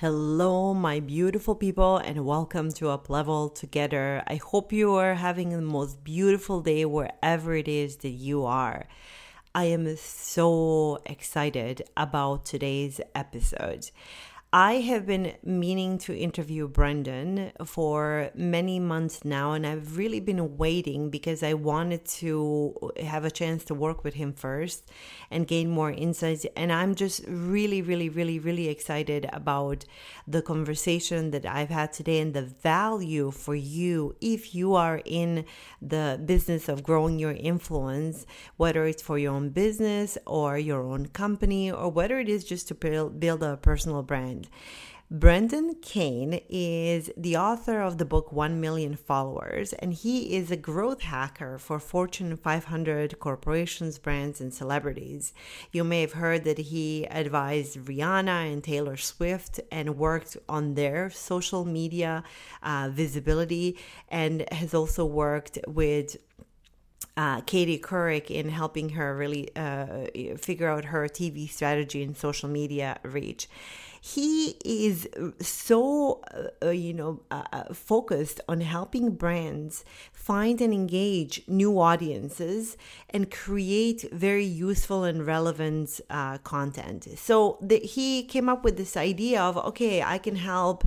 Hello, 0.00 0.74
my 0.74 1.00
beautiful 1.00 1.56
people, 1.56 1.96
and 1.96 2.24
welcome 2.24 2.70
to 2.74 2.88
Up 2.88 3.10
Level 3.10 3.48
Together. 3.48 4.22
I 4.28 4.36
hope 4.36 4.72
you 4.72 4.94
are 4.94 5.14
having 5.14 5.48
the 5.48 5.60
most 5.60 6.04
beautiful 6.04 6.60
day 6.60 6.84
wherever 6.84 7.56
it 7.56 7.66
is 7.66 7.96
that 7.96 8.10
you 8.10 8.44
are. 8.44 8.86
I 9.56 9.64
am 9.64 9.96
so 9.96 11.00
excited 11.04 11.82
about 11.96 12.44
today's 12.44 13.00
episode. 13.12 13.90
I 14.50 14.76
have 14.76 15.04
been 15.04 15.34
meaning 15.44 15.98
to 15.98 16.16
interview 16.16 16.68
Brendan 16.68 17.52
for 17.66 18.30
many 18.34 18.80
months 18.80 19.22
now, 19.22 19.52
and 19.52 19.66
I've 19.66 19.98
really 19.98 20.20
been 20.20 20.56
waiting 20.56 21.10
because 21.10 21.42
I 21.42 21.52
wanted 21.52 22.06
to 22.22 22.92
have 22.98 23.26
a 23.26 23.30
chance 23.30 23.62
to 23.66 23.74
work 23.74 24.04
with 24.04 24.14
him 24.14 24.32
first 24.32 24.90
and 25.30 25.46
gain 25.46 25.68
more 25.68 25.90
insights. 25.90 26.46
And 26.56 26.72
I'm 26.72 26.94
just 26.94 27.26
really, 27.28 27.82
really, 27.82 28.08
really, 28.08 28.38
really 28.38 28.68
excited 28.68 29.28
about 29.34 29.84
the 30.26 30.40
conversation 30.40 31.30
that 31.32 31.44
I've 31.44 31.68
had 31.68 31.92
today 31.92 32.18
and 32.18 32.32
the 32.32 32.46
value 32.46 33.30
for 33.30 33.54
you 33.54 34.16
if 34.22 34.54
you 34.54 34.74
are 34.74 35.02
in 35.04 35.44
the 35.82 36.18
business 36.24 36.70
of 36.70 36.82
growing 36.82 37.18
your 37.18 37.32
influence, 37.32 38.24
whether 38.56 38.86
it's 38.86 39.02
for 39.02 39.18
your 39.18 39.34
own 39.34 39.50
business 39.50 40.16
or 40.26 40.56
your 40.56 40.84
own 40.84 41.08
company, 41.08 41.70
or 41.70 41.90
whether 41.90 42.18
it 42.18 42.30
is 42.30 42.44
just 42.44 42.66
to 42.68 42.74
build, 42.74 43.42
a 43.42 43.58
personal 43.58 44.02
brand. 44.02 44.37
Brendan 45.10 45.76
Kane 45.80 46.42
is 46.50 47.10
the 47.16 47.34
author 47.34 47.80
of 47.80 47.96
the 47.96 48.04
book 48.04 48.30
1 48.30 48.60
Million 48.60 48.94
Followers, 48.94 49.72
and 49.72 49.94
he 49.94 50.36
is 50.36 50.50
a 50.50 50.56
growth 50.56 51.00
hacker 51.00 51.56
for 51.56 51.80
Fortune 51.80 52.36
500 52.36 53.18
corporations, 53.18 53.98
brands, 53.98 54.38
and 54.38 54.52
celebrities. 54.52 55.32
You 55.72 55.82
may 55.82 56.02
have 56.02 56.12
heard 56.12 56.44
that 56.44 56.58
he 56.58 57.06
advised 57.06 57.78
Rihanna 57.78 58.52
and 58.52 58.62
Taylor 58.62 58.98
Swift 58.98 59.60
and 59.72 59.96
worked 59.96 60.36
on 60.46 60.74
their 60.74 61.08
social 61.08 61.64
media 61.64 62.22
uh, 62.62 62.90
visibility, 62.92 63.78
and 64.10 64.44
has 64.52 64.74
also 64.74 65.06
worked 65.06 65.58
with 65.66 66.18
uh, 67.18 67.40
Katie 67.40 67.80
Couric 67.80 68.30
in 68.30 68.48
helping 68.48 68.90
her 68.90 69.14
really 69.14 69.50
uh, 69.56 70.06
figure 70.38 70.68
out 70.68 70.86
her 70.86 71.08
TV 71.08 71.50
strategy 71.50 72.02
and 72.02 72.16
social 72.16 72.48
media 72.48 72.98
reach. 73.02 73.48
He 74.00 74.56
is 74.64 75.08
so 75.40 76.22
uh, 76.32 76.66
uh, 76.66 76.70
you 76.70 76.94
know 76.94 77.20
uh, 77.32 77.42
uh, 77.52 77.74
focused 77.74 78.40
on 78.48 78.60
helping 78.60 79.10
brands 79.10 79.84
find 80.12 80.60
and 80.60 80.72
engage 80.72 81.42
new 81.48 81.80
audiences 81.80 82.76
and 83.10 83.28
create 83.30 84.06
very 84.12 84.44
useful 84.44 85.02
and 85.02 85.26
relevant 85.26 86.00
content. 86.44 87.08
So 87.18 87.58
the, 87.60 87.78
he 87.80 88.22
came 88.22 88.48
up 88.48 88.62
with 88.62 88.76
this 88.76 88.96
idea 88.96 89.42
of 89.42 89.56
okay 89.56 90.02
i 90.02 90.18
can 90.18 90.36
help 90.36 90.84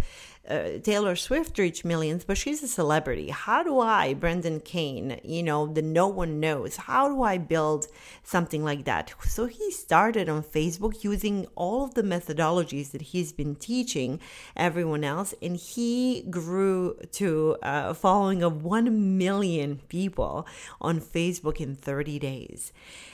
uh, 0.47 0.79
Taylor 0.83 1.15
Swift 1.15 1.57
reached 1.59 1.85
millions, 1.85 2.23
but 2.23 2.37
she's 2.37 2.63
a 2.63 2.67
celebrity. 2.67 3.29
How 3.29 3.61
do 3.61 3.79
I, 3.79 4.15
Brendan 4.15 4.59
Kane, 4.61 5.19
you 5.23 5.43
know, 5.43 5.67
the 5.67 5.83
no 5.83 6.07
one 6.07 6.39
knows, 6.39 6.77
how 6.77 7.07
do 7.07 7.21
I 7.21 7.37
build 7.37 7.87
something 8.23 8.63
like 8.63 8.85
that? 8.85 9.13
So 9.23 9.45
he 9.45 9.71
started 9.71 10.27
on 10.29 10.41
Facebook 10.41 11.03
using 11.03 11.45
all 11.55 11.83
of 11.83 11.93
the 11.93 12.01
methodologies 12.01 12.91
that 12.91 13.01
he's 13.01 13.31
been 13.31 13.55
teaching 13.55 14.19
everyone 14.55 15.03
else, 15.03 15.35
and 15.41 15.55
he 15.55 16.23
grew 16.29 16.97
to 17.13 17.57
a 17.61 17.93
following 17.93 18.41
of 18.41 18.63
1 18.63 19.17
million 19.17 19.79
people 19.89 20.47
on 20.79 20.99
Facebook 20.99 21.61
in 21.61 21.75
30 21.75 22.17
days. 22.17 22.73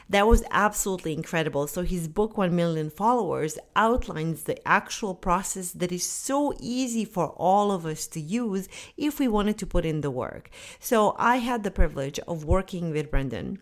That 0.09 0.25
was 0.25 0.43
absolutely 0.51 1.13
incredible. 1.13 1.67
So 1.67 1.83
his 1.83 2.07
book, 2.07 2.37
1 2.37 2.55
Million 2.55 2.89
Followers, 2.89 3.59
outlines 3.75 4.43
the 4.43 4.65
actual 4.65 5.13
process 5.13 5.71
that 5.71 5.91
is 5.91 6.05
so 6.05 6.53
easy 6.61 7.03
for 7.03 7.27
all 7.35 7.71
of 7.71 7.85
us 7.85 8.07
to 8.07 8.21
use 8.21 8.69
if 8.95 9.19
we 9.19 9.27
wanted 9.27 9.57
to 9.57 9.67
put 9.67 9.85
in 9.85 10.01
the 10.01 10.11
work. 10.11 10.49
So 10.79 11.13
I 11.19 11.37
had 11.37 11.63
the 11.63 11.71
privilege 11.71 12.19
of 12.19 12.45
working 12.45 12.91
with 12.91 13.11
Brendan 13.11 13.59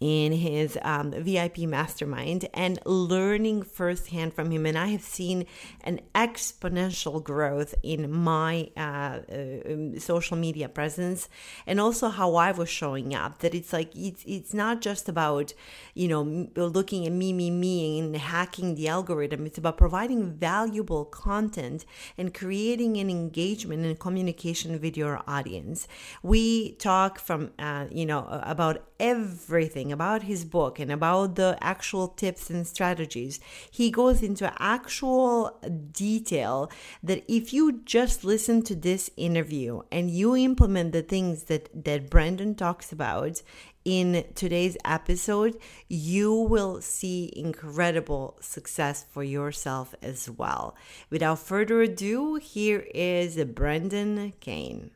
in 0.00 0.32
his 0.32 0.78
um, 0.80 1.12
VIP 1.12 1.58
mastermind 1.58 2.48
and 2.54 2.78
learning 2.86 3.62
firsthand 3.62 4.32
from 4.32 4.50
him. 4.50 4.64
And 4.64 4.78
I 4.78 4.86
have 4.86 5.02
seen 5.02 5.44
an 5.82 6.00
exponential 6.14 7.22
growth 7.22 7.74
in 7.82 8.10
my 8.10 8.70
uh, 8.76 8.80
uh, 8.80 9.98
social 9.98 10.38
media 10.38 10.70
presence 10.70 11.28
and 11.66 11.78
also 11.78 12.08
how 12.08 12.34
I 12.36 12.50
was 12.50 12.70
showing 12.70 13.14
up. 13.14 13.40
That 13.40 13.54
it's 13.54 13.74
like, 13.74 13.94
it's, 13.94 14.24
it's 14.26 14.54
not 14.54 14.80
just 14.80 15.06
about, 15.06 15.52
you 15.94 16.08
know, 16.08 16.48
looking 16.56 17.06
at 17.06 17.12
me, 17.12 17.34
me, 17.34 17.50
me 17.50 17.98
and 17.98 18.16
hacking 18.16 18.76
the 18.76 18.88
algorithm. 18.88 19.44
It's 19.44 19.58
about 19.58 19.76
providing 19.76 20.32
valuable 20.32 21.04
content 21.04 21.84
and 22.16 22.32
creating 22.32 22.96
an 22.96 23.10
engagement 23.10 23.84
and 23.84 24.00
communication 24.00 24.80
with 24.80 24.96
your 24.96 25.20
audience. 25.26 25.86
We 26.22 26.72
talk 26.76 27.18
from, 27.18 27.50
uh, 27.58 27.86
you 27.90 28.06
know, 28.06 28.26
about 28.42 28.86
everything 28.98 29.89
about 29.92 30.24
his 30.24 30.44
book 30.44 30.78
and 30.78 30.90
about 30.90 31.36
the 31.36 31.58
actual 31.60 32.08
tips 32.08 32.50
and 32.50 32.66
strategies. 32.66 33.40
He 33.70 33.90
goes 33.90 34.22
into 34.22 34.52
actual 34.60 35.58
detail 35.92 36.70
that 37.02 37.24
if 37.28 37.52
you 37.52 37.80
just 37.84 38.24
listen 38.24 38.62
to 38.62 38.74
this 38.74 39.10
interview 39.16 39.82
and 39.90 40.10
you 40.10 40.36
implement 40.36 40.92
the 40.92 41.02
things 41.02 41.44
that, 41.44 41.68
that 41.84 42.10
Brendan 42.10 42.54
talks 42.54 42.92
about 42.92 43.42
in 43.84 44.24
today's 44.34 44.76
episode, 44.84 45.58
you 45.88 46.34
will 46.34 46.80
see 46.80 47.32
incredible 47.34 48.36
success 48.40 49.06
for 49.10 49.24
yourself 49.24 49.94
as 50.02 50.28
well. 50.28 50.76
Without 51.08 51.38
further 51.38 51.82
ado, 51.82 52.34
here 52.36 52.86
is 52.94 53.42
Brendan 53.44 54.34
Kane. 54.40 54.90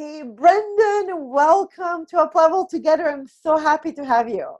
Okay, 0.00 0.22
Brendan, 0.22 1.28
welcome 1.28 2.06
to 2.06 2.20
Up 2.20 2.34
Level 2.34 2.64
Together. 2.64 3.10
I'm 3.10 3.26
so 3.26 3.58
happy 3.58 3.92
to 3.92 4.02
have 4.02 4.30
you. 4.30 4.54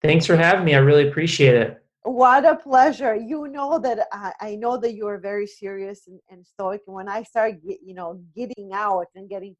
Thanks 0.00 0.24
for 0.24 0.36
having 0.36 0.64
me. 0.64 0.74
I 0.74 0.78
really 0.78 1.06
appreciate 1.06 1.54
it. 1.54 1.84
What 2.04 2.46
a 2.46 2.56
pleasure. 2.56 3.14
You 3.14 3.46
know 3.48 3.78
that 3.80 4.06
I, 4.10 4.32
I 4.40 4.54
know 4.54 4.78
that 4.78 4.94
you 4.94 5.06
are 5.06 5.18
very 5.18 5.46
serious 5.46 6.06
and, 6.06 6.18
and 6.30 6.46
stoic. 6.46 6.80
And 6.86 6.96
when 6.96 7.10
I 7.10 7.24
start, 7.24 7.56
you 7.62 7.92
know, 7.92 8.22
getting 8.34 8.70
out 8.72 9.04
and 9.14 9.28
getting 9.28 9.54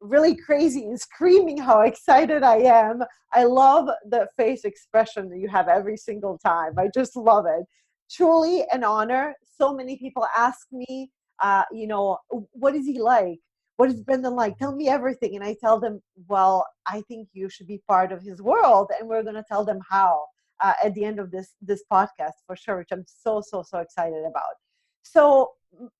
really 0.00 0.36
crazy 0.36 0.84
and 0.84 1.00
screaming 1.00 1.58
how 1.58 1.80
excited 1.80 2.44
I 2.44 2.58
am, 2.58 3.02
I 3.32 3.42
love 3.42 3.88
the 4.08 4.28
face 4.36 4.64
expression 4.64 5.30
that 5.30 5.38
you 5.38 5.48
have 5.48 5.66
every 5.66 5.96
single 5.96 6.38
time. 6.38 6.78
I 6.78 6.90
just 6.94 7.16
love 7.16 7.46
it. 7.48 7.66
Truly 8.08 8.64
an 8.72 8.84
honor. 8.84 9.34
So 9.58 9.74
many 9.74 9.96
people 9.96 10.28
ask 10.36 10.68
me, 10.70 11.10
uh, 11.42 11.64
you 11.72 11.88
know, 11.88 12.18
what 12.52 12.76
is 12.76 12.86
he 12.86 13.00
like? 13.00 13.40
What 13.76 13.88
is 13.88 14.00
Brendan 14.00 14.34
like? 14.34 14.56
Tell 14.58 14.74
me 14.74 14.88
everything. 14.88 15.34
And 15.34 15.44
I 15.44 15.56
tell 15.60 15.80
them, 15.80 16.00
well, 16.28 16.66
I 16.86 17.02
think 17.02 17.28
you 17.32 17.48
should 17.48 17.66
be 17.66 17.82
part 17.88 18.12
of 18.12 18.22
his 18.22 18.40
world. 18.40 18.90
And 18.98 19.08
we're 19.08 19.22
going 19.22 19.34
to 19.34 19.44
tell 19.46 19.64
them 19.64 19.80
how 19.88 20.24
uh, 20.60 20.74
at 20.82 20.94
the 20.94 21.04
end 21.04 21.18
of 21.18 21.30
this, 21.30 21.54
this 21.60 21.82
podcast 21.90 22.34
for 22.46 22.56
sure, 22.56 22.78
which 22.78 22.88
I'm 22.92 23.04
so, 23.06 23.40
so, 23.40 23.62
so 23.62 23.78
excited 23.78 24.24
about. 24.24 24.54
So 25.02 25.50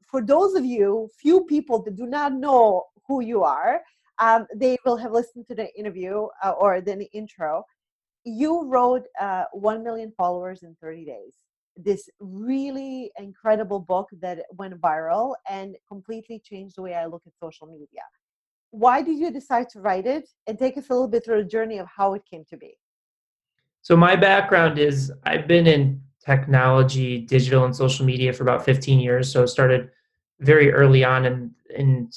for 0.08 0.22
those 0.22 0.54
of 0.54 0.64
you, 0.64 1.08
few 1.18 1.44
people 1.44 1.82
that 1.82 1.96
do 1.96 2.06
not 2.06 2.32
know 2.32 2.84
who 3.06 3.20
you 3.20 3.42
are, 3.42 3.80
um, 4.18 4.46
they 4.54 4.76
will 4.84 4.96
have 4.96 5.10
listened 5.10 5.46
to 5.48 5.54
the 5.54 5.74
interview 5.76 6.28
uh, 6.42 6.50
or 6.52 6.80
the 6.80 7.08
intro. 7.12 7.64
You 8.24 8.68
wrote 8.68 9.02
uh, 9.20 9.44
1 9.52 9.82
million 9.82 10.12
followers 10.16 10.62
in 10.62 10.76
30 10.80 11.04
days 11.04 11.34
this 11.76 12.08
really 12.20 13.10
incredible 13.18 13.80
book 13.80 14.08
that 14.20 14.44
went 14.52 14.80
viral 14.80 15.34
and 15.48 15.76
completely 15.88 16.40
changed 16.44 16.76
the 16.76 16.82
way 16.82 16.94
I 16.94 17.06
look 17.06 17.22
at 17.26 17.32
social 17.38 17.66
media. 17.66 18.02
Why 18.70 19.02
did 19.02 19.18
you 19.18 19.30
decide 19.30 19.68
to 19.70 19.80
write 19.80 20.06
it? 20.06 20.28
And 20.46 20.58
take 20.58 20.76
us 20.76 20.88
a 20.90 20.92
little 20.92 21.08
bit 21.08 21.24
through 21.24 21.42
the 21.42 21.48
journey 21.48 21.78
of 21.78 21.86
how 21.86 22.14
it 22.14 22.22
came 22.28 22.44
to 22.50 22.56
be. 22.56 22.76
So, 23.82 23.96
my 23.96 24.16
background 24.16 24.78
is 24.78 25.12
I've 25.24 25.46
been 25.46 25.66
in 25.66 26.00
technology, 26.24 27.18
digital, 27.18 27.64
and 27.64 27.76
social 27.76 28.04
media 28.04 28.32
for 28.32 28.42
about 28.42 28.64
15 28.64 28.98
years. 28.98 29.30
So, 29.30 29.46
started 29.46 29.90
very 30.40 30.72
early 30.72 31.04
on 31.04 31.24
in, 31.24 31.50
in, 31.76 32.10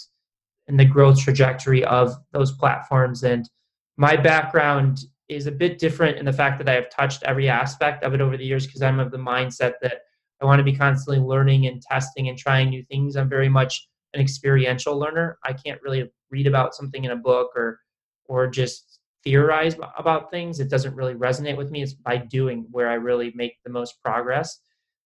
in 0.67 0.77
the 0.77 0.85
growth 0.85 1.19
trajectory 1.19 1.83
of 1.83 2.15
those 2.31 2.51
platforms. 2.51 3.23
And 3.23 3.49
my 3.97 4.15
background 4.15 5.05
is 5.29 5.47
a 5.47 5.51
bit 5.51 5.77
different 5.77 6.17
in 6.17 6.25
the 6.25 6.33
fact 6.33 6.57
that 6.57 6.69
I 6.69 6.75
have 6.75 6.89
touched 6.89 7.23
every 7.23 7.49
aspect 7.49 8.03
of 8.03 8.13
it 8.13 8.21
over 8.21 8.37
the 8.37 8.45
years 8.45 8.65
because 8.65 8.81
I'm 8.81 8.99
of 8.99 9.11
the 9.11 9.17
mindset 9.17 9.73
that 9.81 10.01
I 10.41 10.45
want 10.45 10.59
to 10.59 10.63
be 10.63 10.75
constantly 10.75 11.23
learning 11.23 11.67
and 11.67 11.81
testing 11.81 12.29
and 12.29 12.37
trying 12.37 12.69
new 12.69 12.83
things. 12.83 13.15
I'm 13.15 13.29
very 13.29 13.49
much 13.49 13.87
an 14.13 14.21
experiential 14.21 14.97
learner. 14.97 15.37
I 15.43 15.53
can't 15.53 15.81
really 15.81 16.09
read 16.29 16.47
about 16.47 16.75
something 16.75 17.03
in 17.03 17.11
a 17.11 17.15
book 17.15 17.51
or 17.55 17.79
or 18.25 18.47
just 18.47 18.99
theorize 19.23 19.75
about 19.97 20.31
things. 20.31 20.59
It 20.59 20.69
doesn't 20.69 20.95
really 20.95 21.15
resonate 21.15 21.57
with 21.57 21.71
me. 21.71 21.81
It's 21.81 21.93
by 21.93 22.17
doing 22.17 22.67
where 22.71 22.89
I 22.89 22.95
really 22.95 23.31
make 23.35 23.55
the 23.63 23.71
most 23.71 24.01
progress. 24.01 24.59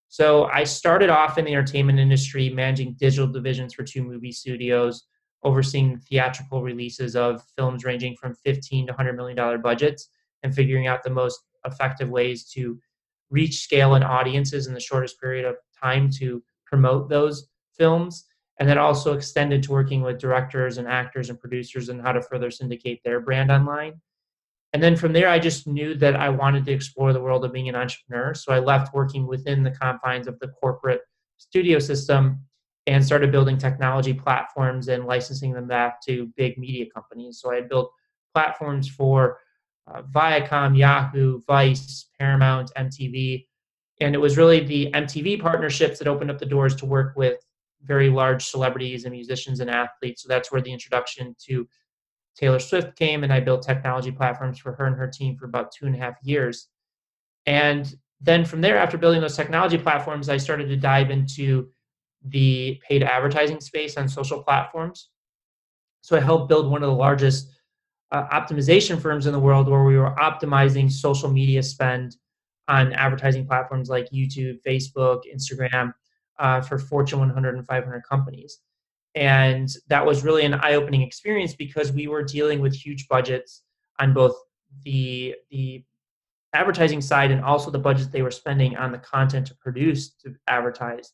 So 0.09 0.45
I 0.45 0.65
started 0.65 1.09
off 1.09 1.37
in 1.37 1.45
the 1.45 1.53
entertainment 1.53 1.99
industry, 1.99 2.49
managing 2.49 2.97
digital 2.99 3.27
divisions 3.27 3.73
for 3.73 3.83
two 3.83 4.03
movie 4.03 4.31
studios, 4.31 5.05
overseeing 5.43 5.97
theatrical 5.97 6.61
releases 6.61 7.15
of 7.15 7.43
films 7.55 7.83
ranging 7.83 8.15
from 8.15 8.35
15 8.35 8.87
to 8.87 8.91
100 8.91 9.13
million 9.13 9.35
dollar 9.35 9.57
budgets, 9.57 10.09
and 10.43 10.53
figuring 10.53 10.87
out 10.87 11.03
the 11.03 11.09
most 11.09 11.39
effective 11.65 12.09
ways 12.09 12.45
to 12.45 12.79
reach 13.29 13.63
scale 13.63 13.95
and 13.95 14.03
audiences 14.03 14.67
in 14.67 14.73
the 14.73 14.79
shortest 14.79 15.19
period 15.19 15.45
of 15.45 15.55
time 15.81 16.09
to 16.09 16.43
promote 16.65 17.09
those 17.09 17.47
films. 17.77 18.25
And 18.59 18.69
then 18.69 18.77
also 18.77 19.13
extended 19.13 19.63
to 19.63 19.71
working 19.71 20.01
with 20.01 20.19
directors 20.19 20.77
and 20.77 20.87
actors 20.87 21.29
and 21.29 21.39
producers 21.39 21.89
and 21.89 22.01
how 22.01 22.11
to 22.11 22.21
further 22.21 22.51
syndicate 22.51 22.99
their 23.03 23.19
brand 23.19 23.49
online. 23.49 23.99
And 24.73 24.83
then 24.83 24.95
from 24.95 25.13
there 25.13 25.27
i 25.27 25.39
just 25.39 25.67
knew 25.67 25.95
that 25.95 26.15
i 26.15 26.29
wanted 26.29 26.65
to 26.65 26.71
explore 26.71 27.11
the 27.11 27.21
world 27.21 27.43
of 27.43 27.53
being 27.53 27.69
an 27.69 27.75
entrepreneur. 27.75 28.33
So 28.35 28.53
i 28.53 28.59
left 28.59 28.93
working 28.93 29.25
within 29.25 29.63
the 29.63 29.71
confines 29.71 30.27
of 30.27 30.37
the 30.39 30.49
corporate 30.49 31.01
studio 31.37 31.79
system 31.79 32.45
and 32.87 33.05
started 33.05 33.31
building 33.31 33.57
technology 33.57 34.13
platforms 34.13 34.87
and 34.87 35.05
licensing 35.05 35.53
them 35.53 35.67
back 35.67 36.01
to 36.01 36.31
big 36.35 36.57
media 36.57 36.85
companies. 36.93 37.39
So 37.39 37.51
i 37.51 37.55
had 37.55 37.69
built 37.69 37.91
platforms 38.33 38.89
for 38.89 39.39
uh, 39.87 40.01
viacom 40.03 40.77
yahoo 40.77 41.41
vice 41.47 42.09
paramount 42.19 42.71
mtv 42.77 43.45
and 43.99 44.15
it 44.15 44.19
was 44.19 44.37
really 44.37 44.61
the 44.63 44.89
mtv 44.93 45.41
partnerships 45.41 45.99
that 45.99 46.07
opened 46.07 46.31
up 46.31 46.39
the 46.39 46.45
doors 46.45 46.75
to 46.75 46.85
work 46.85 47.13
with 47.15 47.37
very 47.83 48.09
large 48.09 48.45
celebrities 48.45 49.05
and 49.05 49.13
musicians 49.13 49.59
and 49.59 49.69
athletes. 49.69 50.23
So 50.23 50.29
that's 50.29 50.51
where 50.51 50.61
the 50.61 50.71
introduction 50.71 51.35
to 51.47 51.67
Taylor 52.35 52.59
Swift 52.59 52.95
came 52.95 53.23
and 53.23 53.33
I 53.33 53.39
built 53.39 53.63
technology 53.63 54.11
platforms 54.11 54.59
for 54.59 54.73
her 54.73 54.85
and 54.85 54.95
her 54.95 55.07
team 55.07 55.35
for 55.35 55.45
about 55.45 55.71
two 55.71 55.85
and 55.85 55.95
a 55.95 55.99
half 55.99 56.15
years. 56.23 56.67
And 57.45 57.93
then 58.21 58.45
from 58.45 58.61
there, 58.61 58.77
after 58.77 58.97
building 58.97 59.21
those 59.21 59.35
technology 59.35 59.77
platforms, 59.77 60.29
I 60.29 60.37
started 60.37 60.69
to 60.69 60.77
dive 60.77 61.09
into 61.09 61.69
the 62.25 62.79
paid 62.87 63.03
advertising 63.03 63.59
space 63.59 63.97
on 63.97 64.07
social 64.07 64.43
platforms. 64.43 65.09
So 66.01 66.17
I 66.17 66.19
helped 66.19 66.49
build 66.49 66.71
one 66.71 66.83
of 66.83 66.89
the 66.89 66.95
largest 66.95 67.49
uh, 68.11 68.27
optimization 68.27 69.01
firms 69.01 69.25
in 69.25 69.33
the 69.33 69.39
world 69.39 69.67
where 69.67 69.83
we 69.83 69.97
were 69.97 70.15
optimizing 70.15 70.91
social 70.91 71.31
media 71.31 71.63
spend 71.63 72.15
on 72.67 72.93
advertising 72.93 73.45
platforms 73.45 73.89
like 73.89 74.09
YouTube, 74.11 74.59
Facebook, 74.65 75.21
Instagram 75.33 75.93
uh, 76.39 76.61
for 76.61 76.77
Fortune 76.77 77.19
100 77.19 77.55
and 77.55 77.65
500 77.65 78.03
companies 78.07 78.59
and 79.15 79.69
that 79.87 80.05
was 80.05 80.23
really 80.23 80.45
an 80.45 80.53
eye-opening 80.53 81.01
experience 81.01 81.53
because 81.53 81.91
we 81.91 82.07
were 82.07 82.23
dealing 82.23 82.59
with 82.59 82.73
huge 82.73 83.07
budgets 83.07 83.63
on 83.99 84.13
both 84.13 84.35
the 84.83 85.35
the 85.49 85.83
advertising 86.53 87.01
side 87.01 87.31
and 87.31 87.43
also 87.43 87.71
the 87.71 87.79
budgets 87.79 88.07
they 88.07 88.21
were 88.21 88.31
spending 88.31 88.75
on 88.77 88.91
the 88.91 88.97
content 88.97 89.47
to 89.47 89.55
produce 89.55 90.11
to 90.11 90.33
advertise 90.47 91.13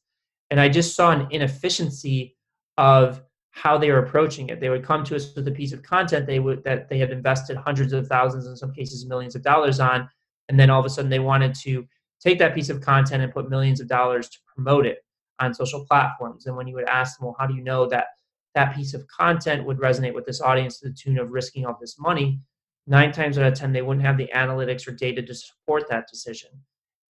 and 0.51 0.59
i 0.59 0.67
just 0.69 0.95
saw 0.95 1.11
an 1.11 1.27
inefficiency 1.31 2.35
of 2.77 3.21
how 3.51 3.77
they 3.77 3.89
were 3.91 3.99
approaching 3.99 4.49
it 4.49 4.59
they 4.59 4.69
would 4.69 4.83
come 4.83 5.03
to 5.03 5.15
us 5.15 5.33
with 5.35 5.47
a 5.47 5.51
piece 5.51 5.73
of 5.73 5.81
content 5.83 6.25
they 6.27 6.39
would 6.39 6.63
that 6.63 6.89
they 6.89 6.97
had 6.97 7.11
invested 7.11 7.57
hundreds 7.57 7.94
of 7.94 8.07
thousands 8.07 8.45
in 8.45 8.55
some 8.55 8.71
cases 8.73 9.05
millions 9.05 9.35
of 9.35 9.41
dollars 9.41 9.79
on 9.79 10.07
and 10.49 10.59
then 10.59 10.69
all 10.69 10.79
of 10.79 10.85
a 10.85 10.89
sudden 10.89 11.09
they 11.09 11.19
wanted 11.19 11.53
to 11.53 11.85
take 12.19 12.39
that 12.39 12.55
piece 12.55 12.69
of 12.69 12.81
content 12.81 13.23
and 13.23 13.33
put 13.33 13.49
millions 13.49 13.79
of 13.79 13.88
dollars 13.88 14.29
to 14.29 14.38
promote 14.53 14.85
it 14.85 14.99
on 15.39 15.53
social 15.53 15.85
platforms. 15.85 16.45
And 16.45 16.55
when 16.55 16.67
you 16.67 16.75
would 16.75 16.89
ask 16.89 17.17
them, 17.17 17.27
well, 17.27 17.35
how 17.39 17.47
do 17.47 17.53
you 17.53 17.63
know 17.63 17.88
that 17.88 18.07
that 18.55 18.75
piece 18.75 18.94
of 18.94 19.07
content 19.07 19.65
would 19.65 19.77
resonate 19.77 20.13
with 20.13 20.25
this 20.25 20.41
audience 20.41 20.79
to 20.79 20.89
the 20.89 20.95
tune 20.95 21.19
of 21.19 21.31
risking 21.31 21.65
all 21.65 21.77
this 21.79 21.99
money? 21.99 22.39
Nine 22.88 23.11
times 23.11 23.38
out 23.38 23.45
of 23.45 23.53
10, 23.53 23.73
they 23.73 23.81
wouldn't 23.81 24.05
have 24.05 24.17
the 24.17 24.29
analytics 24.33 24.88
or 24.88 24.91
data 24.91 25.21
to 25.21 25.35
support 25.35 25.89
that 25.89 26.07
decision. 26.11 26.49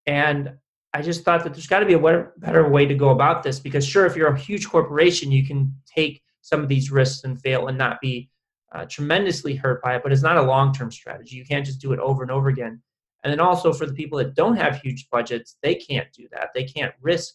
And 0.06 0.52
I 0.94 1.02
just 1.02 1.24
thought 1.24 1.44
that 1.44 1.52
there's 1.52 1.66
got 1.66 1.80
to 1.80 1.86
be 1.86 1.94
a 1.94 2.28
better 2.38 2.68
way 2.68 2.86
to 2.86 2.94
go 2.94 3.10
about 3.10 3.42
this 3.42 3.60
because, 3.60 3.86
sure, 3.86 4.06
if 4.06 4.16
you're 4.16 4.32
a 4.32 4.38
huge 4.38 4.68
corporation, 4.68 5.30
you 5.30 5.46
can 5.46 5.74
take 5.86 6.22
some 6.40 6.60
of 6.62 6.68
these 6.68 6.90
risks 6.90 7.24
and 7.24 7.40
fail 7.40 7.68
and 7.68 7.76
not 7.76 8.00
be 8.00 8.30
uh, 8.72 8.86
tremendously 8.86 9.54
hurt 9.54 9.82
by 9.82 9.96
it, 9.96 10.02
but 10.02 10.12
it's 10.12 10.22
not 10.22 10.36
a 10.36 10.42
long 10.42 10.72
term 10.72 10.90
strategy. 10.90 11.36
You 11.36 11.44
can't 11.44 11.66
just 11.66 11.80
do 11.80 11.92
it 11.92 11.98
over 11.98 12.22
and 12.22 12.30
over 12.30 12.48
again. 12.48 12.82
And 13.24 13.32
then 13.32 13.40
also 13.40 13.72
for 13.72 13.86
the 13.86 13.92
people 13.92 14.18
that 14.18 14.34
don't 14.34 14.56
have 14.56 14.80
huge 14.80 15.08
budgets, 15.10 15.56
they 15.62 15.74
can't 15.74 16.10
do 16.12 16.28
that. 16.32 16.50
They 16.54 16.64
can't 16.64 16.94
risk 17.00 17.34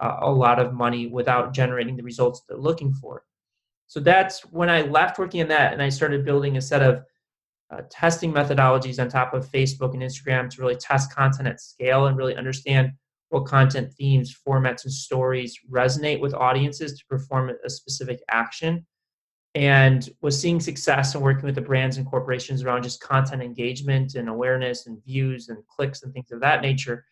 uh, 0.00 0.18
a 0.20 0.30
lot 0.30 0.58
of 0.58 0.72
money 0.72 1.06
without 1.06 1.52
generating 1.52 1.96
the 1.96 2.02
results 2.02 2.42
they're 2.48 2.56
looking 2.56 2.92
for. 2.94 3.24
So 3.88 4.00
that's 4.00 4.40
when 4.46 4.68
I 4.68 4.82
left 4.82 5.18
working 5.18 5.40
in 5.40 5.48
that 5.48 5.72
and 5.72 5.82
I 5.82 5.88
started 5.88 6.24
building 6.24 6.56
a 6.56 6.62
set 6.62 6.82
of 6.82 7.04
uh, 7.70 7.82
testing 7.90 8.32
methodologies 8.32 9.00
on 9.00 9.08
top 9.08 9.34
of 9.34 9.50
Facebook 9.50 9.94
and 9.94 10.02
Instagram 10.02 10.48
to 10.50 10.60
really 10.60 10.76
test 10.76 11.14
content 11.14 11.48
at 11.48 11.60
scale 11.60 12.06
and 12.06 12.16
really 12.16 12.36
understand 12.36 12.92
what 13.30 13.44
content 13.44 13.92
themes, 13.92 14.36
formats, 14.46 14.84
and 14.84 14.92
stories 14.92 15.58
resonate 15.70 16.20
with 16.20 16.34
audiences 16.34 16.98
to 16.98 17.04
perform 17.06 17.50
a 17.64 17.70
specific 17.70 18.20
action. 18.30 18.86
And 19.56 20.08
was 20.20 20.38
seeing 20.38 20.60
success 20.60 21.14
and 21.14 21.24
working 21.24 21.46
with 21.46 21.54
the 21.54 21.62
brands 21.62 21.96
and 21.96 22.06
corporations 22.06 22.62
around 22.62 22.82
just 22.82 23.00
content 23.00 23.42
engagement 23.42 24.14
and 24.14 24.28
awareness 24.28 24.86
and 24.86 25.02
views 25.04 25.48
and 25.48 25.58
clicks 25.66 26.02
and 26.02 26.12
things 26.12 26.30
of 26.30 26.40
that 26.40 26.60
nature 26.60 27.04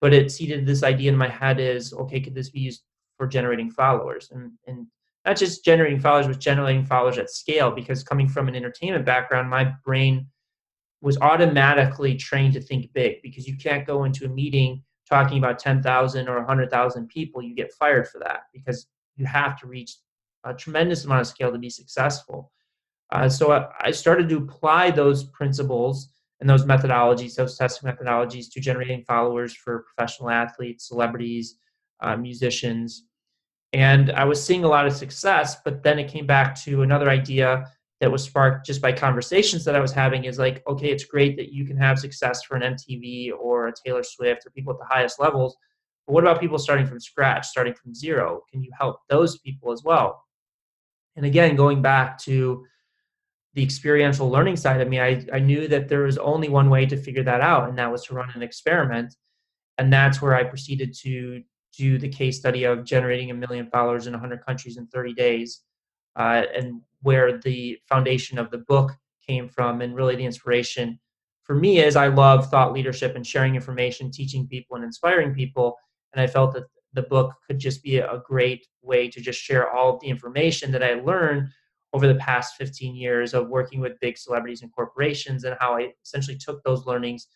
but 0.00 0.12
it 0.12 0.30
seeded 0.30 0.66
this 0.66 0.82
idea 0.82 1.10
in 1.10 1.16
my 1.16 1.28
head 1.28 1.58
is 1.60 1.92
okay 1.92 2.20
could 2.20 2.34
this 2.34 2.50
be 2.50 2.60
used 2.60 2.82
for 3.16 3.26
generating 3.26 3.70
followers 3.70 4.30
and 4.32 4.52
and 4.66 4.86
not 5.28 5.36
just 5.36 5.62
generating 5.62 6.00
followers 6.00 6.26
but 6.26 6.38
generating 6.38 6.84
followers 6.84 7.18
at 7.18 7.30
scale 7.30 7.70
because 7.70 8.02
coming 8.02 8.26
from 8.26 8.48
an 8.48 8.56
entertainment 8.56 9.04
background 9.04 9.48
my 9.48 9.64
brain 9.84 10.26
was 11.02 11.18
automatically 11.18 12.16
trained 12.16 12.54
to 12.54 12.60
think 12.60 12.90
big 12.94 13.20
because 13.22 13.46
you 13.46 13.56
can't 13.56 13.86
go 13.86 14.04
into 14.04 14.24
a 14.24 14.28
meeting 14.28 14.82
talking 15.08 15.38
about 15.38 15.58
10,000 15.58 16.28
or 16.28 16.38
100,000 16.38 17.08
people 17.08 17.42
you 17.42 17.54
get 17.54 17.72
fired 17.74 18.08
for 18.08 18.18
that 18.18 18.44
because 18.54 18.86
you 19.16 19.26
have 19.26 19.58
to 19.58 19.66
reach 19.66 19.96
a 20.44 20.54
tremendous 20.54 21.04
amount 21.04 21.20
of 21.20 21.26
scale 21.26 21.52
to 21.52 21.58
be 21.58 21.70
successful 21.70 22.50
uh, 23.10 23.28
so 23.28 23.52
I, 23.52 23.68
I 23.80 23.90
started 23.90 24.28
to 24.30 24.38
apply 24.38 24.90
those 24.90 25.24
principles 25.24 26.08
and 26.40 26.48
those 26.48 26.64
methodologies, 26.64 27.34
those 27.34 27.56
testing 27.56 27.90
methodologies 27.90 28.46
to 28.52 28.60
generating 28.60 29.02
followers 29.04 29.54
for 29.54 29.84
professional 29.94 30.30
athletes, 30.30 30.86
celebrities, 30.86 31.56
uh, 32.00 32.16
musicians. 32.16 33.07
And 33.72 34.10
I 34.12 34.24
was 34.24 34.42
seeing 34.42 34.64
a 34.64 34.68
lot 34.68 34.86
of 34.86 34.94
success, 34.94 35.56
but 35.64 35.82
then 35.82 35.98
it 35.98 36.08
came 36.08 36.26
back 36.26 36.54
to 36.62 36.82
another 36.82 37.10
idea 37.10 37.70
that 38.00 38.10
was 38.10 38.22
sparked 38.22 38.64
just 38.66 38.80
by 38.80 38.92
conversations 38.92 39.64
that 39.64 39.74
I 39.74 39.80
was 39.80 39.92
having 39.92 40.24
is 40.24 40.38
like, 40.38 40.62
okay, 40.68 40.90
it's 40.90 41.04
great 41.04 41.36
that 41.36 41.52
you 41.52 41.64
can 41.64 41.76
have 41.76 41.98
success 41.98 42.42
for 42.42 42.56
an 42.56 42.74
MTV 42.74 43.32
or 43.38 43.68
a 43.68 43.72
Taylor 43.84 44.02
Swift 44.02 44.46
or 44.46 44.50
people 44.50 44.72
at 44.72 44.78
the 44.78 44.86
highest 44.86 45.20
levels. 45.20 45.56
But 46.06 46.14
what 46.14 46.24
about 46.24 46.40
people 46.40 46.58
starting 46.58 46.86
from 46.86 47.00
scratch, 47.00 47.46
starting 47.46 47.74
from 47.74 47.94
zero? 47.94 48.42
Can 48.50 48.62
you 48.62 48.70
help 48.78 49.00
those 49.08 49.38
people 49.38 49.72
as 49.72 49.82
well? 49.84 50.22
And 51.16 51.26
again, 51.26 51.56
going 51.56 51.82
back 51.82 52.18
to 52.20 52.64
the 53.54 53.62
experiential 53.62 54.30
learning 54.30 54.56
side 54.56 54.80
of 54.80 54.88
me, 54.88 55.00
I, 55.00 55.26
I 55.32 55.40
knew 55.40 55.66
that 55.66 55.88
there 55.88 56.04
was 56.04 56.16
only 56.18 56.48
one 56.48 56.70
way 56.70 56.86
to 56.86 56.96
figure 56.96 57.24
that 57.24 57.40
out, 57.40 57.68
and 57.68 57.76
that 57.78 57.90
was 57.90 58.04
to 58.04 58.14
run 58.14 58.30
an 58.34 58.42
experiment. 58.42 59.16
And 59.78 59.92
that's 59.92 60.22
where 60.22 60.34
I 60.34 60.44
proceeded 60.44 60.94
to 61.02 61.42
do 61.76 61.98
the 61.98 62.08
case 62.08 62.38
study 62.38 62.64
of 62.64 62.84
generating 62.84 63.30
a 63.30 63.34
million 63.34 63.68
followers 63.70 64.06
in 64.06 64.12
100 64.12 64.44
countries 64.44 64.76
in 64.76 64.86
30 64.88 65.14
days, 65.14 65.62
uh, 66.16 66.42
and 66.54 66.80
where 67.02 67.38
the 67.38 67.78
foundation 67.88 68.38
of 68.38 68.50
the 68.50 68.58
book 68.58 68.92
came 69.26 69.48
from, 69.48 69.80
and 69.80 69.94
really 69.94 70.16
the 70.16 70.24
inspiration 70.24 70.98
for 71.48 71.54
me 71.54 71.80
is 71.80 71.96
I 71.96 72.08
love 72.08 72.50
thought 72.50 72.74
leadership 72.74 73.16
and 73.16 73.26
sharing 73.26 73.54
information, 73.54 74.10
teaching 74.10 74.46
people, 74.46 74.76
and 74.76 74.84
inspiring 74.84 75.34
people. 75.34 75.76
And 76.12 76.20
I 76.20 76.26
felt 76.26 76.52
that 76.52 76.64
the 76.92 77.02
book 77.02 77.32
could 77.46 77.58
just 77.58 77.82
be 77.82 77.98
a 77.98 78.22
great 78.26 78.66
way 78.82 79.08
to 79.08 79.20
just 79.20 79.40
share 79.40 79.70
all 79.70 79.94
of 79.94 80.00
the 80.00 80.08
information 80.08 80.70
that 80.72 80.82
I 80.82 80.94
learned 80.94 81.48
over 81.94 82.06
the 82.06 82.16
past 82.16 82.56
15 82.56 82.94
years 82.94 83.32
of 83.32 83.48
working 83.48 83.80
with 83.80 83.98
big 84.00 84.18
celebrities 84.18 84.60
and 84.60 84.72
corporations 84.72 85.44
and 85.44 85.56
how 85.58 85.74
I 85.74 85.92
essentially 86.04 86.36
took 86.36 86.62
those 86.62 86.84
learnings 86.84 87.28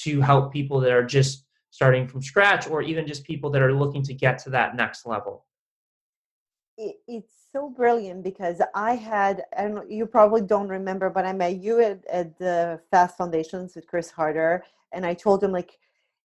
to 0.00 0.20
help 0.20 0.52
people 0.52 0.78
that 0.80 0.92
are 0.92 1.04
just 1.04 1.46
starting 1.70 2.06
from 2.06 2.22
scratch 2.22 2.68
or 2.68 2.82
even 2.82 3.06
just 3.06 3.24
people 3.24 3.50
that 3.50 3.62
are 3.62 3.74
looking 3.74 4.02
to 4.02 4.14
get 4.14 4.38
to 4.38 4.50
that 4.50 4.76
next 4.76 5.06
level. 5.06 5.44
It's 6.76 7.32
so 7.52 7.70
brilliant 7.70 8.22
because 8.22 8.62
I 8.74 8.94
had, 8.94 9.42
and 9.56 9.80
you 9.88 10.06
probably 10.06 10.42
don't 10.42 10.68
remember, 10.68 11.10
but 11.10 11.26
I 11.26 11.32
met 11.32 11.56
you 11.56 11.80
at, 11.80 12.04
at 12.06 12.38
the 12.38 12.80
Fast 12.90 13.16
Foundations 13.16 13.74
with 13.74 13.86
Chris 13.88 14.10
Harder, 14.12 14.62
and 14.92 15.04
I 15.04 15.14
told 15.14 15.42
him 15.42 15.50
like, 15.50 15.76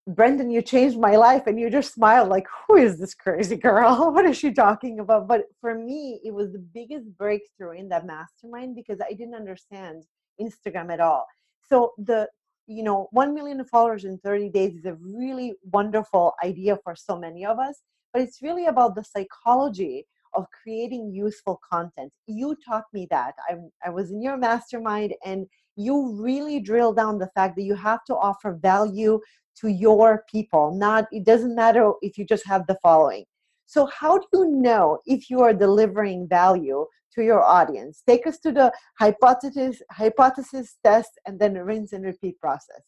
Brendan, 0.08 0.52
you 0.52 0.62
changed 0.62 1.00
my 1.00 1.16
life. 1.16 1.48
And 1.48 1.60
you 1.60 1.70
just 1.70 1.94
smiled 1.94 2.30
like, 2.30 2.46
who 2.68 2.76
is 2.76 3.00
this 3.00 3.14
crazy 3.14 3.56
girl? 3.56 4.12
What 4.14 4.26
is 4.26 4.38
she 4.38 4.52
talking 4.52 5.00
about? 5.00 5.28
But 5.28 5.44
for 5.62 5.76
me, 5.76 6.20
it 6.24 6.34
was 6.34 6.52
the 6.52 6.60
biggest 6.60 7.18
breakthrough 7.18 7.72
in 7.72 7.90
that 7.90 8.06
mastermind 8.06 8.76
because 8.76 9.00
I 9.02 9.14
didn't 9.14 9.36
understand 9.36 10.04
Instagram 10.40 10.92
at 10.92 11.00
all. 11.00 11.26
So 11.70 11.94
the 11.98 12.28
you 12.68 12.84
know 12.84 13.08
1 13.12 13.34
million 13.34 13.64
followers 13.66 14.06
in 14.06 14.18
30 14.20 14.50
days 14.50 14.76
is 14.76 14.86
a 14.86 14.96
really 14.96 15.54
wonderful 15.72 16.34
idea 16.44 16.78
for 16.84 16.96
so 16.96 17.18
many 17.18 17.46
of 17.46 17.60
us 17.60 17.82
but 18.14 18.22
it's 18.22 18.42
really 18.42 18.68
about 18.68 18.96
the 18.96 19.04
psychology 19.04 20.06
of 20.36 20.46
creating 20.64 21.12
useful 21.12 21.60
content. 21.70 22.14
You 22.28 22.56
taught 22.66 22.86
me 22.94 23.08
that. 23.10 23.34
I, 23.50 23.56
I 23.86 23.90
was 23.90 24.12
in 24.12 24.22
your 24.22 24.38
mastermind 24.38 25.14
and 25.26 25.46
you 25.76 26.16
really 26.20 26.60
drill 26.60 26.94
down 26.94 27.18
the 27.18 27.30
fact 27.36 27.56
that 27.56 27.64
you 27.64 27.76
have 27.76 28.04
to 28.06 28.16
offer 28.16 28.54
value 28.54 29.20
to 29.56 29.68
your 29.68 30.24
people 30.32 30.76
not 30.76 31.06
it 31.12 31.26
doesn't 31.26 31.56
matter 31.56 31.92
if 32.02 32.18
you 32.18 32.26
just 32.26 32.46
have 32.48 32.66
the 32.68 32.78
following. 32.82 33.24
So 33.66 33.88
how 33.88 34.18
do 34.18 34.28
you 34.34 34.52
know 34.52 35.00
if 35.06 35.30
you 35.30 35.42
are 35.42 35.54
delivering 35.54 36.28
value 36.28 36.86
to 37.14 37.24
your 37.24 37.44
audience. 37.44 38.04
Take 38.08 38.28
us 38.28 38.40
to 38.40 38.52
the 38.52 38.72
hypothesis 39.00 39.82
hypothesis 39.92 40.78
test 40.84 41.12
and 41.26 41.40
then 41.40 41.54
the 41.54 41.64
rinse 41.64 41.94
and 41.94 42.04
repeat 42.04 42.40
process. 42.40 42.82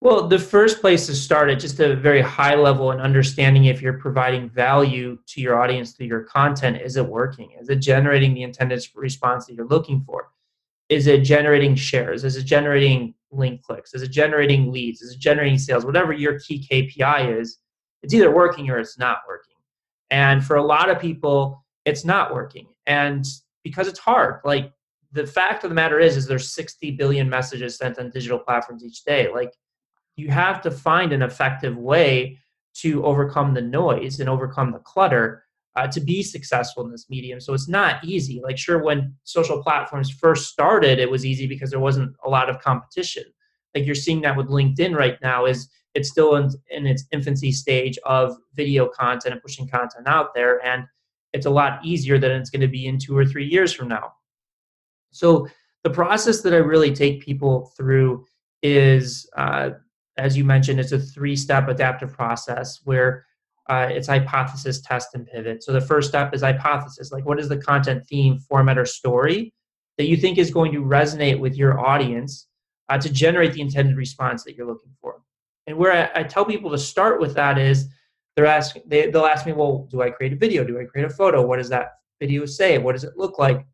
Well 0.00 0.28
the 0.28 0.38
first 0.38 0.80
place 0.80 1.06
to 1.06 1.14
start 1.14 1.50
at 1.50 1.58
just 1.58 1.80
a 1.80 1.96
very 1.96 2.20
high 2.20 2.54
level 2.54 2.92
and 2.92 3.00
understanding 3.00 3.64
if 3.64 3.82
you're 3.82 3.98
providing 3.98 4.48
value 4.48 5.18
to 5.26 5.40
your 5.40 5.60
audience 5.60 5.92
through 5.92 6.06
your 6.06 6.24
content 6.24 6.80
is 6.80 6.96
it 6.96 7.06
working? 7.06 7.50
Is 7.60 7.68
it 7.68 7.76
generating 7.76 8.34
the 8.34 8.42
intended 8.42 8.86
response 8.94 9.46
that 9.46 9.54
you're 9.54 9.66
looking 9.66 10.02
for? 10.02 10.30
Is 10.88 11.06
it 11.06 11.20
generating 11.20 11.74
shares? 11.74 12.24
Is 12.24 12.36
it 12.36 12.44
generating 12.44 13.14
link 13.30 13.62
clicks? 13.62 13.92
Is 13.92 14.02
it 14.02 14.10
generating 14.10 14.72
leads? 14.72 15.02
Is 15.02 15.14
it 15.14 15.20
generating 15.20 15.58
sales? 15.58 15.84
Whatever 15.84 16.12
your 16.12 16.38
key 16.38 16.66
kpi 16.70 17.40
is 17.40 17.58
it's 18.02 18.14
either 18.14 18.30
working 18.30 18.70
or 18.70 18.78
it's 18.78 18.96
not 18.96 19.18
working. 19.26 19.56
And 20.10 20.44
for 20.44 20.56
a 20.56 20.62
lot 20.62 20.88
of 20.88 21.00
people 21.00 21.64
it's 21.84 22.04
not 22.04 22.34
working 22.34 22.68
and 22.88 23.24
because 23.62 23.86
it's 23.86 23.98
hard 23.98 24.40
like 24.44 24.72
the 25.12 25.26
fact 25.26 25.62
of 25.62 25.70
the 25.70 25.74
matter 25.74 26.00
is 26.00 26.16
is 26.16 26.26
there's 26.26 26.52
60 26.52 26.92
billion 26.92 27.28
messages 27.28 27.76
sent 27.76 27.98
on 27.98 28.10
digital 28.10 28.38
platforms 28.38 28.84
each 28.84 29.04
day 29.04 29.32
like 29.32 29.52
you 30.16 30.28
have 30.28 30.60
to 30.62 30.70
find 30.70 31.12
an 31.12 31.22
effective 31.22 31.76
way 31.76 32.38
to 32.74 33.04
overcome 33.04 33.54
the 33.54 33.62
noise 33.62 34.18
and 34.20 34.28
overcome 34.28 34.72
the 34.72 34.78
clutter 34.80 35.44
uh, 35.76 35.86
to 35.86 36.00
be 36.00 36.22
successful 36.24 36.84
in 36.84 36.90
this 36.90 37.08
medium. 37.08 37.40
So 37.40 37.54
it's 37.54 37.68
not 37.68 38.04
easy. 38.04 38.40
Like, 38.42 38.58
sure, 38.58 38.82
when 38.82 39.14
social 39.22 39.62
platforms 39.62 40.10
first 40.10 40.50
started, 40.50 40.98
it 40.98 41.08
was 41.08 41.24
easy 41.24 41.46
because 41.46 41.70
there 41.70 41.78
wasn't 41.78 42.16
a 42.24 42.28
lot 42.28 42.50
of 42.50 42.60
competition. 42.60 43.22
Like 43.74 43.86
you're 43.86 43.94
seeing 43.94 44.20
that 44.22 44.36
with 44.36 44.48
LinkedIn 44.48 44.96
right 44.96 45.18
now, 45.22 45.46
is 45.46 45.68
it's 45.94 46.08
still 46.08 46.34
in, 46.34 46.50
in 46.70 46.86
its 46.86 47.04
infancy 47.12 47.52
stage 47.52 47.96
of 48.04 48.36
video 48.54 48.88
content 48.88 49.34
and 49.34 49.42
pushing 49.42 49.68
content 49.68 50.08
out 50.08 50.34
there, 50.34 50.64
and 50.66 50.84
it's 51.32 51.46
a 51.46 51.50
lot 51.50 51.84
easier 51.84 52.18
than 52.18 52.32
it's 52.32 52.50
going 52.50 52.60
to 52.60 52.68
be 52.68 52.86
in 52.86 52.98
two 52.98 53.16
or 53.16 53.24
three 53.24 53.46
years 53.46 53.72
from 53.72 53.88
now. 53.88 54.12
So 55.10 55.48
the 55.84 55.90
process 55.90 56.42
that 56.42 56.54
I 56.54 56.58
really 56.58 56.94
take 56.94 57.24
people 57.24 57.72
through 57.76 58.26
is, 58.62 59.28
uh, 59.36 59.70
as 60.16 60.36
you 60.36 60.44
mentioned, 60.44 60.80
it's 60.80 60.92
a 60.92 60.98
three-step 60.98 61.68
adaptive 61.68 62.12
process 62.12 62.80
where 62.84 63.24
uh, 63.68 63.88
it's 63.90 64.08
hypothesis, 64.08 64.80
test, 64.80 65.14
and 65.14 65.26
pivot. 65.26 65.62
So 65.62 65.72
the 65.72 65.80
first 65.80 66.08
step 66.08 66.34
is 66.34 66.40
hypothesis. 66.40 67.12
Like, 67.12 67.26
what 67.26 67.38
is 67.38 67.48
the 67.48 67.58
content 67.58 68.06
theme, 68.06 68.38
format, 68.38 68.78
or 68.78 68.86
story 68.86 69.52
that 69.98 70.08
you 70.08 70.16
think 70.16 70.38
is 70.38 70.50
going 70.50 70.72
to 70.72 70.82
resonate 70.82 71.38
with 71.38 71.56
your 71.56 71.78
audience 71.78 72.48
uh, 72.88 72.98
to 72.98 73.12
generate 73.12 73.52
the 73.52 73.60
intended 73.60 73.96
response 73.96 74.42
that 74.44 74.56
you're 74.56 74.66
looking 74.66 74.92
for? 75.00 75.20
And 75.66 75.76
where 75.76 75.92
I, 75.92 76.20
I 76.20 76.22
tell 76.24 76.46
people 76.46 76.70
to 76.70 76.78
start 76.78 77.20
with 77.20 77.34
that 77.34 77.58
is 77.58 77.88
they're 78.38 78.46
asking, 78.46 78.82
they, 78.86 79.10
they'll 79.10 79.26
ask 79.26 79.46
me, 79.46 79.52
well, 79.52 79.88
do 79.90 80.00
I 80.00 80.10
create 80.10 80.32
a 80.32 80.36
video? 80.36 80.62
Do 80.62 80.78
I 80.78 80.84
create 80.84 81.04
a 81.04 81.10
photo? 81.10 81.44
What 81.44 81.56
does 81.56 81.68
that 81.70 81.94
video 82.20 82.46
say? 82.46 82.78
What 82.78 82.92
does 82.92 83.02
it 83.02 83.16
look 83.16 83.36
like? 83.36 83.66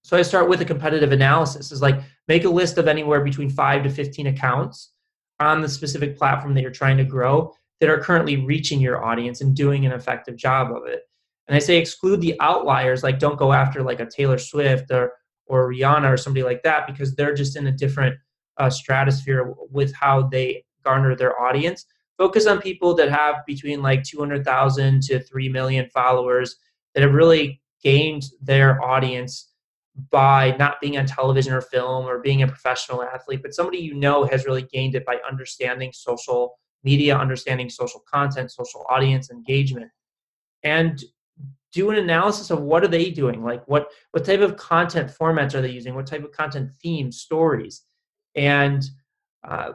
So 0.00 0.16
I 0.16 0.22
start 0.22 0.48
with 0.48 0.62
a 0.62 0.64
competitive 0.64 1.12
analysis. 1.12 1.70
Is 1.70 1.82
like 1.82 2.00
make 2.28 2.44
a 2.44 2.48
list 2.48 2.78
of 2.78 2.88
anywhere 2.88 3.22
between 3.22 3.50
five 3.50 3.82
to 3.82 3.90
15 3.90 4.28
accounts 4.28 4.94
on 5.38 5.60
the 5.60 5.68
specific 5.68 6.16
platform 6.16 6.54
that 6.54 6.62
you're 6.62 6.70
trying 6.70 6.96
to 6.96 7.04
grow 7.04 7.52
that 7.80 7.90
are 7.90 8.00
currently 8.00 8.36
reaching 8.36 8.80
your 8.80 9.04
audience 9.04 9.42
and 9.42 9.54
doing 9.54 9.84
an 9.84 9.92
effective 9.92 10.36
job 10.36 10.74
of 10.74 10.86
it. 10.86 11.02
And 11.46 11.54
I 11.54 11.58
say 11.58 11.76
exclude 11.76 12.22
the 12.22 12.40
outliers, 12.40 13.02
like 13.02 13.18
don't 13.18 13.38
go 13.38 13.52
after 13.52 13.82
like 13.82 14.00
a 14.00 14.06
Taylor 14.06 14.38
Swift 14.38 14.90
or 14.90 15.12
or 15.44 15.70
Rihanna 15.70 16.10
or 16.10 16.16
somebody 16.16 16.42
like 16.42 16.62
that 16.62 16.86
because 16.86 17.14
they're 17.14 17.34
just 17.34 17.54
in 17.54 17.66
a 17.66 17.72
different 17.72 18.16
uh, 18.56 18.70
stratosphere 18.70 19.52
with 19.70 19.94
how 19.94 20.22
they 20.22 20.64
garner 20.82 21.14
their 21.14 21.38
audience. 21.38 21.84
Focus 22.18 22.46
on 22.46 22.60
people 22.60 22.94
that 22.94 23.10
have 23.10 23.46
between 23.46 23.80
like 23.80 24.02
200,000 24.02 25.02
to 25.02 25.20
3 25.20 25.48
million 25.48 25.88
followers 25.88 26.56
that 26.94 27.02
have 27.02 27.14
really 27.14 27.62
gained 27.82 28.24
their 28.42 28.82
audience 28.82 29.52
by 30.10 30.56
not 30.58 30.80
being 30.80 30.98
on 30.98 31.06
television 31.06 31.52
or 31.52 31.60
film 31.60 32.06
or 32.06 32.18
being 32.18 32.42
a 32.42 32.46
professional 32.46 33.02
athlete, 33.02 33.40
but 33.42 33.54
somebody 33.54 33.78
you 33.78 33.94
know 33.94 34.24
has 34.24 34.46
really 34.46 34.62
gained 34.62 34.94
it 34.94 35.04
by 35.04 35.18
understanding 35.28 35.92
social 35.92 36.58
media, 36.84 37.16
understanding 37.16 37.68
social 37.68 38.02
content, 38.12 38.50
social 38.50 38.84
audience 38.88 39.30
engagement, 39.30 39.90
and 40.62 41.04
do 41.72 41.90
an 41.90 41.98
analysis 41.98 42.50
of 42.50 42.60
what 42.60 42.82
are 42.82 42.88
they 42.88 43.10
doing? 43.10 43.44
Like 43.44 43.66
what 43.68 43.88
what 44.12 44.24
type 44.24 44.40
of 44.40 44.56
content 44.56 45.10
formats 45.10 45.54
are 45.54 45.60
they 45.60 45.70
using? 45.70 45.94
What 45.94 46.06
type 46.06 46.24
of 46.24 46.32
content 46.32 46.70
themes 46.82 47.20
stories? 47.20 47.82
And 48.34 48.82
uh, 49.46 49.72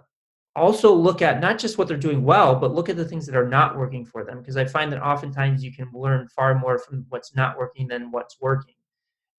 also 0.55 0.93
look 0.93 1.21
at 1.21 1.41
not 1.41 1.57
just 1.57 1.77
what 1.77 1.87
they're 1.87 1.97
doing 1.97 2.23
well 2.23 2.55
but 2.55 2.73
look 2.73 2.89
at 2.89 2.95
the 2.95 3.05
things 3.05 3.25
that 3.25 3.35
are 3.35 3.47
not 3.47 3.77
working 3.77 4.05
for 4.05 4.23
them 4.23 4.39
because 4.39 4.57
i 4.57 4.65
find 4.65 4.91
that 4.91 5.01
oftentimes 5.01 5.63
you 5.63 5.73
can 5.73 5.89
learn 5.93 6.27
far 6.27 6.53
more 6.55 6.77
from 6.77 7.05
what's 7.09 7.35
not 7.35 7.57
working 7.57 7.87
than 7.87 8.11
what's 8.11 8.39
working 8.39 8.75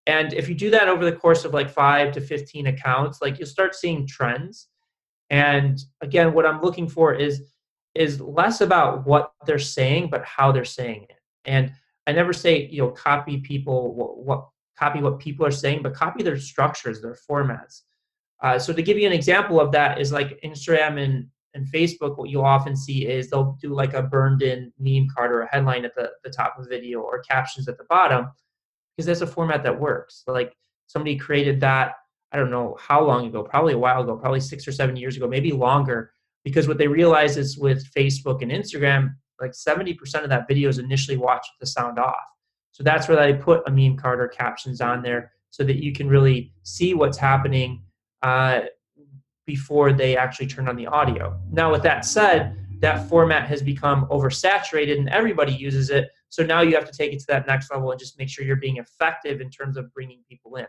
and 0.06 0.34
if 0.34 0.48
you 0.48 0.54
do 0.54 0.70
that 0.70 0.88
over 0.88 1.04
the 1.04 1.16
course 1.16 1.44
of 1.44 1.54
like 1.54 1.70
5 1.70 2.12
to 2.12 2.20
15 2.20 2.66
accounts 2.66 3.22
like 3.22 3.38
you'll 3.38 3.46
start 3.46 3.74
seeing 3.74 4.06
trends 4.06 4.68
and 5.30 5.80
again 6.00 6.34
what 6.34 6.46
i'm 6.46 6.60
looking 6.60 6.88
for 6.88 7.14
is 7.14 7.42
is 7.94 8.20
less 8.20 8.60
about 8.60 9.06
what 9.06 9.32
they're 9.46 9.58
saying, 9.58 10.08
but 10.10 10.24
how 10.24 10.50
they're 10.50 10.64
saying 10.64 11.06
it. 11.08 11.20
And 11.44 11.72
I 12.06 12.12
never 12.12 12.32
say, 12.32 12.66
you 12.66 12.82
know, 12.82 12.90
copy 12.90 13.38
people, 13.38 13.94
what, 13.94 14.18
what 14.18 14.48
copy 14.78 15.00
what 15.00 15.20
people 15.20 15.46
are 15.46 15.52
saying, 15.52 15.82
but 15.82 15.94
copy 15.94 16.22
their 16.22 16.38
structures, 16.38 17.00
their 17.00 17.16
formats. 17.30 17.82
Uh, 18.42 18.58
so 18.58 18.72
to 18.72 18.82
give 18.82 18.98
you 18.98 19.06
an 19.06 19.12
example 19.12 19.60
of 19.60 19.72
that 19.72 20.00
is 20.00 20.12
like 20.12 20.38
Instagram 20.44 21.02
and, 21.02 21.26
and 21.54 21.66
Facebook, 21.66 22.18
what 22.18 22.28
you'll 22.28 22.44
often 22.44 22.76
see 22.76 23.06
is 23.06 23.30
they'll 23.30 23.56
do 23.62 23.74
like 23.74 23.94
a 23.94 24.02
burned 24.02 24.42
in 24.42 24.72
meme 24.78 25.06
card 25.14 25.30
or 25.30 25.42
a 25.42 25.48
headline 25.48 25.84
at 25.84 25.94
the, 25.94 26.10
the 26.24 26.30
top 26.30 26.54
of 26.58 26.64
the 26.64 26.70
video 26.70 27.00
or 27.00 27.20
captions 27.20 27.68
at 27.68 27.78
the 27.78 27.84
bottom, 27.88 28.28
because 28.96 29.06
that's 29.06 29.20
a 29.20 29.26
format 29.26 29.62
that 29.62 29.80
works. 29.80 30.24
Like 30.26 30.54
somebody 30.86 31.16
created 31.16 31.60
that, 31.60 31.94
I 32.32 32.36
don't 32.36 32.50
know 32.50 32.76
how 32.80 33.02
long 33.04 33.26
ago, 33.26 33.44
probably 33.44 33.74
a 33.74 33.78
while 33.78 34.02
ago, 34.02 34.16
probably 34.16 34.40
six 34.40 34.66
or 34.66 34.72
seven 34.72 34.96
years 34.96 35.16
ago, 35.16 35.28
maybe 35.28 35.52
longer 35.52 36.10
because 36.44 36.68
what 36.68 36.78
they 36.78 36.86
realize 36.86 37.36
is 37.36 37.58
with 37.58 37.90
Facebook 37.92 38.42
and 38.42 38.52
Instagram, 38.52 39.14
like 39.40 39.52
70% 39.52 39.96
of 40.22 40.28
that 40.28 40.46
video 40.46 40.68
is 40.68 40.78
initially 40.78 41.16
watched 41.16 41.50
with 41.54 41.66
the 41.66 41.72
sound 41.72 41.98
off. 41.98 42.14
So 42.72 42.84
that's 42.84 43.08
where 43.08 43.16
they 43.16 43.38
put 43.38 43.62
a 43.66 43.70
meme 43.70 43.96
card 43.96 44.20
or 44.20 44.28
captions 44.28 44.80
on 44.80 45.02
there 45.02 45.32
so 45.50 45.64
that 45.64 45.82
you 45.82 45.92
can 45.92 46.08
really 46.08 46.52
see 46.62 46.94
what's 46.94 47.16
happening 47.16 47.82
uh, 48.24 48.62
before 49.46 49.92
they 49.92 50.16
actually 50.16 50.46
turn 50.46 50.66
on 50.66 50.76
the 50.76 50.86
audio. 50.86 51.38
Now, 51.52 51.70
with 51.70 51.82
that 51.82 52.06
said, 52.06 52.56
that 52.80 53.08
format 53.08 53.46
has 53.46 53.62
become 53.62 54.06
oversaturated 54.06 54.98
and 54.98 55.08
everybody 55.10 55.52
uses 55.52 55.90
it. 55.90 56.08
So 56.30 56.42
now 56.42 56.62
you 56.62 56.74
have 56.74 56.90
to 56.90 56.96
take 56.96 57.12
it 57.12 57.20
to 57.20 57.26
that 57.28 57.46
next 57.46 57.70
level 57.70 57.90
and 57.90 58.00
just 58.00 58.18
make 58.18 58.28
sure 58.28 58.44
you're 58.44 58.56
being 58.56 58.78
effective 58.78 59.40
in 59.40 59.50
terms 59.50 59.76
of 59.76 59.92
bringing 59.92 60.22
people 60.28 60.56
in. 60.56 60.66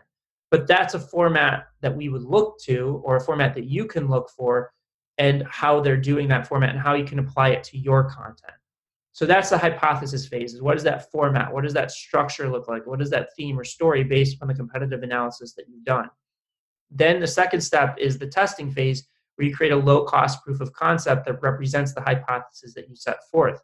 But 0.50 0.66
that's 0.66 0.94
a 0.94 1.00
format 1.00 1.66
that 1.80 1.96
we 1.96 2.08
would 2.10 2.22
look 2.22 2.58
to, 2.64 3.02
or 3.04 3.16
a 3.16 3.20
format 3.20 3.54
that 3.54 3.64
you 3.64 3.86
can 3.86 4.06
look 4.06 4.28
for 4.30 4.70
and 5.18 5.42
how 5.48 5.80
they're 5.80 5.96
doing 5.96 6.28
that 6.28 6.46
format 6.46 6.70
and 6.70 6.78
how 6.78 6.94
you 6.94 7.04
can 7.04 7.18
apply 7.18 7.48
it 7.48 7.64
to 7.64 7.78
your 7.78 8.04
content. 8.04 8.52
So 9.12 9.24
that's 9.24 9.48
the 9.48 9.58
hypothesis 9.58 10.28
phase. 10.28 10.52
Is 10.52 10.60
what 10.60 10.74
does 10.74 10.84
that 10.84 11.10
format? 11.10 11.52
What 11.52 11.64
does 11.64 11.72
that 11.72 11.90
structure 11.90 12.50
look 12.50 12.68
like? 12.68 12.86
What 12.86 13.00
is 13.00 13.08
that 13.10 13.30
theme 13.34 13.58
or 13.58 13.64
story 13.64 14.04
based 14.04 14.36
on 14.42 14.48
the 14.48 14.54
competitive 14.54 15.02
analysis 15.02 15.54
that 15.54 15.64
you've 15.68 15.84
done? 15.84 16.10
Then 16.90 17.20
the 17.20 17.26
second 17.26 17.60
step 17.60 17.96
is 17.98 18.18
the 18.18 18.26
testing 18.26 18.70
phase, 18.70 19.06
where 19.34 19.46
you 19.46 19.54
create 19.54 19.72
a 19.72 19.76
low 19.76 20.04
cost 20.04 20.42
proof 20.42 20.60
of 20.60 20.72
concept 20.72 21.26
that 21.26 21.42
represents 21.42 21.92
the 21.92 22.00
hypothesis 22.00 22.74
that 22.74 22.88
you 22.88 22.96
set 22.96 23.18
forth. 23.30 23.60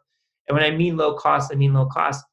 And 0.47 0.55
when 0.55 0.65
I 0.65 0.75
mean 0.75 0.97
low 0.97 1.15
cost, 1.15 1.51
I 1.51 1.55
mean 1.55 1.73
low 1.73 1.85
cost. 1.85 2.23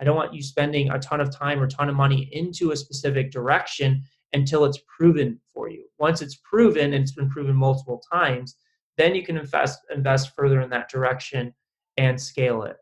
I 0.00 0.04
don't 0.04 0.16
want 0.16 0.34
you 0.34 0.42
spending 0.42 0.90
a 0.90 0.98
ton 0.98 1.20
of 1.20 1.34
time 1.34 1.60
or 1.60 1.64
a 1.64 1.68
ton 1.68 1.88
of 1.88 1.94
money 1.94 2.28
into 2.32 2.72
a 2.72 2.76
specific 2.76 3.30
direction 3.30 4.02
until 4.32 4.64
it's 4.64 4.80
proven 4.96 5.40
for 5.52 5.68
you. 5.68 5.84
Once 5.98 6.22
it's 6.22 6.36
proven 6.36 6.94
and 6.94 7.02
it's 7.02 7.12
been 7.12 7.28
proven 7.28 7.54
multiple 7.54 8.02
times, 8.12 8.56
then 8.96 9.14
you 9.14 9.24
can 9.24 9.36
invest 9.36 9.80
invest 9.94 10.34
further 10.34 10.60
in 10.60 10.70
that 10.70 10.90
direction 10.90 11.54
and 11.96 12.20
scale 12.20 12.62
it 12.62 12.76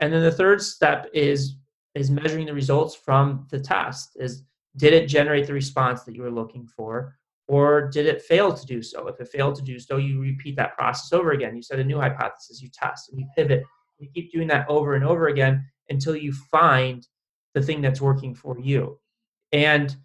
and 0.00 0.12
then 0.12 0.22
the 0.22 0.32
third 0.32 0.62
step 0.62 1.08
is 1.12 1.56
is 1.94 2.10
measuring 2.10 2.46
the 2.46 2.52
results 2.52 2.94
from 2.94 3.46
the 3.50 3.58
test 3.58 4.16
is 4.16 4.42
did 4.76 4.92
it 4.92 5.06
generate 5.06 5.46
the 5.46 5.52
response 5.52 6.02
that 6.02 6.14
you 6.14 6.22
were 6.22 6.30
looking 6.30 6.66
for 6.66 7.16
or 7.48 7.88
did 7.88 8.06
it 8.06 8.22
fail 8.22 8.52
to 8.52 8.66
do 8.66 8.82
so 8.82 9.06
if 9.08 9.20
it 9.20 9.28
failed 9.28 9.54
to 9.54 9.62
do 9.62 9.78
so 9.78 9.96
you 9.96 10.20
repeat 10.20 10.56
that 10.56 10.76
process 10.76 11.12
over 11.12 11.32
again 11.32 11.56
you 11.56 11.62
set 11.62 11.78
a 11.78 11.84
new 11.84 11.98
hypothesis 11.98 12.62
you 12.62 12.68
test 12.72 13.10
and 13.10 13.20
you 13.20 13.26
pivot 13.36 13.62
you 13.98 14.08
keep 14.14 14.32
doing 14.32 14.48
that 14.48 14.68
over 14.68 14.94
and 14.94 15.04
over 15.04 15.28
again 15.28 15.64
until 15.88 16.16
you 16.16 16.32
find 16.50 17.06
the 17.54 17.62
thing 17.62 17.80
that's 17.80 18.00
working 18.00 18.34
for 18.34 18.58
you 18.58 18.98
and 19.52 19.96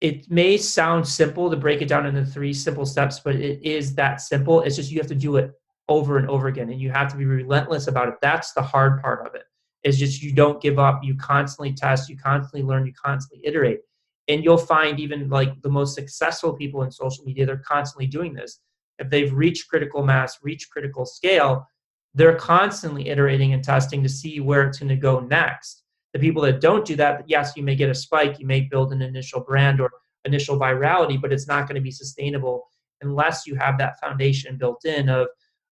it 0.00 0.30
may 0.30 0.58
sound 0.58 1.08
simple 1.08 1.48
to 1.50 1.56
break 1.56 1.80
it 1.80 1.88
down 1.88 2.04
into 2.04 2.26
three 2.26 2.52
simple 2.52 2.84
steps, 2.84 3.20
but 3.20 3.36
it 3.36 3.62
is 3.62 3.94
that 3.94 4.20
simple. 4.20 4.60
It's 4.60 4.76
just 4.76 4.90
you 4.90 4.98
have 4.98 5.06
to 5.06 5.14
do 5.14 5.36
it 5.36 5.52
over 5.88 6.18
and 6.18 6.28
over 6.28 6.48
again 6.48 6.68
and 6.68 6.78
you 6.78 6.90
have 6.90 7.10
to 7.12 7.16
be 7.16 7.24
relentless 7.24 7.86
about 7.86 8.08
it. 8.08 8.16
That's 8.20 8.52
the 8.52 8.60
hard 8.60 9.00
part 9.00 9.26
of 9.26 9.34
it. 9.34 9.44
Is 9.84 9.98
just 9.98 10.22
you 10.22 10.32
don't 10.32 10.62
give 10.62 10.78
up, 10.78 11.00
you 11.04 11.14
constantly 11.16 11.72
test, 11.74 12.08
you 12.08 12.16
constantly 12.16 12.62
learn, 12.62 12.86
you 12.86 12.92
constantly 12.94 13.46
iterate. 13.46 13.80
And 14.28 14.42
you'll 14.42 14.56
find 14.56 14.98
even 14.98 15.28
like 15.28 15.60
the 15.60 15.68
most 15.68 15.94
successful 15.94 16.54
people 16.54 16.82
in 16.82 16.90
social 16.90 17.24
media, 17.24 17.44
they're 17.44 17.58
constantly 17.58 18.06
doing 18.06 18.32
this. 18.32 18.60
If 18.98 19.10
they've 19.10 19.32
reached 19.32 19.68
critical 19.68 20.02
mass, 20.02 20.38
reached 20.42 20.70
critical 20.70 21.04
scale, 21.04 21.66
they're 22.14 22.36
constantly 22.36 23.08
iterating 23.08 23.52
and 23.52 23.62
testing 23.62 24.02
to 24.02 24.08
see 24.08 24.40
where 24.40 24.66
it's 24.66 24.78
going 24.78 24.88
to 24.88 24.96
go 24.96 25.20
next 25.20 25.84
the 26.14 26.20
people 26.20 26.42
that 26.42 26.60
don't 26.60 26.86
do 26.86 26.94
that, 26.96 27.24
yes, 27.26 27.52
you 27.56 27.62
may 27.64 27.74
get 27.74 27.90
a 27.90 27.94
spike, 27.94 28.38
you 28.38 28.46
may 28.46 28.60
build 28.62 28.92
an 28.92 29.02
initial 29.02 29.40
brand 29.40 29.80
or 29.80 29.90
initial 30.24 30.58
virality, 30.58 31.20
but 31.20 31.32
it's 31.32 31.48
not 31.48 31.66
going 31.66 31.74
to 31.74 31.82
be 31.82 31.90
sustainable 31.90 32.68
unless 33.02 33.46
you 33.46 33.56
have 33.56 33.76
that 33.78 34.00
foundation 34.00 34.56
built 34.56 34.84
in 34.86 35.10
of 35.10 35.26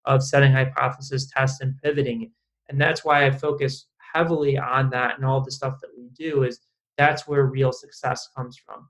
of 0.05 0.23
setting 0.23 0.51
hypothesis 0.51 1.29
tests 1.29 1.61
and 1.61 1.77
pivoting. 1.83 2.31
And 2.69 2.81
that's 2.81 3.05
why 3.05 3.27
I 3.27 3.29
focus 3.29 3.85
heavily 4.13 4.57
on 4.57 4.89
that 4.91 5.17
and 5.17 5.25
all 5.25 5.41
the 5.41 5.51
stuff 5.51 5.79
that 5.81 5.91
we 5.97 6.09
do 6.17 6.43
is 6.43 6.59
that's 6.97 7.27
where 7.27 7.45
real 7.45 7.71
success 7.71 8.29
comes 8.35 8.57
from. 8.57 8.87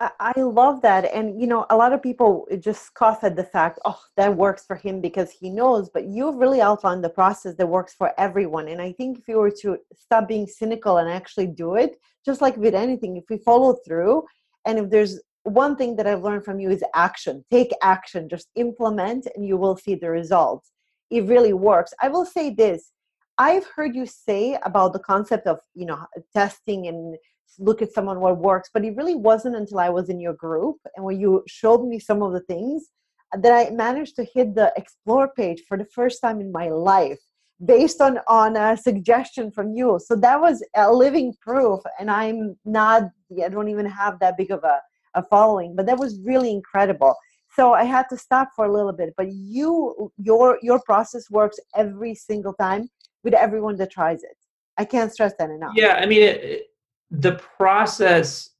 I 0.00 0.32
love 0.36 0.80
that. 0.82 1.06
And, 1.12 1.40
you 1.40 1.48
know, 1.48 1.66
a 1.70 1.76
lot 1.76 1.92
of 1.92 2.00
people 2.00 2.46
just 2.60 2.84
scoff 2.84 3.24
at 3.24 3.34
the 3.34 3.42
fact, 3.42 3.80
oh, 3.84 4.00
that 4.16 4.36
works 4.36 4.64
for 4.64 4.76
him 4.76 5.00
because 5.00 5.32
he 5.32 5.50
knows. 5.50 5.90
But 5.92 6.06
you've 6.06 6.36
really 6.36 6.60
outlined 6.60 7.02
the 7.02 7.08
process 7.08 7.56
that 7.56 7.66
works 7.66 7.94
for 7.94 8.12
everyone. 8.16 8.68
And 8.68 8.80
I 8.80 8.92
think 8.92 9.18
if 9.18 9.26
you 9.26 9.38
were 9.38 9.50
to 9.62 9.78
stop 9.92 10.28
being 10.28 10.46
cynical 10.46 10.98
and 10.98 11.10
actually 11.10 11.48
do 11.48 11.74
it, 11.74 11.96
just 12.24 12.40
like 12.40 12.56
with 12.56 12.76
anything, 12.76 13.16
if 13.16 13.24
we 13.28 13.38
follow 13.38 13.76
through, 13.84 14.22
and 14.66 14.78
if 14.78 14.88
there's 14.88 15.20
one 15.42 15.74
thing 15.74 15.96
that 15.96 16.06
I've 16.06 16.22
learned 16.22 16.44
from 16.44 16.60
you 16.60 16.70
is 16.70 16.84
action, 16.94 17.44
take 17.50 17.72
action, 17.82 18.28
just 18.28 18.48
implement, 18.54 19.26
and 19.34 19.44
you 19.44 19.56
will 19.56 19.76
see 19.76 19.96
the 19.96 20.10
results. 20.10 20.70
It 21.10 21.24
really 21.24 21.54
works. 21.54 21.92
I 22.00 22.08
will 22.08 22.26
say 22.26 22.50
this 22.50 22.92
I've 23.38 23.66
heard 23.66 23.94
you 23.94 24.04
say 24.04 24.58
about 24.64 24.92
the 24.92 24.98
concept 24.98 25.46
of, 25.46 25.58
you 25.74 25.86
know, 25.86 26.04
testing 26.34 26.88
and 26.88 27.16
look 27.58 27.82
at 27.82 27.92
someone 27.92 28.20
what 28.20 28.38
works 28.38 28.70
but 28.72 28.84
it 28.84 28.94
really 28.94 29.16
wasn't 29.16 29.56
until 29.56 29.80
i 29.80 29.88
was 29.88 30.08
in 30.08 30.20
your 30.20 30.34
group 30.34 30.76
and 30.94 31.04
when 31.04 31.18
you 31.18 31.42
showed 31.48 31.84
me 31.84 31.98
some 31.98 32.22
of 32.22 32.32
the 32.32 32.40
things 32.42 32.90
that 33.32 33.52
i 33.52 33.70
managed 33.70 34.14
to 34.14 34.22
hit 34.22 34.54
the 34.54 34.72
explore 34.76 35.28
page 35.36 35.62
for 35.66 35.76
the 35.76 35.86
first 35.86 36.20
time 36.20 36.40
in 36.40 36.52
my 36.52 36.68
life 36.68 37.18
based 37.64 38.00
on 38.00 38.18
on 38.28 38.56
a 38.56 38.76
suggestion 38.76 39.50
from 39.50 39.72
you. 39.72 39.98
So 40.04 40.14
that 40.16 40.40
was 40.40 40.64
a 40.76 40.92
living 40.92 41.34
proof 41.40 41.80
and 41.98 42.10
i'm 42.10 42.56
not 42.64 43.02
i 43.44 43.48
don't 43.48 43.68
even 43.68 43.86
have 43.86 44.18
that 44.20 44.36
big 44.36 44.50
of 44.50 44.62
a, 44.62 44.80
a 45.14 45.22
following 45.24 45.74
but 45.74 45.86
that 45.86 45.98
was 45.98 46.20
really 46.20 46.50
incredible. 46.52 47.14
So 47.56 47.72
i 47.72 47.82
had 47.82 48.06
to 48.10 48.16
stop 48.16 48.50
for 48.54 48.66
a 48.66 48.72
little 48.72 48.92
bit 48.92 49.14
but 49.16 49.32
you 49.32 50.12
your 50.16 50.58
your 50.62 50.80
process 50.80 51.28
works 51.30 51.58
every 51.74 52.14
single 52.14 52.54
time 52.54 52.88
with 53.24 53.34
everyone 53.34 53.76
that 53.76 53.90
tries 53.90 54.22
it. 54.22 54.36
I 54.76 54.84
can't 54.84 55.12
stress 55.12 55.34
that 55.38 55.50
enough. 55.50 55.72
Yeah 55.74 55.94
i 55.94 56.06
mean 56.06 56.22
it, 56.22 56.66
the 57.10 57.32
process 57.32 58.50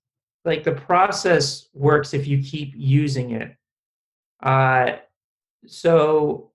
like 0.44 0.64
the 0.64 0.72
process 0.72 1.68
works 1.74 2.14
if 2.14 2.26
you 2.26 2.42
keep 2.42 2.72
using 2.74 3.32
it. 3.32 3.56
Uh 4.42 4.96
so 5.66 6.52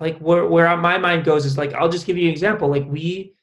like 0.00 0.18
where 0.18 0.46
where 0.46 0.76
my 0.76 0.98
mind 0.98 1.24
goes 1.24 1.44
is 1.44 1.56
like 1.56 1.72
i'll 1.74 1.88
just 1.88 2.06
give 2.06 2.16
you 2.16 2.24
an 2.24 2.32
example 2.32 2.68
like 2.68 2.86
we 2.86 3.34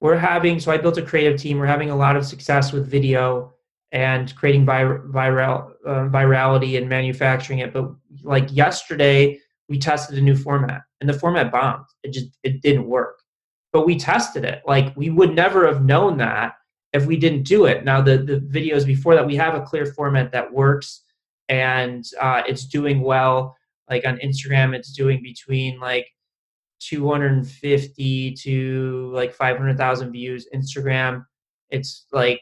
we're 0.00 0.16
having 0.16 0.60
so 0.60 0.70
i 0.70 0.76
built 0.76 0.98
a 0.98 1.02
creative 1.02 1.40
team 1.40 1.58
we're 1.58 1.66
having 1.66 1.90
a 1.90 1.96
lot 1.96 2.16
of 2.16 2.26
success 2.26 2.72
with 2.72 2.88
video 2.88 3.52
and 3.92 4.34
creating 4.36 4.66
vir- 4.66 5.08
viral 5.08 5.72
uh, 5.86 6.08
virality 6.08 6.76
and 6.76 6.88
manufacturing 6.88 7.60
it 7.60 7.72
but 7.72 7.90
like 8.22 8.54
yesterday 8.54 9.38
we 9.68 9.78
tested 9.78 10.18
a 10.18 10.20
new 10.20 10.36
format 10.36 10.82
and 11.00 11.08
the 11.08 11.18
format 11.18 11.52
bombed 11.52 11.84
it 12.02 12.12
just 12.12 12.38
it 12.42 12.62
didn't 12.62 12.86
work 12.86 13.16
but 13.76 13.84
we 13.84 13.94
tested 13.98 14.42
it. 14.42 14.62
Like 14.66 14.96
we 14.96 15.10
would 15.10 15.34
never 15.34 15.66
have 15.66 15.84
known 15.84 16.16
that 16.16 16.54
if 16.94 17.04
we 17.04 17.18
didn't 17.18 17.42
do 17.42 17.66
it. 17.66 17.84
Now 17.84 18.00
the 18.00 18.16
the 18.16 18.40
videos 18.40 18.86
before 18.86 19.14
that, 19.14 19.26
we 19.26 19.36
have 19.36 19.54
a 19.54 19.60
clear 19.60 19.84
format 19.84 20.32
that 20.32 20.50
works 20.50 21.02
and 21.50 22.02
uh, 22.18 22.40
it's 22.48 22.64
doing 22.64 23.02
well. 23.02 23.54
Like 23.90 24.06
on 24.06 24.16
Instagram, 24.24 24.74
it's 24.74 24.92
doing 24.92 25.22
between 25.22 25.78
like 25.78 26.08
250 26.80 28.32
to 28.32 29.10
like 29.12 29.34
500,000 29.34 30.10
views. 30.10 30.48
Instagram, 30.54 31.26
it's 31.68 32.06
like 32.12 32.40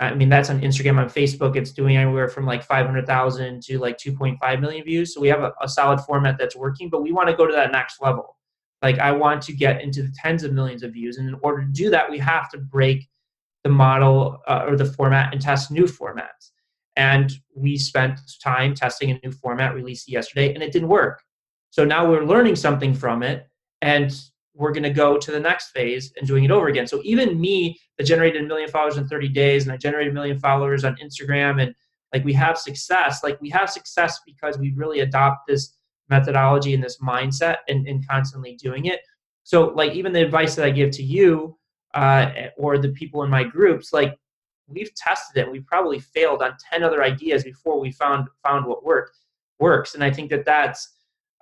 I 0.00 0.14
mean 0.14 0.28
that's 0.28 0.50
on 0.50 0.60
Instagram. 0.60 0.98
On 0.98 1.08
Facebook, 1.08 1.56
it's 1.56 1.72
doing 1.72 1.96
anywhere 1.96 2.28
from 2.28 2.46
like 2.46 2.64
500,000 2.64 3.62
to 3.62 3.78
like 3.78 3.96
2.5 3.96 4.60
million 4.60 4.84
views. 4.84 5.14
So 5.14 5.20
we 5.20 5.28
have 5.28 5.42
a, 5.42 5.52
a 5.60 5.68
solid 5.68 6.00
format 6.00 6.36
that's 6.38 6.56
working, 6.56 6.90
but 6.90 7.02
we 7.02 7.12
want 7.12 7.28
to 7.28 7.36
go 7.36 7.46
to 7.46 7.52
that 7.52 7.70
next 7.70 8.02
level. 8.02 8.36
Like 8.82 8.98
I 8.98 9.12
want 9.12 9.40
to 9.42 9.52
get 9.52 9.80
into 9.80 10.02
the 10.02 10.12
tens 10.20 10.42
of 10.42 10.52
millions 10.52 10.82
of 10.82 10.92
views, 10.92 11.16
and 11.16 11.28
in 11.28 11.36
order 11.42 11.62
to 11.62 11.72
do 11.72 11.90
that, 11.90 12.10
we 12.10 12.18
have 12.18 12.50
to 12.50 12.58
break 12.58 13.08
the 13.62 13.70
model 13.70 14.38
uh, 14.46 14.64
or 14.66 14.76
the 14.76 14.84
format 14.84 15.32
and 15.32 15.40
test 15.40 15.70
new 15.70 15.84
formats. 15.84 16.50
And 16.96 17.32
we 17.56 17.78
spent 17.78 18.20
time 18.42 18.74
testing 18.74 19.10
a 19.10 19.20
new 19.24 19.32
format 19.32 19.74
released 19.74 20.08
yesterday, 20.08 20.52
and 20.54 20.62
it 20.62 20.72
didn't 20.72 20.88
work. 20.88 21.22
So 21.70 21.84
now 21.84 22.08
we're 22.08 22.24
learning 22.24 22.56
something 22.56 22.94
from 22.94 23.22
it, 23.22 23.48
and 23.80 24.14
we're 24.54 24.72
going 24.72 24.84
to 24.84 24.90
go 24.90 25.18
to 25.18 25.30
the 25.30 25.40
next 25.40 25.70
phase 25.70 26.12
and 26.16 26.26
doing 26.26 26.44
it 26.44 26.50
over 26.50 26.68
again. 26.68 26.86
So 26.86 27.00
even 27.04 27.40
me 27.40 27.78
that 27.98 28.04
generated 28.04 28.42
a 28.42 28.46
million 28.46 28.70
followers 28.70 28.96
in 28.96 29.08
30 29.08 29.28
days, 29.28 29.64
and 29.64 29.72
I 29.72 29.76
generated 29.76 30.12
a 30.12 30.14
million 30.14 30.38
followers 30.38 30.84
on 30.84 30.96
Instagram, 30.96 31.60
and 31.62 31.74
like 32.12 32.24
we 32.24 32.32
have 32.34 32.56
success. 32.56 33.24
Like 33.24 33.40
we 33.40 33.50
have 33.50 33.68
success 33.68 34.20
because 34.24 34.58
we 34.58 34.72
really 34.72 35.00
adopt 35.00 35.46
this 35.48 35.74
methodology 36.08 36.74
and 36.74 36.82
this 36.82 36.98
mindset 36.98 37.58
and, 37.68 37.86
and 37.88 38.06
constantly 38.06 38.54
doing 38.56 38.86
it. 38.86 39.00
So, 39.44 39.66
like, 39.68 39.92
even 39.92 40.12
the 40.12 40.22
advice 40.22 40.54
that 40.54 40.64
I 40.64 40.70
give 40.70 40.90
to 40.92 41.02
you 41.02 41.56
uh, 41.92 42.30
or 42.56 42.78
the 42.78 42.88
people 42.90 43.22
in 43.22 43.30
my 43.30 43.44
groups, 43.44 43.92
like, 43.92 44.18
we've 44.66 44.94
tested 44.94 45.42
it. 45.42 45.50
We 45.50 45.60
probably 45.60 45.98
failed 45.98 46.42
on 46.42 46.56
10 46.72 46.82
other 46.82 47.02
ideas 47.02 47.44
before 47.44 47.78
we 47.78 47.92
found 47.92 48.28
found 48.42 48.64
what 48.66 48.84
worked 48.84 49.18
works. 49.58 49.94
And 49.94 50.02
I 50.02 50.10
think 50.10 50.30
that 50.30 50.46
that's 50.46 50.94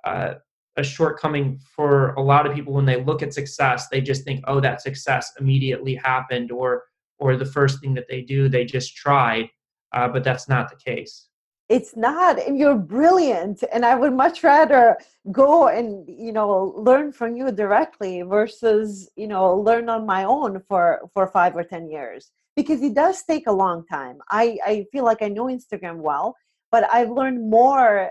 uh, 0.03 0.35
a 0.77 0.83
shortcoming 0.83 1.59
for 1.75 2.13
a 2.13 2.21
lot 2.21 2.45
of 2.45 2.55
people 2.55 2.73
when 2.73 2.85
they 2.85 3.03
look 3.03 3.21
at 3.21 3.33
success. 3.33 3.87
They 3.89 4.01
just 4.01 4.23
think, 4.23 4.43
oh, 4.47 4.59
that 4.59 4.81
success 4.81 5.31
immediately 5.39 5.95
happened, 5.95 6.51
or 6.51 6.83
or 7.19 7.37
the 7.37 7.45
first 7.45 7.79
thing 7.79 7.93
that 7.93 8.07
they 8.09 8.21
do, 8.21 8.49
they 8.49 8.65
just 8.65 8.95
tried. 8.95 9.49
Uh, 9.93 10.07
but 10.07 10.23
that's 10.23 10.49
not 10.49 10.69
the 10.69 10.75
case 10.75 11.27
it's 11.69 11.95
not 11.95 12.37
and 12.39 12.57
you're 12.59 12.75
brilliant 12.75 13.63
and 13.71 13.85
i 13.85 13.95
would 13.95 14.13
much 14.13 14.43
rather 14.43 14.97
go 15.31 15.67
and 15.69 16.07
you 16.07 16.31
know 16.31 16.73
learn 16.77 17.11
from 17.11 17.35
you 17.35 17.51
directly 17.51 18.21
versus 18.21 19.09
you 19.15 19.27
know 19.27 19.55
learn 19.55 19.87
on 19.89 20.05
my 20.05 20.23
own 20.23 20.61
for 20.67 20.99
for 21.13 21.27
five 21.27 21.55
or 21.55 21.63
ten 21.63 21.89
years 21.89 22.31
because 22.55 22.81
it 22.81 22.93
does 22.93 23.23
take 23.23 23.47
a 23.47 23.51
long 23.51 23.85
time 23.85 24.17
i 24.29 24.57
i 24.65 24.85
feel 24.91 25.05
like 25.05 25.21
i 25.21 25.29
know 25.29 25.45
instagram 25.45 25.97
well 25.97 26.35
but 26.73 26.83
i've 26.97 27.11
learned 27.19 27.39
more 27.57 28.09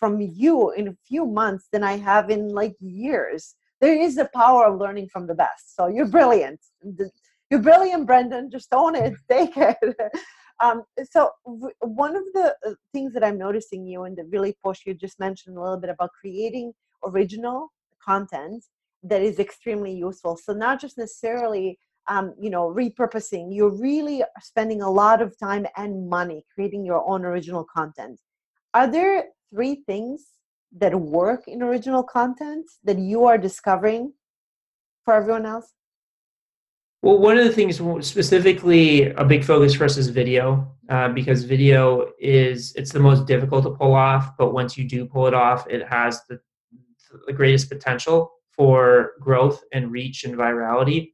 from 0.00 0.20
you 0.42 0.54
in 0.72 0.88
a 0.88 0.96
few 1.08 1.24
months 1.40 1.64
than 1.72 1.84
i 1.92 1.96
have 2.10 2.30
in 2.36 2.42
like 2.62 2.76
years. 2.80 3.54
There 3.82 4.00
is 4.06 4.14
the 4.14 4.28
power 4.42 4.62
of 4.66 4.78
learning 4.84 5.08
from 5.12 5.24
the 5.26 5.38
best 5.44 5.64
so 5.76 5.82
you're 5.94 6.12
brilliant. 6.18 6.60
You're 7.50 7.66
brilliant 7.70 8.04
brendan. 8.10 8.44
Just 8.56 8.70
own 8.72 8.94
it. 9.04 9.14
Take 9.32 9.56
it. 9.56 9.96
Um, 10.64 10.78
so 11.14 11.20
w- 11.44 11.78
one 11.80 12.14
of 12.20 12.24
the 12.36 12.46
uh, 12.66 12.74
things 12.94 13.12
that 13.14 13.24
I'm 13.26 13.38
noticing 13.46 13.86
you 13.92 14.04
and 14.04 14.16
the 14.16 14.24
really 14.34 14.54
push 14.64 14.80
you 14.86 14.94
just 14.94 15.18
mentioned 15.26 15.56
a 15.56 15.62
little 15.64 15.82
bit 15.84 15.90
about 15.90 16.10
creating 16.20 16.72
original 17.10 17.58
content 18.10 18.64
that 19.10 19.22
is 19.22 19.38
extremely 19.46 19.92
useful. 19.92 20.36
So 20.36 20.52
not 20.52 20.80
just 20.80 20.96
necessarily 20.98 21.66
um, 22.08 22.34
you 22.40 22.50
know 22.50 22.72
repurposing. 22.72 23.54
You're 23.54 23.76
really 23.76 24.22
spending 24.40 24.82
a 24.82 24.90
lot 24.90 25.22
of 25.22 25.38
time 25.38 25.66
and 25.76 26.08
money 26.08 26.44
creating 26.54 26.84
your 26.84 27.06
own 27.08 27.24
original 27.24 27.64
content. 27.64 28.20
Are 28.74 28.86
there 28.90 29.26
three 29.52 29.82
things 29.86 30.24
that 30.78 30.94
work 30.94 31.46
in 31.46 31.62
original 31.62 32.02
content 32.02 32.66
that 32.84 32.98
you 32.98 33.24
are 33.26 33.38
discovering 33.38 34.12
for 35.04 35.14
everyone 35.14 35.46
else? 35.46 35.72
Well, 37.02 37.18
one 37.18 37.36
of 37.36 37.44
the 37.44 37.52
things 37.52 37.80
specifically 38.06 39.10
a 39.10 39.24
big 39.24 39.44
focus 39.44 39.74
for 39.74 39.84
us 39.84 39.96
is 39.96 40.08
video 40.08 40.72
uh, 40.88 41.08
because 41.08 41.42
video 41.42 42.12
is 42.20 42.72
it's 42.76 42.92
the 42.92 43.00
most 43.00 43.26
difficult 43.26 43.64
to 43.64 43.70
pull 43.70 43.94
off, 43.94 44.36
but 44.38 44.54
once 44.54 44.78
you 44.78 44.88
do 44.88 45.04
pull 45.04 45.26
it 45.26 45.34
off, 45.34 45.66
it 45.68 45.86
has 45.88 46.22
the, 46.28 46.40
the 47.26 47.32
greatest 47.32 47.68
potential 47.68 48.32
for 48.52 49.12
growth 49.20 49.64
and 49.72 49.90
reach 49.90 50.22
and 50.22 50.36
virality. 50.36 51.12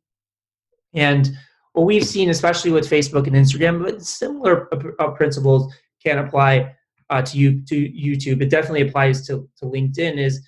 And 0.98 1.30
what 1.72 1.87
we've 1.87 2.04
seen, 2.04 2.30
especially 2.30 2.72
with 2.72 2.88
Facebook 2.88 3.26
and 3.26 3.37
Instagram, 3.37 3.82
but 3.82 4.02
similar 4.02 4.68
uh, 4.98 5.11
principles 5.11 5.72
can 6.04 6.18
apply 6.18 6.74
uh, 7.11 7.22
to 7.22 7.38
you 7.38 7.62
to 7.66 7.74
YouTube. 7.74 8.42
It 8.42 8.50
definitely 8.50 8.88
applies 8.88 9.26
to, 9.28 9.48
to 9.58 9.64
LinkedIn. 9.64 10.18
Is 10.18 10.46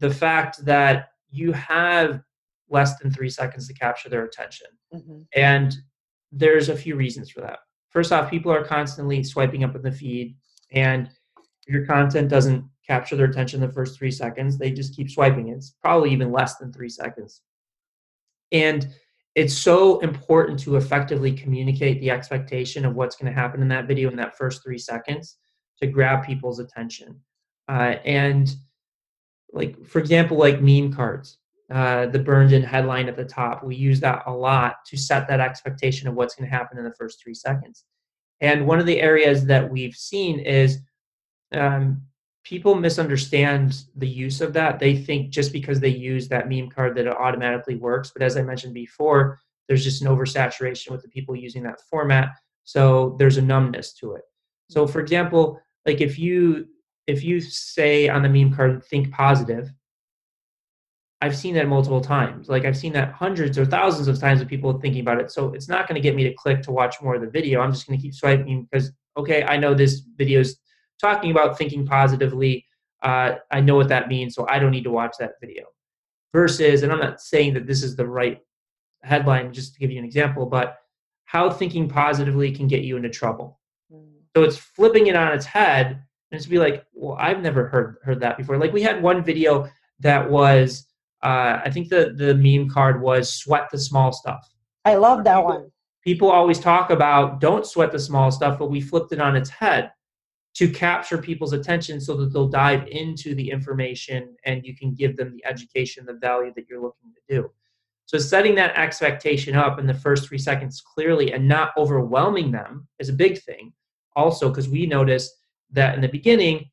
the 0.00 0.10
fact 0.10 0.64
that 0.64 1.08
you 1.30 1.52
have 1.52 2.20
less 2.68 2.98
than 2.98 3.12
three 3.12 3.30
seconds 3.30 3.68
to 3.68 3.74
capture 3.74 4.08
their 4.08 4.24
attention. 4.24 4.66
Mm-hmm. 4.92 5.20
And 5.36 5.74
there's 6.32 6.68
a 6.68 6.76
few 6.76 6.96
reasons 6.96 7.30
for 7.30 7.42
that. 7.42 7.60
first 7.90 8.10
off, 8.10 8.30
people 8.30 8.50
are 8.50 8.64
constantly 8.64 9.22
swiping 9.22 9.64
up 9.64 9.76
in 9.76 9.82
the 9.82 9.92
feed, 9.92 10.34
and 10.72 11.10
your 11.66 11.84
content 11.86 12.30
doesn't 12.30 12.64
capture 12.86 13.14
their 13.14 13.26
attention 13.26 13.60
the 13.60 13.68
first 13.68 13.98
three 13.98 14.10
seconds. 14.10 14.58
They 14.58 14.72
just 14.72 14.96
keep 14.96 15.10
swiping. 15.10 15.48
It's 15.48 15.74
probably 15.82 16.10
even 16.10 16.32
less 16.32 16.56
than 16.56 16.72
three 16.72 16.88
seconds. 16.88 17.42
And 18.50 18.88
it's 19.34 19.56
so 19.56 19.98
important 20.00 20.58
to 20.60 20.76
effectively 20.76 21.32
communicate 21.32 22.00
the 22.00 22.10
expectation 22.10 22.84
of 22.84 22.94
what's 22.94 23.16
going 23.16 23.32
to 23.32 23.40
happen 23.40 23.62
in 23.62 23.68
that 23.68 23.86
video 23.86 24.10
in 24.10 24.16
that 24.16 24.36
first 24.36 24.62
three 24.62 24.78
seconds 24.78 25.38
to 25.80 25.86
grab 25.86 26.24
people's 26.24 26.58
attention. 26.58 27.18
Uh, 27.68 27.96
and 28.04 28.54
like, 29.52 29.84
for 29.86 29.98
example, 29.98 30.36
like 30.36 30.60
meme 30.60 30.92
cards, 30.92 31.38
uh, 31.70 32.06
the 32.06 32.18
burned 32.18 32.52
in 32.52 32.62
headline 32.62 33.08
at 33.08 33.16
the 33.16 33.24
top, 33.24 33.64
we 33.64 33.74
use 33.74 34.00
that 34.00 34.22
a 34.26 34.32
lot 34.32 34.84
to 34.86 34.96
set 34.96 35.26
that 35.28 35.40
expectation 35.40 36.06
of 36.08 36.14
what's 36.14 36.34
going 36.34 36.48
to 36.48 36.54
happen 36.54 36.76
in 36.76 36.84
the 36.84 36.94
first 36.94 37.22
three 37.22 37.34
seconds. 37.34 37.84
And 38.42 38.66
one 38.66 38.80
of 38.80 38.86
the 38.86 39.00
areas 39.00 39.46
that 39.46 39.70
we've 39.70 39.94
seen 39.94 40.40
is 40.40 40.80
um, 41.52 42.02
people 42.44 42.74
misunderstand 42.74 43.84
the 43.96 44.08
use 44.08 44.40
of 44.40 44.52
that. 44.52 44.78
They 44.78 44.96
think 44.96 45.30
just 45.30 45.52
because 45.52 45.80
they 45.80 45.88
use 45.88 46.28
that 46.28 46.48
meme 46.48 46.70
card 46.70 46.96
that 46.96 47.06
it 47.06 47.16
automatically 47.16 47.76
works. 47.76 48.10
But 48.10 48.22
as 48.22 48.36
I 48.36 48.42
mentioned 48.42 48.74
before, 48.74 49.38
there's 49.68 49.84
just 49.84 50.02
an 50.02 50.08
oversaturation 50.08 50.90
with 50.90 51.02
the 51.02 51.08
people 51.08 51.36
using 51.36 51.62
that 51.62 51.80
format. 51.88 52.30
So 52.64 53.16
there's 53.18 53.36
a 53.36 53.42
numbness 53.42 53.92
to 53.94 54.14
it. 54.14 54.22
So 54.70 54.86
for 54.86 55.00
example, 55.00 55.60
like 55.86 56.00
if 56.00 56.18
you 56.18 56.66
if 57.06 57.24
you 57.24 57.40
say 57.40 58.08
on 58.08 58.22
the 58.22 58.28
meme 58.28 58.54
card 58.54 58.84
think 58.84 59.10
positive, 59.12 59.72
I've 61.20 61.36
seen 61.36 61.54
that 61.54 61.68
multiple 61.68 62.00
times. 62.00 62.48
Like 62.48 62.64
I've 62.64 62.76
seen 62.76 62.92
that 62.94 63.12
hundreds 63.12 63.58
or 63.58 63.64
thousands 63.64 64.08
of 64.08 64.18
times 64.18 64.40
of 64.40 64.48
people 64.48 64.78
thinking 64.80 65.02
about 65.02 65.20
it. 65.20 65.30
So 65.30 65.52
it's 65.52 65.68
not 65.68 65.88
going 65.88 65.94
to 65.94 66.00
get 66.00 66.16
me 66.16 66.24
to 66.24 66.34
click 66.34 66.62
to 66.62 66.72
watch 66.72 67.00
more 67.00 67.14
of 67.14 67.20
the 67.20 67.30
video. 67.30 67.60
I'm 67.60 67.72
just 67.72 67.86
going 67.86 67.98
to 67.98 68.02
keep 68.02 68.14
swiping 68.14 68.66
because 68.70 68.92
okay, 69.16 69.44
I 69.44 69.56
know 69.56 69.74
this 69.74 70.02
video 70.16 70.40
is 70.40 70.58
talking 71.02 71.30
about 71.30 71.58
thinking 71.58 71.84
positively. 71.84 72.64
Uh, 73.02 73.34
I 73.50 73.60
know 73.60 73.76
what 73.76 73.88
that 73.88 74.08
means, 74.08 74.34
so 74.34 74.46
I 74.48 74.58
don't 74.58 74.70
need 74.70 74.84
to 74.84 74.90
watch 74.90 75.16
that 75.18 75.32
video. 75.40 75.64
Versus, 76.32 76.82
and 76.82 76.90
I'm 76.90 77.00
not 77.00 77.20
saying 77.20 77.52
that 77.54 77.66
this 77.66 77.82
is 77.82 77.94
the 77.94 78.06
right 78.06 78.38
headline, 79.02 79.52
just 79.52 79.74
to 79.74 79.80
give 79.80 79.90
you 79.90 79.98
an 79.98 80.04
example, 80.04 80.46
but 80.46 80.78
how 81.24 81.50
thinking 81.50 81.88
positively 81.88 82.52
can 82.52 82.68
get 82.68 82.84
you 82.84 82.96
into 82.96 83.10
trouble. 83.10 83.60
Mm. 83.92 84.06
So 84.34 84.42
it's 84.42 84.56
flipping 84.56 85.08
it 85.08 85.16
on 85.16 85.32
its 85.32 85.44
head, 85.44 85.88
and 85.88 86.38
it's 86.38 86.46
be 86.46 86.58
like, 86.58 86.86
well, 86.94 87.18
I've 87.20 87.42
never 87.42 87.68
heard 87.68 87.96
heard 88.02 88.20
that 88.20 88.38
before. 88.38 88.56
Like 88.56 88.72
we 88.72 88.82
had 88.82 89.02
one 89.02 89.22
video 89.22 89.68
that 90.00 90.30
was, 90.30 90.86
uh, 91.22 91.60
I 91.64 91.70
think 91.70 91.88
the 91.88 92.14
the 92.16 92.34
meme 92.34 92.70
card 92.70 93.02
was 93.02 93.34
sweat 93.34 93.68
the 93.70 93.78
small 93.78 94.12
stuff. 94.12 94.48
I 94.84 94.94
love 94.94 95.24
that 95.24 95.44
one. 95.44 95.70
People 96.02 96.30
always 96.30 96.58
talk 96.58 96.90
about 96.90 97.40
don't 97.40 97.66
sweat 97.66 97.92
the 97.92 97.98
small 97.98 98.30
stuff, 98.30 98.58
but 98.58 98.70
we 98.70 98.80
flipped 98.80 99.12
it 99.12 99.20
on 99.20 99.36
its 99.36 99.50
head 99.50 99.90
to 100.54 100.68
capture 100.68 101.18
people's 101.18 101.52
attention 101.52 102.00
so 102.00 102.14
that 102.16 102.32
they'll 102.32 102.48
dive 102.48 102.86
into 102.88 103.34
the 103.34 103.50
information 103.50 104.36
and 104.44 104.64
you 104.64 104.76
can 104.76 104.94
give 104.94 105.16
them 105.16 105.32
the 105.32 105.44
education, 105.46 106.04
the 106.04 106.14
value 106.14 106.52
that 106.54 106.66
you're 106.68 106.82
looking 106.82 107.10
to 107.14 107.34
do. 107.34 107.50
So, 108.06 108.18
setting 108.18 108.54
that 108.56 108.76
expectation 108.76 109.56
up 109.56 109.78
in 109.78 109.86
the 109.86 109.94
first 109.94 110.28
three 110.28 110.38
seconds 110.38 110.82
clearly 110.82 111.32
and 111.32 111.48
not 111.48 111.70
overwhelming 111.78 112.50
them 112.50 112.86
is 112.98 113.08
a 113.08 113.14
big 113.14 113.40
thing. 113.40 113.72
Also, 114.16 114.50
because 114.50 114.68
we 114.68 114.86
noticed 114.86 115.32
that 115.70 115.94
in 115.94 116.02
the 116.02 116.08
beginning, 116.08 116.68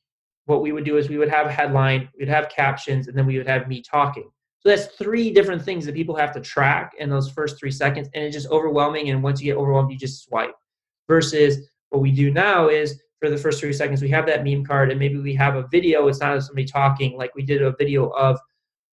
what 0.46 0.62
we 0.62 0.72
would 0.72 0.84
do 0.84 0.98
is 0.98 1.08
we 1.08 1.18
would 1.18 1.30
have 1.30 1.48
a 1.48 1.52
headline, 1.52 2.10
we'd 2.18 2.28
have 2.28 2.50
captions, 2.50 3.08
and 3.08 3.18
then 3.18 3.26
we 3.26 3.38
would 3.38 3.48
have 3.48 3.68
me 3.68 3.82
talking. 3.82 4.30
So 4.60 4.68
that's 4.68 4.88
three 4.98 5.32
different 5.32 5.64
things 5.64 5.86
that 5.86 5.96
people 5.96 6.16
have 6.16 6.34
to 6.34 6.42
track 6.42 6.94
in 7.00 7.10
those 7.10 7.30
first 7.30 7.58
three 7.58 7.72
seconds, 7.72 8.10
and 8.14 8.26
it's 8.26 8.36
just 8.36 8.50
overwhelming. 8.50 9.10
And 9.10 9.24
once 9.24 9.40
you 9.40 9.54
get 9.54 9.58
overwhelmed, 9.58 9.92
you 9.92 9.98
just 9.98 10.26
swipe. 10.26 10.56
Versus 11.08 11.70
what 11.90 12.02
we 12.02 12.12
do 12.12 12.32
now 12.32 12.68
is 12.68 13.02
for 13.20 13.30
the 13.30 13.38
first 13.38 13.60
three 13.60 13.74
seconds. 13.74 14.02
We 14.02 14.10
have 14.10 14.26
that 14.28 14.44
meme 14.44 14.66
card, 14.66 14.92
and 14.92 15.00
maybe 15.00 15.18
we 15.18 15.34
have 15.36 15.56
a 15.56 15.68
video. 15.72 16.08
It's 16.08 16.20
not 16.20 16.42
somebody 16.44 16.66
talking, 16.66 17.18
like 17.18 17.36
we 17.36 17.44
did 17.44 17.62
a 17.62 17.76
video 17.78 18.10
of 18.10 18.40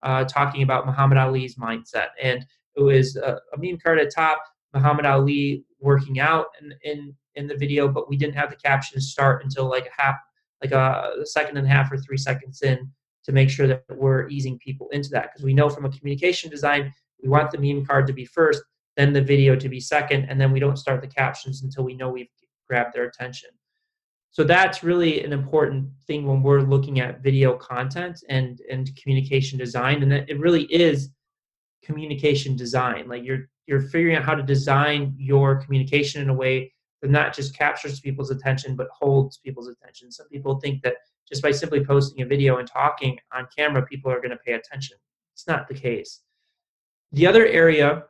uh, 0.02 0.24
talking 0.24 0.62
about 0.62 0.86
Muhammad 0.86 1.18
Ali's 1.18 1.56
mindset, 1.56 2.08
and 2.20 2.44
it 2.76 2.82
was 2.82 3.16
a, 3.16 3.38
a 3.54 3.58
meme 3.58 3.78
card 3.78 3.98
at 3.98 4.14
top. 4.14 4.42
Muhammad 4.74 5.06
Ali 5.06 5.64
working 5.80 6.20
out 6.20 6.46
in, 6.60 6.74
in 6.82 7.14
in 7.34 7.46
the 7.46 7.56
video, 7.56 7.88
but 7.88 8.08
we 8.08 8.16
didn't 8.16 8.34
have 8.34 8.50
the 8.50 8.56
captions 8.56 9.10
start 9.10 9.44
until 9.44 9.68
like 9.68 9.86
a 9.86 10.02
half, 10.02 10.16
like 10.62 10.72
a 10.72 11.24
second 11.24 11.56
and 11.56 11.66
a 11.66 11.70
half 11.70 11.92
or 11.92 11.98
three 11.98 12.16
seconds 12.16 12.62
in 12.62 12.90
to 13.24 13.32
make 13.32 13.50
sure 13.50 13.66
that 13.66 13.84
we're 13.90 14.28
easing 14.28 14.58
people 14.58 14.88
into 14.90 15.10
that 15.10 15.30
because 15.32 15.44
we 15.44 15.54
know 15.54 15.68
from 15.68 15.84
a 15.84 15.90
communication 15.90 16.50
design 16.50 16.92
we 17.22 17.28
want 17.28 17.50
the 17.50 17.58
meme 17.58 17.84
card 17.84 18.06
to 18.06 18.12
be 18.12 18.24
first, 18.24 18.62
then 18.96 19.12
the 19.12 19.22
video 19.22 19.56
to 19.56 19.68
be 19.68 19.80
second, 19.80 20.26
and 20.28 20.40
then 20.40 20.52
we 20.52 20.60
don't 20.60 20.76
start 20.76 21.00
the 21.00 21.06
captions 21.06 21.62
until 21.62 21.84
we 21.84 21.94
know 21.94 22.10
we've 22.10 22.28
grabbed 22.68 22.94
their 22.94 23.04
attention. 23.04 23.50
So 24.36 24.44
that's 24.44 24.84
really 24.84 25.24
an 25.24 25.32
important 25.32 25.88
thing 26.06 26.26
when 26.26 26.42
we're 26.42 26.60
looking 26.60 27.00
at 27.00 27.22
video 27.22 27.56
content 27.56 28.22
and 28.28 28.60
and 28.70 28.94
communication 28.94 29.58
design, 29.58 30.02
and 30.02 30.12
that 30.12 30.28
it 30.28 30.38
really 30.38 30.64
is 30.64 31.08
communication 31.82 32.54
design. 32.54 33.08
Like 33.08 33.24
you're 33.24 33.48
you're 33.66 33.80
figuring 33.80 34.14
out 34.14 34.24
how 34.24 34.34
to 34.34 34.42
design 34.42 35.14
your 35.16 35.56
communication 35.62 36.20
in 36.20 36.28
a 36.28 36.34
way 36.34 36.70
that 37.00 37.10
not 37.10 37.34
just 37.34 37.56
captures 37.56 37.98
people's 38.00 38.30
attention 38.30 38.76
but 38.76 38.88
holds 38.90 39.38
people's 39.38 39.68
attention. 39.68 40.12
Some 40.12 40.28
people 40.28 40.60
think 40.60 40.82
that 40.82 40.96
just 41.26 41.40
by 41.40 41.50
simply 41.50 41.82
posting 41.82 42.20
a 42.20 42.26
video 42.26 42.58
and 42.58 42.68
talking 42.68 43.18
on 43.32 43.48
camera, 43.56 43.86
people 43.86 44.12
are 44.12 44.20
going 44.20 44.36
to 44.36 44.44
pay 44.44 44.52
attention. 44.52 44.98
It's 45.32 45.46
not 45.46 45.66
the 45.66 45.72
case. 45.72 46.20
The 47.12 47.26
other 47.26 47.46
area 47.46 48.04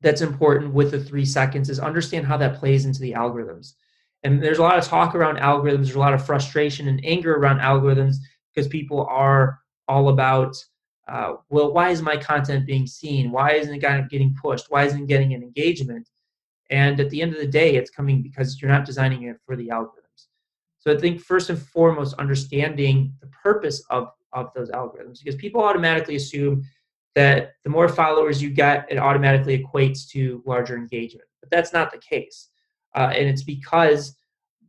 that's 0.00 0.20
important 0.20 0.74
with 0.74 0.90
the 0.90 0.98
three 0.98 1.24
seconds 1.24 1.70
is 1.70 1.78
understand 1.78 2.26
how 2.26 2.38
that 2.38 2.58
plays 2.58 2.86
into 2.86 3.00
the 3.00 3.12
algorithms. 3.12 3.74
And 4.24 4.42
there's 4.42 4.58
a 4.58 4.62
lot 4.62 4.78
of 4.78 4.84
talk 4.84 5.14
around 5.14 5.38
algorithms. 5.38 5.84
There's 5.84 5.94
a 5.94 6.00
lot 6.00 6.14
of 6.14 6.24
frustration 6.24 6.88
and 6.88 7.00
anger 7.04 7.34
around 7.34 7.60
algorithms 7.60 8.16
because 8.54 8.68
people 8.68 9.06
are 9.08 9.60
all 9.86 10.08
about, 10.08 10.56
uh, 11.08 11.34
well, 11.48 11.72
why 11.72 11.90
is 11.90 12.02
my 12.02 12.16
content 12.16 12.66
being 12.66 12.86
seen? 12.86 13.30
Why 13.30 13.52
isn't 13.52 13.74
it 13.74 14.10
getting 14.10 14.34
pushed? 14.40 14.66
Why 14.70 14.84
isn't 14.84 15.02
it 15.02 15.08
getting 15.08 15.34
an 15.34 15.42
engagement? 15.42 16.08
And 16.70 17.00
at 17.00 17.10
the 17.10 17.22
end 17.22 17.32
of 17.32 17.38
the 17.38 17.46
day, 17.46 17.76
it's 17.76 17.90
coming 17.90 18.22
because 18.22 18.60
you're 18.60 18.70
not 18.70 18.84
designing 18.84 19.22
it 19.22 19.36
for 19.46 19.56
the 19.56 19.68
algorithms. 19.68 20.26
So 20.80 20.92
I 20.92 20.98
think 20.98 21.20
first 21.20 21.50
and 21.50 21.58
foremost, 21.58 22.14
understanding 22.18 23.14
the 23.20 23.28
purpose 23.28 23.82
of, 23.90 24.08
of 24.32 24.50
those 24.54 24.70
algorithms, 24.70 25.18
because 25.22 25.36
people 25.36 25.62
automatically 25.62 26.16
assume 26.16 26.64
that 27.14 27.52
the 27.64 27.70
more 27.70 27.88
followers 27.88 28.42
you 28.42 28.50
get, 28.50 28.86
it 28.90 28.98
automatically 28.98 29.58
equates 29.58 30.06
to 30.10 30.42
larger 30.46 30.76
engagement. 30.76 31.26
But 31.40 31.50
that's 31.50 31.72
not 31.72 31.90
the 31.90 31.98
case. 31.98 32.50
Uh, 32.94 33.12
and 33.14 33.28
it's 33.28 33.42
because 33.42 34.16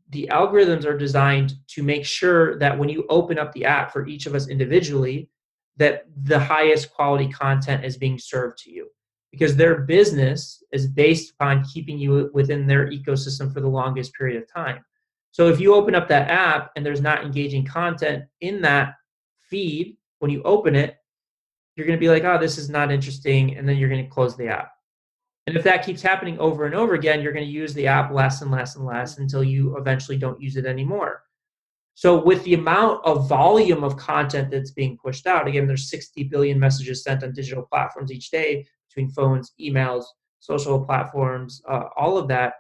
the 0.10 0.30
algorithms 0.32 0.86
are 0.86 0.98
designed 0.98 1.54
to 1.68 1.84
make 1.84 2.06
sure 2.06 2.58
that 2.60 2.78
when 2.78 2.90
you 2.90 3.06
open 3.10 3.38
up 3.38 3.54
the 3.54 3.66
app 3.66 3.94
for 3.94 4.08
each 4.08 4.26
of 4.26 4.36
us 4.36 4.48
individually, 4.48 5.30
that 5.78 6.06
the 6.24 6.40
highest 6.40 6.92
quality 6.92 7.28
content 7.30 7.86
is 7.86 7.98
being 7.98 8.20
served 8.20 8.58
to 8.58 8.72
you 8.72 8.90
because 9.32 9.56
their 9.56 9.82
business 9.82 10.64
is 10.72 10.88
based 10.88 11.34
upon 11.34 11.64
keeping 11.64 11.98
you 12.00 12.30
within 12.34 12.66
their 12.66 12.90
ecosystem 12.90 13.54
for 13.54 13.62
the 13.62 13.68
longest 13.68 14.14
period 14.14 14.42
of 14.42 14.52
time. 14.52 14.84
So 15.32 15.48
if 15.48 15.60
you 15.60 15.76
open 15.76 15.94
up 15.96 16.08
that 16.10 16.30
app 16.30 16.72
and 16.76 16.86
there's 16.86 17.02
not 17.02 17.24
engaging 17.24 17.66
content 17.66 18.26
in 18.42 18.62
that 18.62 18.96
feed, 19.42 19.98
when 20.20 20.32
you 20.32 20.42
open 20.44 20.76
it, 20.76 20.98
you're 21.76 21.86
going 21.86 21.98
to 21.98 22.02
be 22.02 22.10
like, 22.10 22.24
oh, 22.24 22.38
this 22.38 22.58
is 22.58 22.70
not 22.70 22.92
interesting. 22.92 23.56
And 23.56 23.70
then 23.70 23.78
you're 23.78 23.90
going 23.90 24.04
to 24.04 24.10
close 24.10 24.36
the 24.36 24.48
app. 24.48 24.72
And 25.50 25.58
if 25.58 25.64
that 25.64 25.84
keeps 25.84 26.04
happening 26.04 26.38
over 26.38 26.66
and 26.66 26.76
over 26.76 26.94
again, 26.94 27.24
you're 27.24 27.34
going 27.34 27.44
to 27.44 27.52
use 27.52 27.74
the 27.74 27.88
app 27.88 28.12
less 28.12 28.44
and 28.44 28.52
less 28.52 28.76
and 28.76 28.86
less 28.86 29.18
until 29.18 29.44
you 29.44 29.76
eventually 29.78 30.16
don't 30.16 30.40
use 30.40 30.58
it 30.58 30.66
anymore. 30.68 31.24
So, 31.96 32.24
with 32.24 32.44
the 32.44 32.54
amount 32.54 33.04
of 33.04 33.28
volume 33.28 33.84
of 33.84 33.98
content 33.98 34.52
that's 34.52 34.70
being 34.70 34.96
pushed 35.04 35.26
out, 35.26 35.48
again, 35.48 35.66
there's 35.66 35.90
60 35.90 36.26
billion 36.26 36.60
messages 36.60 37.04
sent 37.04 37.24
on 37.24 37.34
digital 37.34 37.64
platforms 37.64 38.12
each 38.12 38.30
day 38.30 38.68
between 38.90 39.10
phones, 39.10 39.54
emails, 39.60 40.04
social 40.40 40.86
platforms, 40.86 41.64
uh, 41.68 41.86
all 41.98 42.20
of 42.20 42.28
that. 42.28 42.54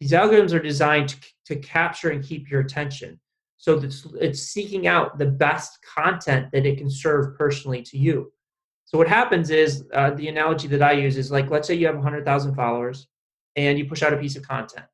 These 0.00 0.12
algorithms 0.12 0.54
are 0.54 0.62
designed 0.62 1.10
to, 1.10 1.16
to 1.48 1.56
capture 1.56 2.08
and 2.08 2.24
keep 2.24 2.50
your 2.50 2.62
attention. 2.62 3.20
So, 3.58 3.74
it's, 3.74 4.06
it's 4.18 4.40
seeking 4.44 4.86
out 4.86 5.18
the 5.18 5.26
best 5.26 5.78
content 5.82 6.46
that 6.52 6.64
it 6.64 6.78
can 6.78 6.90
serve 6.90 7.36
personally 7.36 7.82
to 7.82 7.98
you. 7.98 8.32
So 8.88 8.96
what 8.96 9.06
happens 9.06 9.50
is 9.50 9.84
uh, 9.92 10.12
the 10.12 10.28
analogy 10.28 10.66
that 10.68 10.80
I 10.80 10.92
use 10.92 11.18
is 11.18 11.30
like, 11.30 11.50
let's 11.50 11.68
say 11.68 11.74
you 11.74 11.84
have 11.84 11.96
100,000 11.96 12.54
followers 12.54 13.06
and 13.54 13.78
you 13.78 13.84
push 13.84 14.02
out 14.02 14.14
a 14.14 14.16
piece 14.16 14.34
of 14.34 14.48
content. 14.48 14.86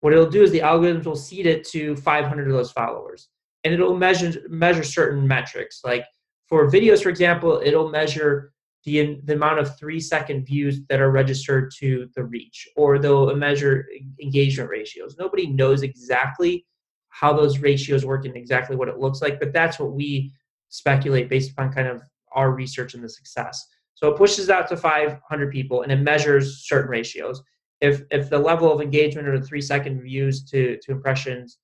What 0.00 0.12
it'll 0.12 0.28
do 0.28 0.42
is 0.42 0.50
the 0.50 0.60
algorithms 0.60 1.06
will 1.06 1.16
seed 1.16 1.46
it 1.46 1.66
to 1.68 1.96
500 1.96 2.46
of 2.48 2.52
those 2.52 2.70
followers, 2.70 3.28
and 3.64 3.72
it'll 3.72 3.96
measure 3.96 4.42
measure 4.50 4.82
certain 4.82 5.26
metrics. 5.26 5.80
Like 5.84 6.04
for 6.48 6.70
videos, 6.70 7.02
for 7.02 7.08
example, 7.08 7.62
it'll 7.64 7.88
measure 7.88 8.52
the 8.84 9.20
the 9.24 9.34
amount 9.34 9.58
of 9.58 9.78
three 9.78 10.00
second 10.00 10.44
views 10.44 10.80
that 10.90 11.00
are 11.00 11.10
registered 11.10 11.72
to 11.78 12.10
the 12.14 12.24
reach, 12.24 12.68
or 12.76 12.98
they'll 12.98 13.34
measure 13.36 13.86
engagement 14.22 14.68
ratios. 14.68 15.16
Nobody 15.18 15.46
knows 15.46 15.82
exactly 15.82 16.66
how 17.08 17.32
those 17.32 17.58
ratios 17.58 18.04
work 18.04 18.26
and 18.26 18.36
exactly 18.36 18.76
what 18.76 18.88
it 18.88 18.98
looks 18.98 19.22
like, 19.22 19.38
but 19.38 19.52
that's 19.52 19.78
what 19.78 19.92
we 19.92 20.32
speculate 20.68 21.28
based 21.28 21.52
upon 21.52 21.72
kind 21.72 21.88
of 21.88 22.02
our 22.32 22.52
research 22.52 22.94
and 22.94 23.02
the 23.02 23.08
success. 23.08 23.66
So 23.94 24.08
it 24.08 24.16
pushes 24.16 24.48
out 24.48 24.68
to 24.68 24.76
500 24.76 25.52
people 25.52 25.82
and 25.82 25.92
it 25.92 25.96
measures 25.96 26.64
certain 26.66 26.90
ratios. 26.90 27.42
if 27.80 28.02
if 28.10 28.28
the 28.30 28.38
level 28.38 28.72
of 28.72 28.80
engagement 28.80 29.28
or 29.28 29.38
the 29.38 29.46
three 29.46 29.60
second 29.60 30.02
views 30.02 30.44
to 30.50 30.78
to 30.82 30.92
impressions 30.92 31.58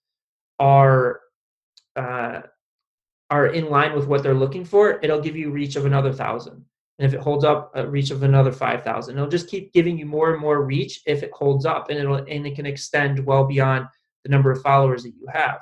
are 0.59 1.21
uh, 1.97 2.43
are 3.31 3.49
in 3.49 3.71
line 3.71 3.95
with 3.95 4.07
what 4.07 4.23
they're 4.23 4.35
looking 4.35 4.65
for, 4.65 5.01
it'll 5.03 5.21
give 5.21 5.37
you 5.37 5.51
reach 5.51 5.77
of 5.77 5.87
another 5.87 6.13
thousand. 6.13 6.65
And 6.99 7.07
if 7.07 7.13
it 7.13 7.21
holds 7.21 7.45
up, 7.45 7.73
a 7.75 7.87
reach 7.87 8.11
of 8.11 8.23
another 8.23 8.53
five 8.53 8.83
thousand. 8.83 9.17
It'll 9.17 9.29
just 9.29 9.49
keep 9.49 9.73
giving 9.73 9.99
you 9.99 10.07
more 10.07 10.33
and 10.33 10.41
more 10.41 10.63
reach 10.63 11.03
if 11.07 11.23
it 11.23 11.31
holds 11.33 11.67
up, 11.67 11.91
and 11.91 11.99
it'll 11.99 12.17
and 12.17 12.47
it 12.47 12.55
can 12.55 12.67
extend 12.67 13.25
well 13.25 13.45
beyond 13.45 13.87
the 14.25 14.31
number 14.31 14.51
of 14.51 14.63
followers 14.63 15.03
that 15.03 15.15
you 15.21 15.27
have. 15.33 15.61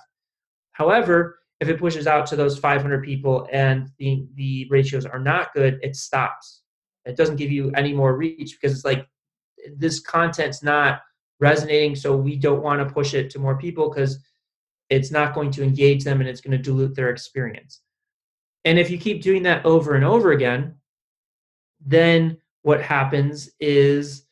However, 0.73 1.39
if 1.61 1.69
it 1.69 1.79
pushes 1.79 2.07
out 2.07 2.27
to 2.27 2.37
those 2.37 2.59
500 2.59 3.03
people 3.05 3.49
and 3.53 3.89
the 3.99 4.27
the 4.35 4.67
ratios 4.71 5.07
are 5.07 5.19
not 5.19 5.55
good, 5.55 5.79
it 5.83 5.97
stops. 5.97 6.63
It 7.05 7.17
doesn't 7.17 7.37
give 7.37 7.51
you 7.51 7.71
any 7.73 7.93
more 7.93 8.17
reach 8.17 8.57
because 8.61 8.75
it's 8.75 8.85
like 8.85 9.07
this 9.77 10.01
content's 10.01 10.63
not 10.63 11.01
resonating, 11.41 11.97
so 11.97 12.17
we 12.17 12.37
don't 12.37 12.63
want 12.63 12.87
to 12.87 12.93
push 12.93 13.15
it 13.15 13.31
to 13.31 13.39
more 13.39 13.57
people 13.59 13.89
because 13.89 14.19
it's 14.91 15.11
not 15.11 15.35
going 15.35 15.51
to 15.53 15.63
engage 15.63 16.05
them 16.05 16.21
and 16.21 16.29
it's 16.29 16.41
going 16.41 16.57
to 16.57 16.63
dilute 16.63 16.95
their 16.95 17.11
experience. 17.11 17.81
And 18.65 18.79
if 18.79 18.91
you 18.91 18.99
keep 18.99 19.23
doing 19.23 19.43
that 19.45 19.65
over 19.65 19.95
and 19.95 20.05
over 20.05 20.33
again, 20.33 20.77
then 21.85 22.39
what 22.63 22.83
happens 22.83 23.51
is 23.61 24.27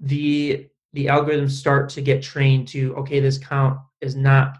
the 0.00 0.66
the 0.94 1.06
algorithms 1.06 1.50
start 1.50 1.88
to 1.90 2.00
get 2.00 2.22
trained 2.22 2.68
to 2.68 2.94
okay 2.96 3.20
this 3.20 3.38
count 3.38 3.78
is 4.00 4.16
not 4.16 4.58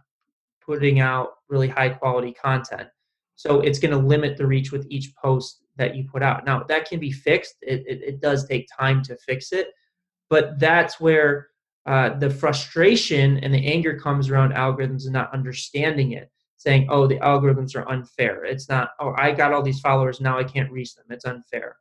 putting 0.65 1.01
out 1.01 1.35
really 1.55 1.69
high 1.69 1.89
quality 1.89 2.33
content. 2.33 2.89
So 3.37 3.61
it's 3.61 3.79
going 3.79 3.93
to 3.93 4.07
limit 4.15 4.37
the 4.37 4.47
reach 4.47 4.73
with 4.73 4.87
each 4.91 5.15
post 5.17 5.63
that 5.77 5.97
you 5.97 6.05
put 6.05 6.23
out. 6.23 6.45
Now 6.45 6.65
that 6.65 6.89
can 6.89 7.01
be 7.01 7.13
fixed. 7.13 7.55
It, 7.63 7.83
it, 7.87 8.03
it 8.03 8.21
does 8.21 8.47
take 8.47 8.69
time 8.79 9.03
to 9.05 9.17
fix 9.17 9.53
it 9.53 9.69
but 10.31 10.59
that's 10.59 11.01
where 11.01 11.49
uh, 11.87 12.19
the 12.19 12.31
frustration 12.31 13.39
and 13.39 13.53
the 13.53 13.67
anger 13.67 13.99
comes 13.99 14.31
around 14.31 14.53
algorithms 14.53 15.05
and 15.05 15.13
not 15.13 15.33
understanding 15.33 16.13
it 16.13 16.31
saying 16.57 16.87
oh 16.91 17.07
the 17.07 17.19
algorithms 17.19 17.77
are 17.77 17.89
unfair. 17.91 18.45
It's 18.45 18.69
not 18.69 18.91
oh 19.01 19.15
i 19.17 19.33
got 19.33 19.53
all 19.53 19.63
these 19.63 19.81
followers 19.81 20.21
now 20.21 20.39
i 20.39 20.45
can't 20.45 20.73
reach 20.73 20.95
them. 20.95 21.05
It's 21.11 21.25
unfair. 21.25 21.77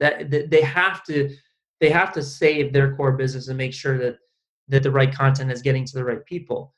That, 0.00 0.30
that 0.30 0.50
they 0.50 0.60
have 0.62 1.02
to 1.04 1.34
they 1.80 1.90
have 1.90 2.12
to 2.12 2.22
save 2.22 2.72
their 2.72 2.94
core 2.94 3.12
business 3.12 3.48
and 3.48 3.56
make 3.58 3.72
sure 3.72 3.96
that 3.98 4.18
that 4.68 4.82
the 4.82 4.90
right 4.90 5.12
content 5.12 5.50
is 5.50 5.62
getting 5.62 5.84
to 5.86 5.94
the 5.94 6.04
right 6.04 6.24
people 6.26 6.74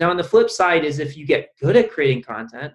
now 0.00 0.10
on 0.10 0.16
the 0.16 0.24
flip 0.24 0.50
side 0.50 0.84
is 0.84 0.98
if 0.98 1.16
you 1.16 1.26
get 1.26 1.50
good 1.60 1.76
at 1.76 1.90
creating 1.90 2.22
content 2.22 2.72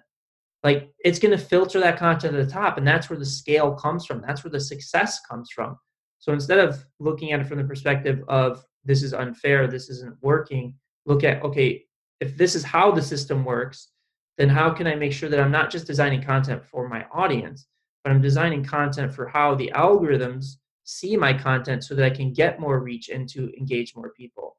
like 0.62 0.90
it's 1.04 1.18
going 1.18 1.30
to 1.30 1.38
filter 1.38 1.78
that 1.80 1.98
content 1.98 2.34
at 2.34 2.46
the 2.46 2.50
top 2.50 2.78
and 2.78 2.86
that's 2.86 3.10
where 3.10 3.18
the 3.18 3.26
scale 3.26 3.74
comes 3.74 4.06
from 4.06 4.20
that's 4.20 4.44
where 4.44 4.50
the 4.50 4.60
success 4.60 5.20
comes 5.28 5.50
from 5.50 5.76
so 6.24 6.32
instead 6.32 6.58
of 6.58 6.82
looking 7.00 7.32
at 7.32 7.40
it 7.40 7.46
from 7.46 7.58
the 7.58 7.64
perspective 7.64 8.24
of 8.28 8.64
this 8.82 9.02
is 9.02 9.12
unfair, 9.12 9.66
this 9.66 9.90
isn't 9.90 10.16
working, 10.22 10.74
look 11.04 11.22
at 11.22 11.42
okay, 11.42 11.84
if 12.18 12.34
this 12.38 12.54
is 12.54 12.64
how 12.64 12.90
the 12.90 13.02
system 13.02 13.44
works, 13.44 13.90
then 14.38 14.48
how 14.48 14.70
can 14.70 14.86
I 14.86 14.94
make 14.94 15.12
sure 15.12 15.28
that 15.28 15.38
I'm 15.38 15.50
not 15.50 15.70
just 15.70 15.86
designing 15.86 16.22
content 16.22 16.64
for 16.64 16.88
my 16.88 17.04
audience, 17.12 17.66
but 18.02 18.10
I'm 18.10 18.22
designing 18.22 18.64
content 18.64 19.12
for 19.12 19.26
how 19.26 19.54
the 19.54 19.70
algorithms 19.74 20.56
see 20.84 21.14
my 21.14 21.34
content 21.34 21.84
so 21.84 21.94
that 21.94 22.06
I 22.06 22.16
can 22.16 22.32
get 22.32 22.58
more 22.58 22.80
reach 22.80 23.10
and 23.10 23.28
to 23.28 23.52
engage 23.58 23.94
more 23.94 24.10
people. 24.16 24.56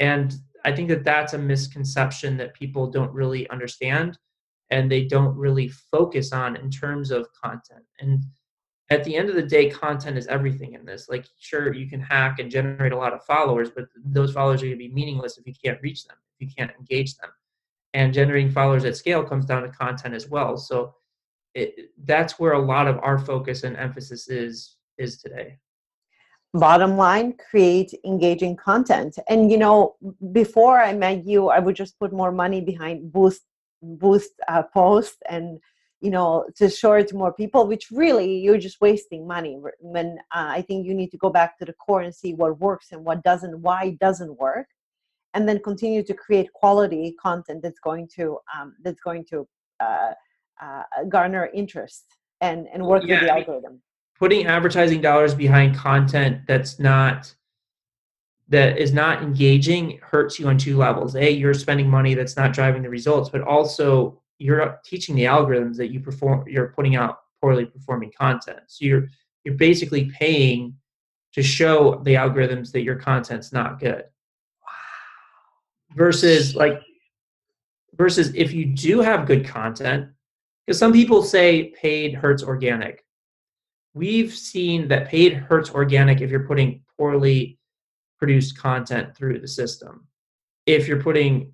And 0.00 0.34
I 0.64 0.72
think 0.72 0.88
that 0.88 1.04
that's 1.04 1.34
a 1.34 1.38
misconception 1.38 2.36
that 2.36 2.54
people 2.54 2.90
don't 2.90 3.12
really 3.12 3.48
understand 3.50 4.18
and 4.70 4.90
they 4.90 5.04
don't 5.04 5.36
really 5.36 5.68
focus 5.68 6.32
on 6.32 6.56
in 6.56 6.70
terms 6.70 7.10
of 7.10 7.26
content. 7.32 7.84
And 8.00 8.22
at 8.90 9.04
the 9.04 9.16
end 9.16 9.28
of 9.28 9.34
the 9.34 9.42
day, 9.42 9.68
content 9.70 10.16
is 10.16 10.26
everything 10.26 10.74
in 10.74 10.84
this. 10.84 11.08
Like, 11.08 11.26
sure, 11.38 11.74
you 11.74 11.88
can 11.88 12.00
hack 12.00 12.38
and 12.38 12.50
generate 12.50 12.92
a 12.92 12.96
lot 12.96 13.12
of 13.12 13.24
followers, 13.24 13.70
but 13.70 13.86
those 14.04 14.32
followers 14.32 14.62
are 14.62 14.66
going 14.66 14.78
to 14.78 14.88
be 14.88 14.92
meaningless 14.92 15.38
if 15.38 15.46
you 15.46 15.54
can't 15.62 15.80
reach 15.82 16.06
them, 16.06 16.16
if 16.38 16.48
you 16.48 16.54
can't 16.54 16.72
engage 16.78 17.16
them. 17.16 17.30
And 17.94 18.14
generating 18.14 18.50
followers 18.50 18.84
at 18.84 18.96
scale 18.96 19.24
comes 19.24 19.46
down 19.46 19.62
to 19.62 19.68
content 19.68 20.14
as 20.14 20.28
well. 20.28 20.56
So 20.56 20.94
it, 21.54 21.90
that's 22.04 22.38
where 22.38 22.52
a 22.52 22.58
lot 22.58 22.88
of 22.88 22.98
our 23.02 23.18
focus 23.18 23.64
and 23.64 23.76
emphasis 23.76 24.28
is 24.28 24.76
is 24.98 25.18
today. 25.18 25.58
Bottom 26.54 26.96
line, 26.96 27.34
create 27.50 27.92
engaging 28.04 28.56
content. 28.56 29.18
And 29.28 29.50
you 29.50 29.58
know, 29.58 29.96
before 30.32 30.80
I 30.80 30.94
met 30.94 31.26
you, 31.26 31.48
I 31.48 31.58
would 31.58 31.76
just 31.76 31.98
put 31.98 32.12
more 32.12 32.32
money 32.32 32.60
behind 32.60 33.12
boost 33.12 33.42
boost 33.82 34.30
uh, 34.48 34.62
posts 34.62 35.18
and 35.28 35.60
you 36.00 36.10
know 36.10 36.46
to 36.56 36.68
show 36.68 36.92
it 36.92 37.08
to 37.08 37.16
more 37.16 37.32
people 37.32 37.66
which 37.66 37.90
really 37.90 38.38
you're 38.38 38.58
just 38.58 38.80
wasting 38.80 39.26
money 39.26 39.60
when 39.80 40.18
uh, 40.34 40.48
i 40.50 40.62
think 40.62 40.86
you 40.86 40.94
need 40.94 41.10
to 41.10 41.16
go 41.16 41.30
back 41.30 41.58
to 41.58 41.64
the 41.64 41.72
core 41.72 42.02
and 42.02 42.14
see 42.14 42.34
what 42.34 42.58
works 42.58 42.88
and 42.92 43.04
what 43.04 43.22
doesn't 43.22 43.60
why 43.60 43.84
it 43.86 43.98
doesn't 43.98 44.36
work 44.38 44.66
and 45.34 45.48
then 45.48 45.58
continue 45.60 46.02
to 46.02 46.14
create 46.14 46.52
quality 46.52 47.14
content 47.20 47.62
that's 47.62 47.80
going 47.80 48.08
to 48.12 48.38
um, 48.56 48.74
that's 48.82 49.00
going 49.00 49.24
to 49.24 49.46
uh, 49.80 50.12
uh, 50.62 50.82
garner 51.08 51.50
interest 51.54 52.04
and 52.40 52.66
and 52.72 52.84
work 52.84 53.02
yeah, 53.04 53.14
with 53.14 53.24
the 53.24 53.32
algorithm 53.32 53.80
putting 54.18 54.46
advertising 54.46 55.00
dollars 55.00 55.34
behind 55.34 55.76
content 55.76 56.40
that's 56.46 56.78
not 56.78 57.34
that 58.50 58.78
is 58.78 58.92
not 58.94 59.22
engaging 59.22 60.00
hurts 60.02 60.38
you 60.38 60.48
on 60.48 60.56
two 60.56 60.76
levels. 60.76 61.14
A 61.16 61.30
you're 61.30 61.54
spending 61.54 61.88
money 61.88 62.14
that's 62.14 62.36
not 62.36 62.52
driving 62.52 62.82
the 62.82 62.88
results 62.88 63.30
but 63.30 63.42
also 63.42 64.20
you're 64.38 64.80
teaching 64.84 65.14
the 65.14 65.24
algorithms 65.24 65.76
that 65.76 65.88
you 65.88 66.00
perform 66.00 66.44
you're 66.48 66.68
putting 66.68 66.96
out 66.96 67.20
poorly 67.40 67.66
performing 67.66 68.12
content. 68.18 68.60
So 68.66 68.84
you're 68.84 69.08
you're 69.44 69.54
basically 69.54 70.10
paying 70.10 70.74
to 71.34 71.42
show 71.42 72.00
the 72.04 72.14
algorithms 72.14 72.72
that 72.72 72.82
your 72.82 72.96
content's 72.96 73.52
not 73.52 73.78
good. 73.78 74.04
Wow. 74.64 75.96
versus 75.96 76.54
like 76.56 76.80
versus 77.96 78.32
if 78.34 78.52
you 78.52 78.64
do 78.64 79.00
have 79.00 79.26
good 79.26 79.46
content 79.46 80.08
because 80.66 80.78
some 80.78 80.92
people 80.92 81.22
say 81.22 81.72
paid 81.80 82.14
hurts 82.14 82.42
organic 82.42 83.04
we've 83.98 84.32
seen 84.32 84.88
that 84.88 85.08
paid 85.08 85.34
hurts 85.34 85.70
organic 85.70 86.20
if 86.20 86.30
you're 86.30 86.46
putting 86.46 86.80
poorly 86.96 87.58
produced 88.18 88.56
content 88.58 89.14
through 89.16 89.38
the 89.38 89.48
system 89.48 90.08
if 90.68 90.86
you're 90.86 91.02
putting 91.02 91.50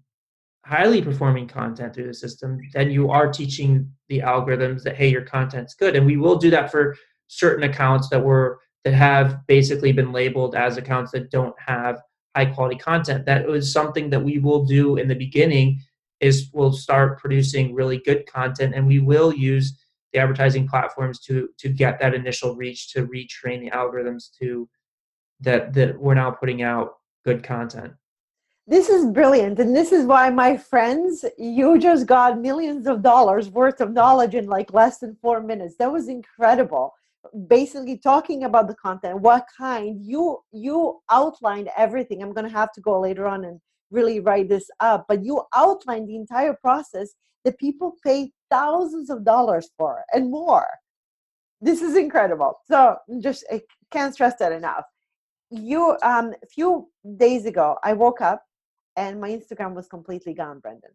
highly 0.66 1.00
performing 1.00 1.46
content 1.46 1.94
through 1.94 2.06
the 2.06 2.14
system, 2.14 2.58
then 2.72 2.90
you 2.90 3.10
are 3.10 3.30
teaching 3.30 3.88
the 4.08 4.18
algorithms 4.18 4.82
that 4.82 4.96
hey, 4.96 5.08
your 5.08 5.22
content's 5.22 5.74
good. 5.74 5.94
And 5.94 6.04
we 6.04 6.16
will 6.16 6.36
do 6.36 6.50
that 6.50 6.70
for 6.70 6.96
certain 7.28 7.68
accounts 7.70 8.08
that 8.08 8.22
were 8.22 8.58
that 8.82 8.92
have 8.92 9.46
basically 9.46 9.92
been 9.92 10.12
labeled 10.12 10.54
as 10.54 10.76
accounts 10.76 11.12
that 11.12 11.30
don't 11.30 11.54
have 11.58 12.02
high 12.34 12.46
quality 12.46 12.76
content. 12.76 13.24
That 13.24 13.46
was 13.46 13.72
something 13.72 14.10
that 14.10 14.22
we 14.22 14.38
will 14.38 14.64
do 14.64 14.96
in 14.96 15.06
the 15.06 15.14
beginning 15.14 15.80
is 16.20 16.50
we'll 16.52 16.72
start 16.72 17.18
producing 17.20 17.72
really 17.72 17.98
good 17.98 18.26
content 18.26 18.74
and 18.74 18.86
we 18.86 18.98
will 18.98 19.32
use 19.32 19.78
the 20.14 20.20
advertising 20.20 20.66
platforms 20.66 21.18
to 21.18 21.48
to 21.58 21.68
get 21.68 21.98
that 21.98 22.14
initial 22.14 22.54
reach 22.54 22.92
to 22.92 23.06
retrain 23.06 23.60
the 23.60 23.70
algorithms 23.70 24.30
to 24.38 24.68
that 25.40 25.74
that 25.74 26.00
we're 26.00 26.14
now 26.14 26.30
putting 26.30 26.62
out 26.62 26.94
good 27.24 27.42
content. 27.42 27.92
This 28.66 28.88
is 28.88 29.04
brilliant 29.04 29.58
and 29.58 29.76
this 29.76 29.92
is 29.92 30.06
why 30.06 30.30
my 30.30 30.56
friends 30.56 31.24
you 31.36 31.78
just 31.78 32.06
got 32.06 32.40
millions 32.40 32.86
of 32.86 33.02
dollars 33.02 33.50
worth 33.50 33.80
of 33.80 33.92
knowledge 33.92 34.34
in 34.34 34.46
like 34.46 34.72
less 34.72 34.98
than 34.98 35.16
four 35.20 35.42
minutes. 35.42 35.74
That 35.78 35.92
was 35.92 36.08
incredible. 36.08 36.94
Basically 37.48 37.98
talking 37.98 38.44
about 38.44 38.68
the 38.68 38.76
content 38.76 39.20
what 39.20 39.46
kind 39.58 40.00
you 40.00 40.38
you 40.52 41.00
outlined 41.10 41.68
everything. 41.76 42.22
I'm 42.22 42.32
to 42.32 42.48
have 42.48 42.72
to 42.72 42.80
go 42.80 43.00
later 43.00 43.26
on 43.26 43.44
and 43.44 43.60
really 43.90 44.18
write 44.20 44.48
this 44.48 44.70
up 44.80 45.04
but 45.08 45.24
you 45.24 45.42
outlined 45.54 46.08
the 46.08 46.16
entire 46.16 46.54
process 46.54 47.14
that 47.44 47.58
people 47.58 47.96
pay 48.02 48.32
thousands 48.50 49.10
of 49.10 49.24
dollars 49.24 49.70
for 49.76 50.04
and 50.12 50.30
more 50.30 50.66
this 51.60 51.82
is 51.82 51.96
incredible 51.96 52.58
so 52.66 52.96
just 53.20 53.44
i 53.50 53.60
can't 53.90 54.14
stress 54.14 54.34
that 54.38 54.52
enough 54.52 54.84
you 55.50 55.96
um 56.02 56.32
a 56.42 56.46
few 56.46 56.88
days 57.16 57.46
ago 57.46 57.76
i 57.82 57.92
woke 57.92 58.20
up 58.20 58.44
and 58.96 59.20
my 59.20 59.30
Instagram 59.30 59.74
was 59.74 59.86
completely 59.86 60.34
gone, 60.34 60.60
Brendan. 60.60 60.90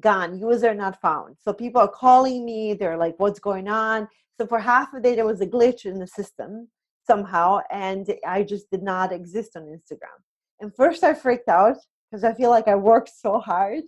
Gone, 0.00 0.38
user 0.38 0.74
not 0.74 1.00
found. 1.00 1.36
So 1.40 1.52
people 1.52 1.80
are 1.80 1.88
calling 1.88 2.44
me, 2.44 2.74
they're 2.74 2.96
like, 2.96 3.18
what's 3.18 3.40
going 3.40 3.68
on? 3.68 4.08
So 4.40 4.46
for 4.46 4.60
half 4.60 4.94
a 4.94 5.00
day, 5.00 5.16
there 5.16 5.26
was 5.26 5.40
a 5.40 5.46
glitch 5.46 5.84
in 5.84 5.98
the 5.98 6.06
system 6.06 6.68
somehow, 7.04 7.60
and 7.70 8.08
I 8.26 8.44
just 8.44 8.70
did 8.70 8.82
not 8.82 9.12
exist 9.12 9.56
on 9.56 9.62
Instagram. 9.62 10.18
And 10.60 10.74
first, 10.74 11.02
I 11.02 11.14
freaked 11.14 11.48
out 11.48 11.78
because 12.10 12.22
I 12.22 12.34
feel 12.34 12.50
like 12.50 12.68
I 12.68 12.76
worked 12.76 13.10
so 13.10 13.40
hard. 13.40 13.82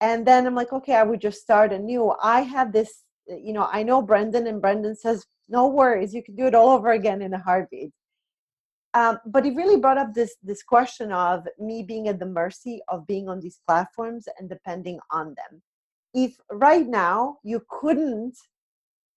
And 0.00 0.26
then 0.26 0.46
I'm 0.46 0.54
like, 0.54 0.72
okay, 0.72 0.94
I 0.94 1.02
would 1.02 1.20
just 1.20 1.40
start 1.40 1.72
anew. 1.72 2.14
I 2.22 2.42
have 2.42 2.72
this, 2.72 3.02
you 3.26 3.52
know, 3.52 3.68
I 3.70 3.82
know 3.82 4.00
Brendan, 4.02 4.46
and 4.46 4.60
Brendan 4.60 4.94
says, 4.94 5.26
no 5.48 5.66
worries, 5.68 6.14
you 6.14 6.22
can 6.22 6.36
do 6.36 6.46
it 6.46 6.54
all 6.54 6.70
over 6.70 6.92
again 6.92 7.22
in 7.22 7.34
a 7.34 7.38
heartbeat. 7.38 7.92
Um, 8.94 9.18
but 9.26 9.44
it 9.46 9.54
really 9.54 9.78
brought 9.78 9.98
up 9.98 10.14
this 10.14 10.36
this 10.42 10.62
question 10.62 11.12
of 11.12 11.46
me 11.58 11.82
being 11.82 12.08
at 12.08 12.18
the 12.18 12.26
mercy 12.26 12.80
of 12.88 13.06
being 13.06 13.28
on 13.28 13.40
these 13.40 13.60
platforms 13.66 14.26
and 14.38 14.48
depending 14.48 14.98
on 15.10 15.34
them. 15.34 15.62
If 16.14 16.36
right 16.50 16.86
now 16.86 17.38
you 17.44 17.62
couldn't 17.68 18.36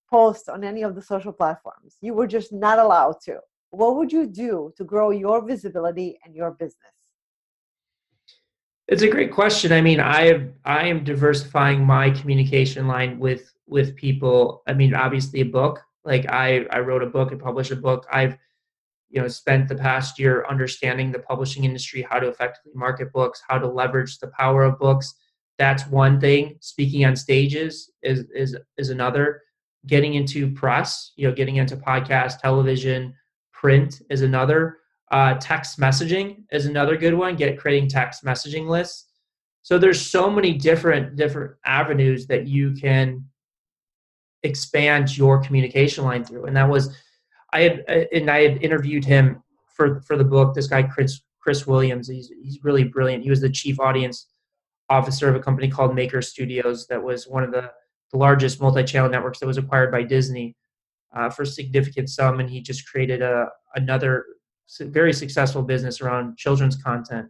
post 0.09 0.49
on 0.49 0.63
any 0.63 0.83
of 0.83 0.95
the 0.95 1.01
social 1.01 1.31
platforms, 1.31 1.97
you 2.01 2.13
were 2.13 2.27
just 2.27 2.51
not 2.51 2.79
allowed 2.79 3.21
to. 3.25 3.39
what 3.71 3.95
would 3.95 4.11
you 4.11 4.27
do 4.27 4.73
to 4.77 4.83
grow 4.83 5.11
your 5.11 5.45
visibility 5.45 6.19
and 6.25 6.35
your 6.35 6.51
business? 6.51 7.00
It's 8.91 9.03
a 9.03 9.07
great 9.07 9.31
question. 9.31 9.71
I 9.71 9.79
mean, 9.79 10.01
I 10.01 10.49
I 10.65 10.85
am 10.87 11.05
diversifying 11.05 11.85
my 11.85 12.09
communication 12.09 12.89
line 12.89 13.17
with 13.19 13.53
with 13.65 13.95
people. 13.95 14.63
I 14.67 14.73
mean, 14.73 14.93
obviously 14.93 15.39
a 15.39 15.45
book. 15.45 15.81
Like 16.03 16.29
I 16.29 16.65
I 16.71 16.79
wrote 16.79 17.01
a 17.01 17.05
book 17.05 17.31
and 17.31 17.39
published 17.39 17.71
a 17.71 17.77
book. 17.77 18.05
I've 18.11 18.37
you 19.09 19.21
know 19.21 19.29
spent 19.29 19.69
the 19.69 19.75
past 19.75 20.19
year 20.19 20.45
understanding 20.49 21.09
the 21.09 21.19
publishing 21.19 21.63
industry, 21.63 22.01
how 22.01 22.19
to 22.19 22.27
effectively 22.27 22.73
market 22.75 23.13
books, 23.13 23.41
how 23.47 23.57
to 23.59 23.65
leverage 23.65 24.19
the 24.19 24.27
power 24.37 24.65
of 24.65 24.77
books. 24.77 25.13
That's 25.57 25.87
one 25.87 26.19
thing. 26.19 26.57
Speaking 26.59 27.05
on 27.05 27.15
stages 27.15 27.89
is 28.03 28.25
is 28.35 28.57
is 28.77 28.89
another. 28.89 29.41
Getting 29.87 30.15
into 30.15 30.51
press, 30.51 31.13
you 31.15 31.29
know, 31.29 31.33
getting 31.33 31.55
into 31.55 31.77
podcast, 31.77 32.39
television, 32.41 33.15
print 33.53 34.01
is 34.09 34.21
another. 34.21 34.80
Uh, 35.11 35.33
text 35.35 35.77
messaging 35.77 36.43
is 36.51 36.65
another 36.65 36.95
good 36.95 37.13
one. 37.13 37.35
Get 37.35 37.59
creating 37.59 37.89
text 37.89 38.23
messaging 38.23 38.67
lists. 38.67 39.09
So 39.61 39.77
there's 39.77 40.01
so 40.01 40.31
many 40.31 40.53
different 40.53 41.17
different 41.17 41.55
avenues 41.65 42.27
that 42.27 42.47
you 42.47 42.71
can 42.71 43.25
expand 44.43 45.15
your 45.15 45.43
communication 45.43 46.05
line 46.05 46.23
through. 46.23 46.45
And 46.45 46.55
that 46.55 46.67
was 46.67 46.97
I 47.53 47.61
had 47.61 47.83
uh, 47.89 48.05
and 48.13 48.31
I 48.31 48.41
had 48.41 48.63
interviewed 48.63 49.05
him 49.05 49.43
for 49.67 50.01
for 50.01 50.17
the 50.17 50.23
book. 50.23 50.55
This 50.55 50.67
guy 50.67 50.83
Chris 50.83 51.21
Chris 51.41 51.67
Williams. 51.67 52.07
He's 52.07 52.31
he's 52.41 52.63
really 52.63 52.85
brilliant. 52.85 53.23
He 53.23 53.29
was 53.29 53.41
the 53.41 53.49
chief 53.49 53.79
audience 53.79 54.27
officer 54.89 55.29
of 55.29 55.35
a 55.35 55.39
company 55.39 55.67
called 55.69 55.95
Maker 55.95 56.21
Studios 56.21 56.87
that 56.87 57.01
was 57.01 57.27
one 57.27 57.43
of 57.43 57.51
the, 57.51 57.71
the 58.11 58.17
largest 58.17 58.61
multi-channel 58.61 59.09
networks 59.09 59.39
that 59.39 59.47
was 59.47 59.57
acquired 59.57 59.89
by 59.89 60.03
Disney 60.03 60.53
uh, 61.15 61.29
for 61.29 61.45
significant 61.45 62.09
sum, 62.09 62.39
and 62.39 62.49
he 62.49 62.61
just 62.61 62.87
created 62.87 63.21
a 63.21 63.47
another 63.75 64.25
very 64.79 65.13
successful 65.13 65.61
business 65.61 66.01
around 66.01 66.37
children's 66.37 66.75
content. 66.75 67.27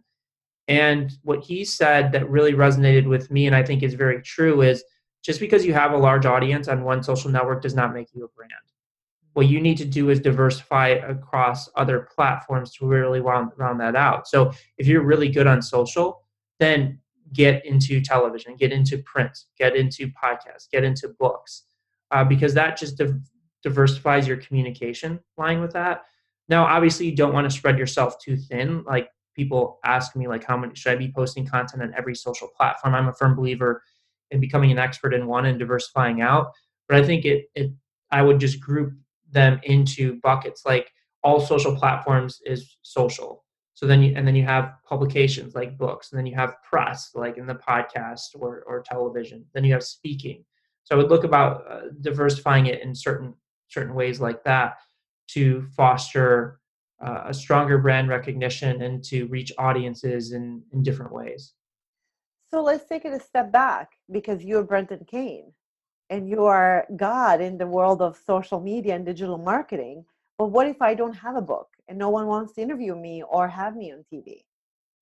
And 0.68 1.12
what 1.22 1.42
he 1.42 1.64
said 1.64 2.12
that 2.12 2.30
really 2.30 2.52
resonated 2.52 3.06
with 3.06 3.30
me, 3.30 3.46
and 3.46 3.56
I 3.56 3.62
think 3.62 3.82
is 3.82 3.94
very 3.94 4.22
true, 4.22 4.62
is 4.62 4.84
just 5.24 5.40
because 5.40 5.64
you 5.64 5.72
have 5.72 5.92
a 5.92 5.96
large 5.96 6.26
audience 6.26 6.68
on 6.68 6.84
one 6.84 7.02
social 7.02 7.30
network 7.30 7.62
does 7.62 7.74
not 7.74 7.94
make 7.94 8.08
you 8.14 8.24
a 8.24 8.28
brand. 8.28 8.52
What 9.34 9.46
you 9.48 9.60
need 9.60 9.78
to 9.78 9.84
do 9.84 10.10
is 10.10 10.20
diversify 10.20 10.88
across 10.88 11.68
other 11.74 12.08
platforms 12.14 12.72
to 12.74 12.86
really 12.86 13.20
round, 13.20 13.52
round 13.56 13.80
that 13.80 13.96
out. 13.96 14.28
So 14.28 14.52
if 14.78 14.86
you're 14.86 15.04
really 15.04 15.28
good 15.28 15.46
on 15.46 15.62
social, 15.62 16.22
then 16.60 16.98
get 17.32 17.64
into 17.64 18.00
television, 18.00 18.56
get 18.56 18.72
into 18.72 18.98
print, 18.98 19.36
get 19.56 19.74
into 19.74 20.08
podcasts, 20.08 20.68
get 20.70 20.84
into 20.84 21.08
books, 21.18 21.64
uh, 22.10 22.24
because 22.24 22.52
that 22.54 22.76
just 22.76 22.98
div- 22.98 23.20
diversifies 23.62 24.28
your 24.28 24.36
communication 24.36 25.18
line 25.38 25.60
with 25.60 25.72
that. 25.72 26.02
Now, 26.52 26.66
obviously, 26.66 27.06
you 27.06 27.16
don't 27.16 27.32
want 27.32 27.50
to 27.50 27.56
spread 27.56 27.78
yourself 27.78 28.18
too 28.22 28.36
thin. 28.36 28.84
Like 28.86 29.08
people 29.34 29.78
ask 29.86 30.14
me, 30.14 30.28
like, 30.28 30.44
how 30.44 30.58
many 30.58 30.74
should 30.74 30.92
I 30.92 30.96
be 30.96 31.10
posting 31.10 31.46
content 31.46 31.82
on 31.82 31.94
every 31.96 32.14
social 32.14 32.46
platform? 32.54 32.94
I'm 32.94 33.08
a 33.08 33.14
firm 33.14 33.34
believer 33.34 33.82
in 34.30 34.38
becoming 34.38 34.70
an 34.70 34.78
expert 34.78 35.14
in 35.14 35.26
one 35.26 35.46
and 35.46 35.58
diversifying 35.58 36.20
out. 36.20 36.52
But 36.90 36.98
I 36.98 37.06
think 37.06 37.24
it, 37.24 37.46
it 37.54 37.72
I 38.10 38.20
would 38.20 38.38
just 38.38 38.60
group 38.60 38.92
them 39.30 39.60
into 39.62 40.20
buckets. 40.20 40.66
Like 40.66 40.90
all 41.24 41.40
social 41.40 41.74
platforms 41.74 42.42
is 42.44 42.76
social. 42.82 43.46
So 43.72 43.86
then 43.86 44.02
you 44.02 44.12
and 44.14 44.28
then 44.28 44.36
you 44.36 44.44
have 44.44 44.74
publications 44.86 45.54
like 45.54 45.78
books, 45.78 46.12
and 46.12 46.18
then 46.18 46.26
you 46.26 46.34
have 46.34 46.62
press 46.70 47.12
like 47.14 47.38
in 47.38 47.46
the 47.46 47.54
podcast 47.54 48.26
or 48.34 48.62
or 48.66 48.82
television. 48.82 49.46
Then 49.54 49.64
you 49.64 49.72
have 49.72 49.82
speaking. 49.82 50.44
So 50.84 50.94
I 50.94 50.98
would 50.98 51.08
look 51.08 51.24
about 51.24 51.64
uh, 51.66 51.80
diversifying 52.02 52.66
it 52.66 52.82
in 52.82 52.94
certain 52.94 53.32
certain 53.68 53.94
ways 53.94 54.20
like 54.20 54.44
that 54.44 54.76
to 55.34 55.62
foster 55.76 56.60
uh, 57.04 57.24
a 57.26 57.34
stronger 57.34 57.78
brand 57.78 58.08
recognition 58.08 58.82
and 58.82 59.02
to 59.04 59.26
reach 59.26 59.52
audiences 59.58 60.32
in, 60.32 60.62
in 60.72 60.82
different 60.82 61.12
ways. 61.12 61.54
So 62.50 62.62
let's 62.62 62.84
take 62.84 63.04
it 63.04 63.12
a 63.12 63.20
step 63.20 63.50
back 63.50 63.92
because 64.10 64.44
you're 64.44 64.62
Brendan 64.62 65.04
Kane 65.06 65.52
and 66.10 66.28
you 66.28 66.44
are 66.44 66.86
God 66.96 67.40
in 67.40 67.56
the 67.56 67.66
world 67.66 68.02
of 68.02 68.16
social 68.16 68.60
media 68.60 68.94
and 68.94 69.06
digital 69.06 69.38
marketing. 69.38 70.04
But 70.38 70.48
what 70.48 70.66
if 70.66 70.82
I 70.82 70.94
don't 70.94 71.14
have 71.14 71.36
a 71.36 71.40
book 71.40 71.68
and 71.88 71.98
no 71.98 72.10
one 72.10 72.26
wants 72.26 72.52
to 72.54 72.62
interview 72.62 72.94
me 72.94 73.22
or 73.22 73.48
have 73.48 73.74
me 73.74 73.92
on 73.92 74.04
TV? 74.12 74.44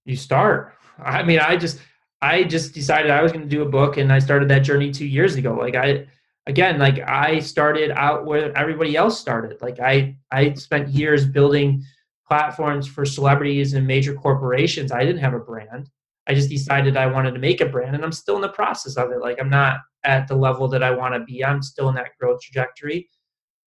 You 0.05 0.17
start. 0.17 0.75
I 0.99 1.23
mean, 1.23 1.41
I 1.41 1.57
just 1.57 1.81
I 2.23 2.45
just 2.45 2.75
decided 2.75 3.11
I 3.11 3.23
was 3.23 3.33
going 3.33 3.45
to 3.45 3.57
do 3.57 3.63
a 3.63 3.69
book 3.69 3.97
and 3.97 4.13
I 4.13 4.19
started 4.21 4.49
that 4.51 4.61
journey 4.61 4.91
2 4.91 5.07
years 5.07 5.35
ago. 5.37 5.55
Like 5.55 5.75
I 5.75 6.07
again, 6.47 6.79
like 6.79 6.99
I 7.01 7.41
started 7.41 7.91
out 7.93 8.27
where 8.27 8.57
everybody 8.57 8.97
else 8.97 9.19
started. 9.19 9.61
Like 9.61 9.81
I 9.81 10.17
I 10.31 10.55
spent 10.55 10.89
years 10.89 11.27
building 11.27 11.83
platforms 12.27 12.87
for 12.87 13.05
celebrities 13.05 13.75
and 13.75 13.87
major 13.87 14.15
corporations. 14.15 14.93
I 14.93 15.05
didn't 15.05 15.21
have 15.21 15.35
a 15.35 15.41
brand. 15.41 15.91
I 16.27 16.35
just 16.35 16.49
decided 16.49 16.97
I 16.97 17.07
wanted 17.07 17.33
to 17.33 17.41
make 17.41 17.61
a 17.61 17.67
brand 17.67 17.97
and 17.97 18.05
I'm 18.05 18.13
still 18.13 18.37
in 18.37 18.43
the 18.43 18.49
process 18.49 18.97
of 18.97 19.11
it. 19.11 19.21
Like 19.21 19.41
I'm 19.41 19.51
not 19.51 19.79
at 20.05 20.29
the 20.29 20.37
level 20.37 20.69
that 20.69 20.83
I 20.83 20.93
want 20.93 21.15
to 21.15 21.21
be. 21.21 21.45
I'm 21.45 21.63
still 21.63 21.89
in 21.89 21.95
that 21.97 22.11
growth 22.21 22.41
trajectory. 22.41 23.11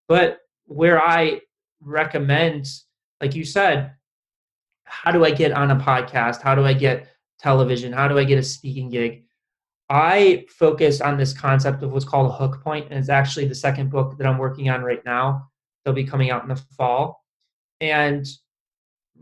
But 0.06 0.38
where 0.66 1.02
I 1.02 1.40
recommend, 1.80 2.66
like 3.20 3.34
you 3.34 3.44
said, 3.44 3.92
how 4.84 5.10
do 5.10 5.24
I 5.24 5.30
get 5.30 5.52
on 5.52 5.70
a 5.70 5.76
podcast? 5.76 6.40
How 6.40 6.54
do 6.54 6.64
I 6.64 6.72
get 6.72 7.08
television? 7.38 7.92
How 7.92 8.08
do 8.08 8.18
I 8.18 8.24
get 8.24 8.38
a 8.38 8.42
speaking 8.42 8.90
gig? 8.90 9.24
I 9.92 10.46
focus 10.48 11.02
on 11.02 11.18
this 11.18 11.34
concept 11.34 11.82
of 11.82 11.92
what's 11.92 12.06
called 12.06 12.30
a 12.30 12.34
hook 12.34 12.64
point, 12.64 12.86
and 12.88 12.98
it's 12.98 13.10
actually 13.10 13.46
the 13.46 13.54
second 13.54 13.90
book 13.90 14.16
that 14.16 14.26
I'm 14.26 14.38
working 14.38 14.70
on 14.70 14.80
right 14.80 15.04
now. 15.04 15.50
They'll 15.84 15.92
be 15.92 16.02
coming 16.02 16.30
out 16.30 16.42
in 16.42 16.48
the 16.48 16.56
fall. 16.78 17.22
And 17.82 18.26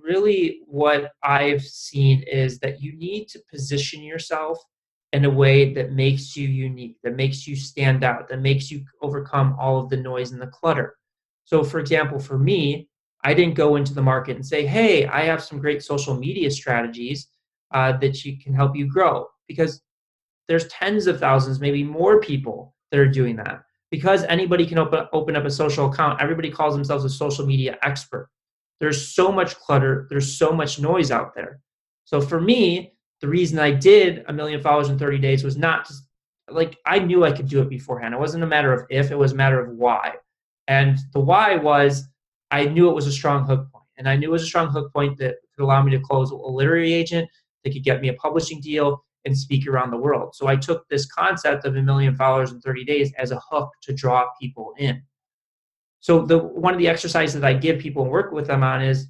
really, 0.01 0.61
what 0.67 1.11
I've 1.25 1.65
seen 1.65 2.23
is 2.23 2.61
that 2.61 2.81
you 2.81 2.97
need 2.97 3.27
to 3.31 3.43
position 3.51 4.01
yourself 4.05 4.63
in 5.13 5.25
a 5.25 5.31
way 5.31 5.75
that 5.75 5.91
makes 5.91 6.37
you 6.37 6.47
unique, 6.47 6.99
that 7.03 7.17
makes 7.17 7.49
you 7.49 7.57
stand 7.57 8.05
out, 8.05 8.29
that 8.29 8.41
makes 8.41 8.71
you 8.71 8.85
overcome 9.03 9.57
all 9.59 9.81
of 9.81 9.89
the 9.89 9.97
noise 9.97 10.31
and 10.31 10.41
the 10.41 10.47
clutter. 10.47 10.95
So, 11.47 11.65
for 11.65 11.81
example, 11.81 12.21
for 12.21 12.39
me, 12.39 12.89
I 13.25 13.35
didn't 13.35 13.57
go 13.57 13.75
into 13.75 13.93
the 13.93 14.03
market 14.03 14.37
and 14.37 14.47
say, 14.47 14.67
hey, 14.67 15.05
I 15.07 15.23
have 15.23 15.43
some 15.43 15.59
great 15.59 15.83
social 15.83 16.15
media 16.15 16.49
strategies 16.49 17.27
uh, 17.73 17.97
that 17.97 18.25
you 18.25 18.39
can 18.39 18.55
help 18.55 18.77
you 18.77 18.87
grow. 18.87 19.27
Because 19.49 19.83
there's 20.51 20.67
tens 20.67 21.07
of 21.07 21.21
thousands, 21.21 21.61
maybe 21.61 21.85
more 21.85 22.21
people 22.21 22.75
that 22.91 22.99
are 22.99 23.07
doing 23.07 23.37
that. 23.37 23.63
Because 23.93 24.25
anybody 24.25 24.67
can 24.67 24.79
open, 24.79 25.07
open 25.13 25.37
up 25.37 25.45
a 25.45 25.51
social 25.51 25.89
account, 25.89 26.21
everybody 26.21 26.51
calls 26.51 26.75
themselves 26.75 27.05
a 27.05 27.09
social 27.09 27.47
media 27.47 27.79
expert. 27.85 28.29
There's 28.81 29.15
so 29.15 29.31
much 29.31 29.57
clutter, 29.57 30.09
there's 30.11 30.37
so 30.37 30.51
much 30.51 30.81
noise 30.81 31.13
out 31.13 31.37
there. 31.37 31.61
So 32.05 32.21
for 32.21 32.41
me, 32.41 32.95
the 33.21 33.29
reason 33.29 33.61
I 33.61 33.71
did 33.71 34.25
a 34.27 34.33
million 34.33 34.61
followers 34.61 34.89
in 34.89 34.99
30 34.99 35.19
days 35.19 35.45
was 35.45 35.57
not 35.57 35.87
just 35.87 36.03
like 36.51 36.77
I 36.85 36.99
knew 36.99 37.25
I 37.25 37.31
could 37.31 37.49
do 37.49 37.63
it 37.63 37.69
beforehand. 37.69 38.13
It 38.13 38.19
wasn't 38.19 38.43
a 38.43 38.49
matter 38.49 38.73
of 38.73 38.85
if, 38.91 39.13
it 39.13 39.19
was 39.19 39.31
a 39.31 39.37
matter 39.37 39.61
of 39.61 39.77
why. 39.77 40.15
And 40.67 40.99
the 41.13 41.21
why 41.21 41.55
was 41.55 42.09
I 42.51 42.65
knew 42.65 42.91
it 42.91 42.95
was 42.95 43.07
a 43.07 43.13
strong 43.13 43.47
hook 43.47 43.71
point. 43.71 43.85
And 43.99 44.09
I 44.09 44.17
knew 44.17 44.31
it 44.31 44.33
was 44.33 44.43
a 44.43 44.47
strong 44.47 44.69
hook 44.69 44.93
point 44.93 45.17
that 45.19 45.37
could 45.55 45.63
allow 45.63 45.81
me 45.81 45.93
to 45.93 46.01
close 46.01 46.33
a 46.33 46.35
literary 46.35 46.93
agent, 46.93 47.29
that 47.63 47.73
could 47.73 47.85
get 47.85 48.01
me 48.01 48.09
a 48.09 48.15
publishing 48.15 48.61
deal, 48.61 49.05
and 49.25 49.37
speak 49.37 49.67
around 49.67 49.91
the 49.91 49.97
world. 49.97 50.35
So 50.35 50.47
I 50.47 50.57
took 50.57 50.89
this 50.89 51.07
concept 51.07 51.65
of 51.65 51.77
a 51.77 51.83
million 51.83 52.15
followers 52.15 52.53
in 52.53 52.61
30 52.61 52.85
days 52.85 53.13
as 53.19 53.31
a 53.31 53.41
hook 53.51 53.71
to 53.83 53.93
draw 53.93 54.27
people 54.41 54.75
in. 54.79 55.03
So 56.01 56.25
the 56.25 56.39
one 56.39 56.73
of 56.73 56.79
the 56.79 56.89
exercises 56.89 57.41
that 57.41 57.47
I 57.47 57.53
give 57.53 57.79
people 57.79 58.03
and 58.03 58.11
work 58.11 58.33
with 58.33 58.47
them 58.47 58.63
on 58.63 58.83
is 58.83 59.09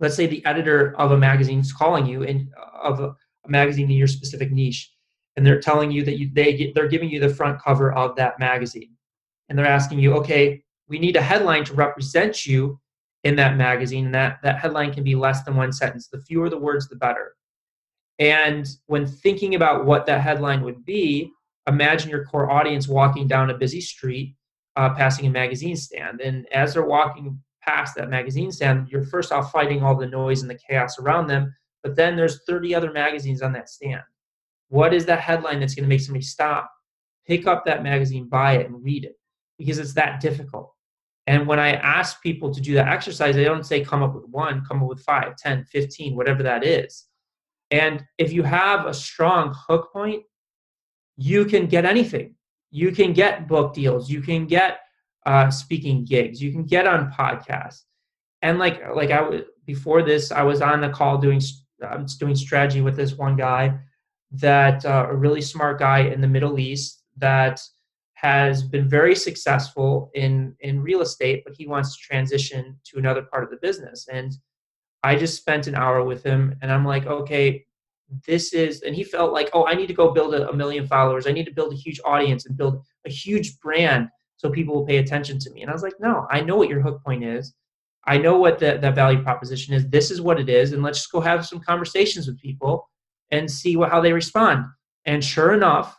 let's 0.00 0.16
say 0.16 0.26
the 0.26 0.44
editor 0.44 0.94
of 0.98 1.12
a 1.12 1.18
magazine 1.18 1.60
is 1.60 1.72
calling 1.72 2.06
you 2.06 2.22
in 2.22 2.50
uh, 2.58 2.88
of 2.88 3.00
a, 3.00 3.14
a 3.44 3.48
magazine 3.48 3.90
in 3.90 3.96
your 3.96 4.08
specific 4.08 4.52
niche 4.52 4.92
and 5.36 5.46
they're 5.46 5.60
telling 5.60 5.90
you 5.90 6.04
that 6.04 6.18
you, 6.18 6.30
they 6.32 6.56
get, 6.56 6.74
they're 6.74 6.88
giving 6.88 7.08
you 7.08 7.20
the 7.20 7.28
front 7.28 7.60
cover 7.62 7.92
of 7.92 8.16
that 8.16 8.38
magazine 8.38 8.90
and 9.48 9.58
they're 9.58 9.66
asking 9.66 9.98
you 9.98 10.14
okay 10.14 10.62
we 10.88 10.98
need 10.98 11.16
a 11.16 11.22
headline 11.22 11.64
to 11.64 11.74
represent 11.74 12.46
you 12.46 12.78
in 13.24 13.36
that 13.36 13.56
magazine 13.56 14.06
and 14.06 14.14
that 14.14 14.38
that 14.42 14.58
headline 14.58 14.92
can 14.92 15.04
be 15.04 15.14
less 15.14 15.42
than 15.44 15.56
one 15.56 15.72
sentence 15.72 16.08
the 16.08 16.20
fewer 16.22 16.48
the 16.48 16.58
words 16.58 16.88
the 16.88 16.96
better 16.96 17.34
and 18.18 18.68
when 18.86 19.06
thinking 19.06 19.54
about 19.54 19.84
what 19.84 20.06
that 20.06 20.20
headline 20.20 20.62
would 20.62 20.84
be, 20.84 21.30
imagine 21.68 22.10
your 22.10 22.24
core 22.24 22.50
audience 22.50 22.88
walking 22.88 23.28
down 23.28 23.50
a 23.50 23.58
busy 23.58 23.80
street, 23.80 24.34
uh, 24.76 24.94
passing 24.94 25.26
a 25.26 25.30
magazine 25.30 25.76
stand. 25.76 26.20
And 26.20 26.46
as 26.52 26.74
they're 26.74 26.84
walking 26.84 27.40
past 27.62 27.94
that 27.96 28.10
magazine 28.10 28.50
stand, 28.50 28.88
you're 28.88 29.04
first 29.04 29.30
off 29.30 29.52
fighting 29.52 29.82
all 29.82 29.94
the 29.94 30.06
noise 30.06 30.42
and 30.42 30.50
the 30.50 30.58
chaos 30.68 30.98
around 30.98 31.28
them, 31.28 31.54
but 31.82 31.94
then 31.94 32.16
there's 32.16 32.42
30 32.44 32.74
other 32.74 32.92
magazines 32.92 33.42
on 33.42 33.52
that 33.52 33.68
stand. 33.68 34.02
What 34.68 34.92
is 34.92 35.06
that 35.06 35.20
headline 35.20 35.60
that's 35.60 35.74
going 35.74 35.84
to 35.84 35.88
make 35.88 36.00
somebody 36.00 36.24
stop, 36.24 36.70
pick 37.26 37.46
up 37.46 37.64
that 37.66 37.82
magazine, 37.82 38.28
buy 38.28 38.54
it, 38.56 38.66
and 38.66 38.82
read 38.82 39.04
it? 39.04 39.16
Because 39.58 39.78
it's 39.78 39.94
that 39.94 40.20
difficult. 40.20 40.72
And 41.26 41.46
when 41.46 41.58
I 41.58 41.74
ask 41.74 42.22
people 42.22 42.52
to 42.52 42.60
do 42.60 42.74
that 42.74 42.88
exercise, 42.88 43.36
I 43.36 43.44
don't 43.44 43.66
say 43.66 43.84
come 43.84 44.02
up 44.02 44.14
with 44.14 44.24
one, 44.30 44.64
come 44.66 44.82
up 44.82 44.88
with 44.88 45.02
five, 45.02 45.36
10, 45.36 45.64
15, 45.66 46.16
whatever 46.16 46.42
that 46.42 46.64
is 46.64 47.07
and 47.70 48.04
if 48.16 48.32
you 48.32 48.42
have 48.42 48.86
a 48.86 48.94
strong 48.94 49.54
hook 49.68 49.92
point, 49.92 50.22
you 51.16 51.44
can 51.44 51.66
get 51.66 51.84
anything. 51.84 52.34
You 52.70 52.92
can 52.92 53.12
get 53.12 53.48
book 53.48 53.74
deals. 53.74 54.10
You 54.10 54.22
can 54.22 54.46
get 54.46 54.80
uh, 55.26 55.50
speaking 55.50 56.04
gigs. 56.04 56.40
You 56.42 56.52
can 56.52 56.64
get 56.64 56.86
on 56.86 57.10
podcasts. 57.10 57.82
and 58.42 58.58
like 58.58 58.80
like 58.94 59.10
I 59.10 59.20
was 59.22 59.42
before 59.66 60.02
this, 60.02 60.32
I 60.32 60.42
was 60.42 60.62
on 60.62 60.80
the 60.80 60.88
call 60.88 61.18
doing 61.18 61.40
I'm 61.82 62.06
doing 62.18 62.34
strategy 62.36 62.80
with 62.80 62.96
this 62.96 63.14
one 63.14 63.36
guy 63.36 63.78
that 64.32 64.84
uh, 64.84 65.06
a 65.10 65.16
really 65.16 65.42
smart 65.42 65.78
guy 65.78 66.00
in 66.00 66.20
the 66.20 66.28
Middle 66.28 66.58
East 66.58 67.02
that 67.16 67.60
has 68.14 68.62
been 68.62 68.88
very 68.88 69.14
successful 69.14 70.10
in 70.14 70.54
in 70.60 70.82
real 70.82 71.02
estate, 71.02 71.42
but 71.44 71.54
he 71.56 71.66
wants 71.66 71.96
to 71.96 72.02
transition 72.02 72.78
to 72.84 72.98
another 72.98 73.22
part 73.22 73.44
of 73.44 73.50
the 73.50 73.58
business. 73.62 74.06
And 74.12 74.32
I 75.02 75.16
just 75.16 75.36
spent 75.36 75.66
an 75.66 75.74
hour 75.74 76.02
with 76.04 76.22
him, 76.22 76.56
and 76.62 76.72
I'm 76.72 76.84
like, 76.84 77.06
okay, 77.06 77.64
this 78.26 78.52
is, 78.52 78.82
and 78.82 78.94
he 78.94 79.04
felt 79.04 79.32
like, 79.32 79.50
oh, 79.52 79.66
I 79.66 79.74
need 79.74 79.86
to 79.88 79.94
go 79.94 80.12
build 80.12 80.34
a, 80.34 80.48
a 80.48 80.56
million 80.56 80.86
followers. 80.86 81.26
I 81.26 81.32
need 81.32 81.44
to 81.44 81.52
build 81.52 81.72
a 81.72 81.76
huge 81.76 82.00
audience 82.04 82.46
and 82.46 82.56
build 82.56 82.82
a 83.06 83.10
huge 83.10 83.60
brand 83.60 84.08
so 84.36 84.48
people 84.50 84.74
will 84.74 84.86
pay 84.86 84.98
attention 84.98 85.38
to 85.40 85.50
me. 85.50 85.62
And 85.62 85.70
I 85.70 85.74
was 85.74 85.82
like, 85.82 86.00
no, 86.00 86.26
I 86.30 86.40
know 86.40 86.56
what 86.56 86.68
your 86.68 86.80
hook 86.80 87.02
point 87.04 87.24
is. 87.24 87.54
I 88.06 88.16
know 88.16 88.38
what 88.38 88.58
the, 88.58 88.78
that 88.80 88.94
value 88.94 89.22
proposition 89.22 89.74
is. 89.74 89.86
This 89.88 90.10
is 90.10 90.20
what 90.22 90.40
it 90.40 90.48
is. 90.48 90.72
And 90.72 90.82
let's 90.82 90.98
just 90.98 91.12
go 91.12 91.20
have 91.20 91.46
some 91.46 91.60
conversations 91.60 92.26
with 92.26 92.38
people 92.38 92.88
and 93.30 93.50
see 93.50 93.76
what, 93.76 93.90
how 93.90 94.00
they 94.00 94.12
respond. 94.12 94.64
And 95.04 95.22
sure 95.22 95.52
enough, 95.52 95.98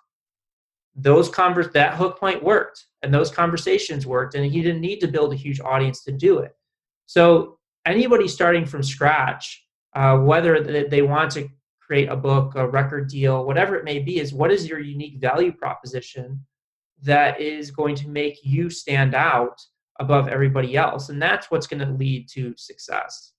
those 0.95 1.29
converse 1.29 1.67
that 1.73 1.95
hook 1.95 2.19
point 2.19 2.43
worked 2.43 2.85
and 3.03 3.13
those 3.13 3.29
conversations 3.29 4.07
worked 4.07 4.33
and 4.35 4.45
he 4.45 4.61
didn't 4.61 4.81
need 4.81 4.99
to 5.01 5.07
build 5.07 5.33
a 5.33 5.35
huge 5.35 5.59
audience 5.59 6.03
to 6.05 6.11
do 6.11 6.39
it. 6.39 6.53
So 7.05 7.58
anybody 7.89 8.27
starting 8.27 8.65
from 8.65 8.83
scratch, 8.83 9.65
uh, 9.95 10.17
whether 10.17 10.87
they 10.87 11.01
want 11.01 11.31
to 11.31 11.49
create 11.81 12.09
a 12.09 12.15
book, 12.15 12.53
a 12.55 12.67
record 12.67 13.09
deal, 13.09 13.45
whatever 13.45 13.75
it 13.75 13.83
may 13.83 13.99
be, 13.99 14.19
is 14.19 14.33
what 14.33 14.51
is 14.51 14.67
your 14.67 14.79
unique 14.79 15.19
value 15.19 15.51
proposition 15.51 16.45
that 17.01 17.41
is 17.41 17.71
going 17.71 17.95
to 17.95 18.07
make 18.07 18.37
you 18.43 18.69
stand 18.69 19.15
out 19.15 19.59
above 19.99 20.27
everybody 20.27 20.77
else? 20.77 21.09
And 21.09 21.21
that's 21.21 21.49
what's 21.49 21.67
going 21.67 21.85
to 21.85 21.91
lead 21.93 22.27
to 22.29 22.53
success. 22.57 23.33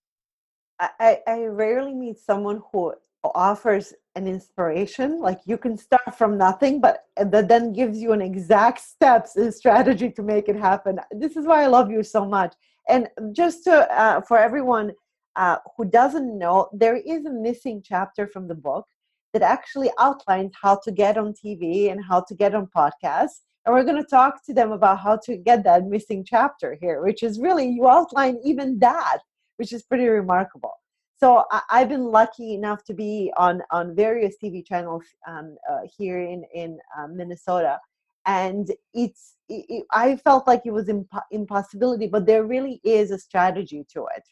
I, 0.80 1.20
I 1.26 1.44
rarely 1.44 1.94
meet 1.94 2.18
someone 2.18 2.62
who 2.72 2.94
offers 3.22 3.92
an 4.16 4.26
inspiration. 4.26 5.20
Like 5.20 5.40
you 5.44 5.58
can 5.58 5.76
start 5.76 6.16
from 6.16 6.38
nothing 6.38 6.80
but 6.80 7.04
that 7.16 7.48
then 7.48 7.72
gives 7.72 7.98
you 7.98 8.12
an 8.12 8.22
exact 8.22 8.80
steps 8.80 9.36
and 9.36 9.52
strategy 9.54 10.10
to 10.10 10.22
make 10.22 10.48
it 10.48 10.56
happen. 10.56 10.98
This 11.12 11.36
is 11.36 11.46
why 11.46 11.62
i 11.62 11.66
love 11.66 11.90
you 11.90 12.02
so 12.02 12.24
much 12.24 12.54
and 12.90 13.08
just 13.32 13.64
to, 13.64 13.72
uh, 13.98 14.20
for 14.22 14.38
everyone 14.38 14.92
uh, 15.36 15.58
who 15.76 15.84
doesn't 15.84 16.38
know 16.38 16.68
there 16.72 16.96
is 16.96 17.24
a 17.24 17.30
missing 17.30 17.82
chapter 17.84 18.26
from 18.26 18.48
the 18.48 18.54
book 18.54 18.86
that 19.32 19.42
actually 19.42 19.90
outlines 19.98 20.52
how 20.60 20.78
to 20.84 20.90
get 20.90 21.16
on 21.16 21.32
tv 21.32 21.90
and 21.90 22.04
how 22.04 22.20
to 22.28 22.34
get 22.34 22.54
on 22.54 22.68
podcasts. 22.76 23.40
And 23.64 23.74
we're 23.74 23.84
going 23.84 24.02
to 24.02 24.08
talk 24.08 24.44
to 24.46 24.54
them 24.54 24.72
about 24.72 24.98
how 25.00 25.18
to 25.24 25.36
get 25.36 25.62
that 25.64 25.86
missing 25.86 26.24
chapter 26.24 26.76
here 26.80 27.02
which 27.02 27.22
is 27.22 27.38
really 27.38 27.68
you 27.68 27.88
outline 27.88 28.38
even 28.44 28.78
that 28.80 29.18
which 29.56 29.72
is 29.72 29.82
pretty 29.82 30.08
remarkable. 30.08 30.72
So 31.16 31.44
I, 31.50 31.80
have 31.80 31.90
been 31.90 32.06
lucky 32.06 32.54
enough 32.54 32.82
to 32.84 32.94
be 32.94 33.30
on 33.36 33.62
on 33.70 33.94
various 33.94 34.36
tv 34.42 34.66
channels 34.66 35.04
um, 35.28 35.56
uh, 35.70 35.80
here 35.96 36.20
in 36.20 36.44
in 36.54 36.78
uh, 36.96 37.06
minnesota 37.08 37.78
and 38.26 38.70
it's 38.94 39.36
it, 39.48 39.64
it, 39.68 39.84
i 39.92 40.16
felt 40.16 40.46
like 40.46 40.62
it 40.64 40.72
was 40.72 40.88
imp- 40.88 41.28
impossibility 41.30 42.06
but 42.06 42.26
there 42.26 42.44
really 42.44 42.80
is 42.84 43.10
a 43.10 43.18
strategy 43.18 43.84
to 43.92 44.06
it 44.16 44.24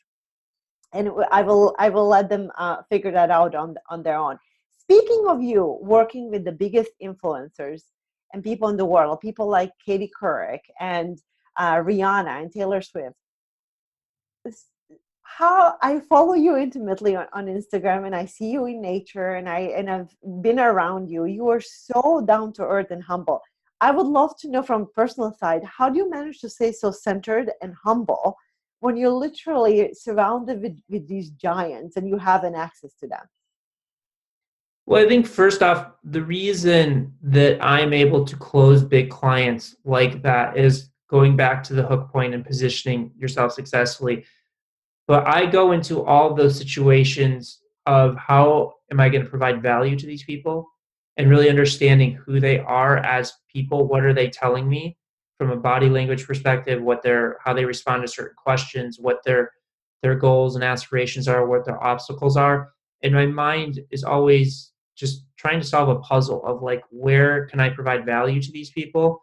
and 0.93 1.11
i 1.33 1.43
will 1.43 1.75
i 1.79 1.89
will 1.89 2.09
let 2.09 2.29
them 2.29 2.51
uh, 2.59 2.83
figure 2.91 3.13
that 3.13 3.31
out 3.31 3.55
on 3.55 3.75
on 3.89 4.03
their 4.03 4.17
own 4.17 4.39
speaking 4.79 5.25
of 5.29 5.43
you 5.43 5.79
working 5.83 6.31
with 6.31 6.45
the 6.45 6.53
biggest 6.53 6.91
influencers 7.03 7.83
and 8.33 8.43
people 8.43 8.69
in 8.69 8.77
the 8.77 8.85
world, 8.85 9.21
people 9.21 9.49
like 9.49 9.73
Katie 9.85 10.11
Couric 10.21 10.61
and 10.81 11.21
uh, 11.57 11.77
Rihanna 11.77 12.43
and 12.43 12.53
Taylor 12.53 12.83
Swift. 12.83 13.17
How 15.23 15.77
I 15.83 16.01
follow 16.01 16.35
you 16.35 16.57
intimately 16.57 17.15
on, 17.15 17.27
on 17.33 17.47
Instagram 17.47 18.07
and 18.07 18.17
I 18.17 18.25
see 18.25 18.51
you 18.51 18.65
in 18.67 18.81
nature 18.81 19.35
and 19.35 19.49
I 19.49 19.61
and 19.77 19.91
I've 19.91 20.15
been 20.41 20.59
around 20.59 21.11
you. 21.11 21.27
You 21.27 21.49
are 21.49 21.61
so 21.61 22.25
down 22.27 22.53
to 22.55 22.63
earth 22.63 22.91
and 22.91 23.03
humble. 23.03 23.43
I 23.81 23.91
would 23.93 24.07
love 24.07 24.37
to 24.39 24.49
know 24.49 24.63
from 24.63 24.89
personal 24.95 25.33
side, 25.33 25.63
how 25.65 25.89
do 25.89 25.99
you 25.99 26.11
manage 26.11 26.41
to 26.41 26.51
stay 26.51 26.73
so 26.73 26.91
centered 26.91 27.53
and 27.63 27.75
humble 27.85 28.37
when 28.81 28.97
you're 28.97 29.11
literally 29.11 29.95
surrounded 29.95 30.61
with, 30.63 30.79
with 30.89 31.09
these 31.09 31.31
giants 31.31 31.97
and 31.97 32.09
you 32.09 32.19
have 32.19 32.45
an 32.45 32.55
access 32.55 32.95
to 33.01 33.07
them? 33.07 33.27
Well, 34.87 35.05
I 35.05 35.09
think 35.09 35.27
first 35.27 35.63
off, 35.63 35.91
the 36.03 36.23
reason 36.23 37.13
that 37.23 37.63
I'm 37.63 37.93
able 37.93 38.25
to 38.25 38.37
close 38.37 38.83
big 38.83 39.11
clients 39.11 39.77
like 39.85 40.23
that 40.23 40.57
is 40.57 40.91
going 41.11 41.37
back 41.37 41.63
to 41.65 41.75
the 41.75 41.87
hook 41.87 42.11
point 42.11 42.35
and 42.35 42.45
positioning 42.45 43.13
yourself 43.17 43.53
successfully. 43.53 44.25
But 45.07 45.27
I 45.27 45.47
go 45.47 45.73
into 45.73 46.05
all 46.05 46.35
those 46.35 46.57
situations 46.57 47.61
of 47.87 48.17
how 48.17 48.75
am 48.91 49.01
I 49.01 49.09
going 49.09 49.25
to 49.25 49.31
provide 49.31 49.63
value 49.63 49.97
to 49.97 50.07
these 50.07 50.25
people 50.25 50.69
and 51.19 51.29
really 51.29 51.51
understanding 51.51 52.15
who 52.15 52.41
they 52.41 52.61
are 52.61 52.99
as 52.99 53.33
people, 53.53 53.87
what 53.87 54.05
are 54.05 54.15
they 54.15 54.31
telling 54.31 54.69
me 54.69 54.97
from 55.37 55.51
a 55.51 55.57
body 55.57 55.89
language 55.89 56.27
perspective, 56.27 56.81
what 56.81 57.03
their 57.03 57.39
how 57.45 57.53
they 57.53 57.65
respond 57.65 58.03
to 58.03 58.09
certain 58.09 58.37
questions, 58.37 58.99
what 59.01 59.19
their 59.25 59.51
their 60.03 60.15
goals 60.15 60.55
and 60.55 60.65
aspirations 60.65 61.29
are, 61.29 61.47
what 61.47 61.65
their 61.65 61.83
obstacles 61.83 62.37
are. 62.37 62.71
And 63.03 63.13
my 63.13 63.27
mind 63.27 63.81
is 63.91 64.05
always 64.05 64.73
just 64.97 65.25
trying 65.37 65.61
to 65.61 65.67
solve 65.67 65.89
a 65.89 66.01
puzzle 66.01 66.45
of 66.45 66.63
like 66.63 66.83
where 66.91 67.47
can 67.47 67.61
I 67.61 67.69
provide 67.69 68.07
value 68.07 68.41
to 68.41 68.53
these 68.53 68.71
people? 68.71 69.21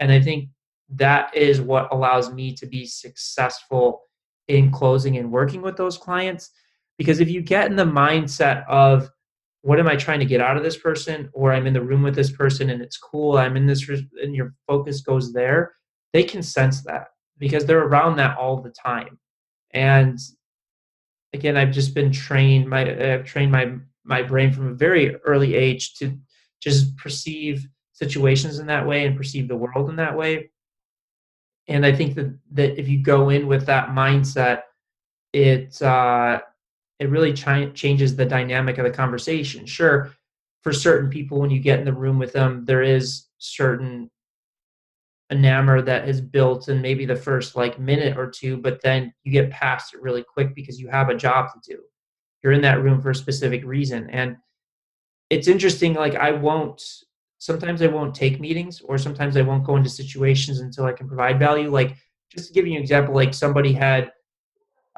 And 0.00 0.12
I 0.12 0.20
think 0.20 0.50
that 0.90 1.34
is 1.34 1.60
what 1.60 1.92
allows 1.92 2.32
me 2.32 2.54
to 2.54 2.66
be 2.66 2.86
successful 2.86 4.02
in 4.48 4.70
closing 4.70 5.18
and 5.18 5.30
working 5.30 5.60
with 5.60 5.76
those 5.76 5.98
clients. 5.98 6.50
Because 6.96 7.20
if 7.20 7.28
you 7.28 7.42
get 7.42 7.70
in 7.70 7.76
the 7.76 7.84
mindset 7.84 8.66
of 8.68 9.10
what 9.62 9.80
am 9.80 9.88
I 9.88 9.96
trying 9.96 10.20
to 10.20 10.26
get 10.26 10.40
out 10.40 10.56
of 10.56 10.62
this 10.62 10.76
person, 10.76 11.28
or 11.32 11.52
I'm 11.52 11.66
in 11.66 11.74
the 11.74 11.82
room 11.82 12.02
with 12.02 12.14
this 12.14 12.30
person 12.30 12.70
and 12.70 12.80
it's 12.80 12.96
cool, 12.96 13.38
I'm 13.38 13.56
in 13.56 13.66
this, 13.66 13.88
and 14.22 14.34
your 14.34 14.54
focus 14.66 15.00
goes 15.00 15.32
there, 15.32 15.72
they 16.12 16.22
can 16.22 16.42
sense 16.42 16.82
that 16.84 17.08
because 17.38 17.64
they're 17.64 17.84
around 17.84 18.16
that 18.16 18.36
all 18.38 18.60
the 18.60 18.70
time. 18.70 19.18
And 19.72 20.18
again, 21.32 21.56
I've 21.56 21.72
just 21.72 21.94
been 21.94 22.12
trained, 22.12 22.68
my, 22.68 23.14
I've 23.14 23.24
trained 23.24 23.52
my 23.52 23.74
my 24.08 24.22
brain 24.22 24.50
from 24.52 24.68
a 24.68 24.74
very 24.74 25.16
early 25.16 25.54
age 25.54 25.94
to 25.96 26.18
just 26.62 26.96
perceive 26.96 27.68
situations 27.92 28.58
in 28.58 28.66
that 28.66 28.86
way 28.86 29.06
and 29.06 29.16
perceive 29.16 29.48
the 29.48 29.56
world 29.56 29.90
in 29.90 29.96
that 29.96 30.16
way. 30.16 30.50
And 31.68 31.84
I 31.84 31.92
think 31.92 32.14
that 32.14 32.34
that 32.52 32.80
if 32.80 32.88
you 32.88 33.02
go 33.02 33.28
in 33.28 33.46
with 33.46 33.66
that 33.66 33.90
mindset, 33.90 34.62
it 35.32 35.80
uh, 35.82 36.40
it 36.98 37.10
really 37.10 37.32
ch- 37.32 37.74
changes 37.74 38.16
the 38.16 38.24
dynamic 38.24 38.78
of 38.78 38.84
the 38.84 38.90
conversation. 38.90 39.66
Sure, 39.66 40.12
for 40.62 40.72
certain 40.72 41.10
people, 41.10 41.40
when 41.40 41.50
you 41.50 41.60
get 41.60 41.78
in 41.78 41.84
the 41.84 41.92
room 41.92 42.18
with 42.18 42.32
them, 42.32 42.64
there 42.64 42.82
is 42.82 43.26
certain 43.38 44.10
enamor 45.32 45.84
that 45.84 46.08
is 46.08 46.20
built 46.20 46.68
in 46.68 46.80
maybe 46.80 47.04
the 47.04 47.14
first 47.16 47.54
like 47.54 47.78
minute 47.78 48.16
or 48.16 48.30
two, 48.30 48.56
but 48.56 48.80
then 48.82 49.12
you 49.24 49.32
get 49.32 49.50
past 49.50 49.94
it 49.94 50.02
really 50.02 50.24
quick 50.24 50.54
because 50.54 50.80
you 50.80 50.88
have 50.88 51.10
a 51.10 51.14
job 51.14 51.50
to 51.52 51.74
do. 51.74 51.82
You're 52.42 52.52
in 52.52 52.62
that 52.62 52.82
room 52.82 53.02
for 53.02 53.10
a 53.10 53.14
specific 53.14 53.64
reason. 53.64 54.08
And 54.10 54.36
it's 55.30 55.48
interesting 55.48 55.94
like 55.94 56.14
i 56.14 56.30
won't 56.30 56.82
sometimes 57.38 57.82
i 57.82 57.86
won't 57.86 58.14
take 58.14 58.40
meetings 58.40 58.80
or 58.80 58.96
sometimes 58.96 59.36
i 59.36 59.42
won't 59.42 59.64
go 59.64 59.76
into 59.76 59.90
situations 59.90 60.60
until 60.60 60.84
i 60.84 60.92
can 60.92 61.06
provide 61.06 61.38
value. 61.38 61.70
Like 61.70 61.96
just 62.30 62.48
to 62.48 62.54
give 62.54 62.66
you 62.66 62.74
an 62.76 62.82
example 62.82 63.14
like 63.14 63.34
somebody 63.34 63.72
had 63.72 64.10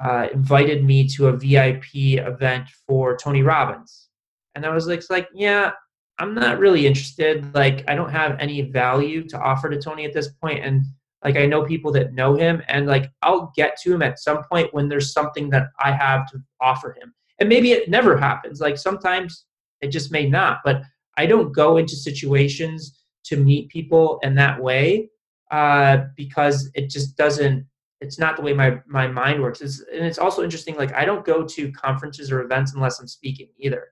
uh, 0.03 0.29
invited 0.33 0.85
me 0.85 1.07
to 1.07 1.29
a 1.29 1.37
vip 1.37 1.85
event 1.95 2.69
for 2.87 3.17
tony 3.17 3.43
robbins. 3.43 4.09
And 4.55 4.65
i 4.67 4.71
was 4.71 4.87
like, 4.87 5.03
like 5.11 5.29
yeah 5.35 5.73
i'm 6.19 6.35
not 6.35 6.59
really 6.59 6.87
interested. 6.87 7.55
Like 7.55 7.85
i 7.89 7.95
don't 7.95 8.11
have 8.11 8.37
any 8.39 8.63
value 8.63 9.27
to 9.29 9.39
offer 9.39 9.69
to 9.71 9.81
tony 9.81 10.05
at 10.05 10.13
this 10.13 10.29
point. 10.29 10.65
and 10.65 10.85
like 11.25 11.37
i 11.37 11.47
know 11.47 11.65
people 11.65 11.93
that 11.93 12.15
know 12.15 12.35
him. 12.35 12.63
And 12.69 12.87
like 12.87 13.11
i'll 13.23 13.53
get 13.57 13.77
to 13.83 13.95
him 13.95 14.03
at 14.03 14.19
some 14.19 14.43
point 14.51 14.73
when 14.75 14.89
there's 14.89 15.13
something 15.13 15.51
that 15.51 15.69
i 15.79 15.93
have 15.93 16.31
to 16.31 16.43
offer 16.61 16.97
him. 17.01 17.15
And 17.39 17.49
maybe 17.49 17.73
it 17.73 17.89
never 17.89 18.19
happens. 18.19 18.61
Like 18.61 18.77
sometimes 18.77 19.47
it 19.81 19.89
just 19.89 20.13
may 20.13 20.29
not. 20.29 20.59
But 20.65 20.83
i 21.17 21.27
don't 21.27 21.53
go 21.53 21.77
into 21.77 21.97
situations 21.97 23.01
to 23.25 23.37
meet 23.37 23.69
people 23.69 24.19
in 24.23 24.35
that 24.35 24.61
way 24.61 25.09
uh, 25.51 26.05
because 26.17 26.71
it 26.75 26.89
just 26.89 27.17
doesn't 27.17 27.67
it's 28.01 28.19
not 28.19 28.37
the 28.37 28.43
way 28.43 28.53
my 28.53 28.81
my 28.87 29.07
mind 29.07 29.43
works. 29.43 29.61
It's, 29.61 29.81
and 29.93 30.05
it's 30.05 30.19
also 30.19 30.43
interesting 30.43 30.77
like 30.77 30.95
i 30.95 31.05
don't 31.05 31.25
go 31.25 31.45
to 31.45 31.73
conferences 31.73 32.33
or 32.33 32.41
events 32.43 32.75
unless 32.75 33.01
i'm 33.01 33.09
speaking 33.09 33.49
either. 33.59 33.89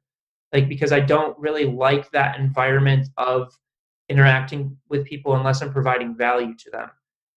Like 0.52 0.68
because 0.68 0.92
i 0.92 1.00
don't 1.00 1.38
really 1.38 1.64
like 1.64 2.10
that 2.12 2.38
environment 2.38 3.08
of 3.16 3.52
interacting 4.08 4.76
with 4.88 5.04
people 5.04 5.36
unless 5.36 5.62
i'm 5.62 5.72
providing 5.72 6.16
value 6.16 6.54
to 6.54 6.70
them. 6.70 6.90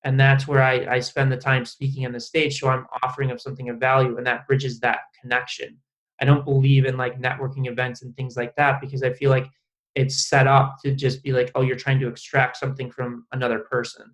And 0.03 0.19
that's 0.19 0.47
where 0.47 0.63
I, 0.63 0.95
I 0.95 0.99
spend 0.99 1.31
the 1.31 1.37
time 1.37 1.63
speaking 1.63 2.05
on 2.05 2.11
the 2.11 2.19
stage 2.19 2.59
so 2.59 2.69
i'm 2.69 2.87
offering 3.03 3.31
of 3.31 3.41
something 3.41 3.69
of 3.69 3.77
value 3.77 4.17
and 4.17 4.25
that 4.27 4.47
bridges 4.47 4.79
that 4.79 4.99
connection. 5.19 5.77
I 6.21 6.25
don't 6.25 6.45
believe 6.45 6.85
in 6.85 6.97
like 6.97 7.19
networking 7.19 7.67
events 7.67 8.03
and 8.03 8.15
things 8.15 8.37
like 8.37 8.55
that 8.55 8.79
because 8.79 9.01
I 9.01 9.11
feel 9.11 9.31
like 9.31 9.47
it's 9.95 10.29
set 10.29 10.47
up 10.47 10.77
to 10.83 10.93
just 10.93 11.23
be 11.23 11.33
like, 11.33 11.51
oh, 11.55 11.61
you're 11.61 11.75
trying 11.75 11.99
to 11.99 12.07
extract 12.07 12.57
something 12.57 12.91
from 12.91 13.25
another 13.31 13.59
person. 13.59 14.13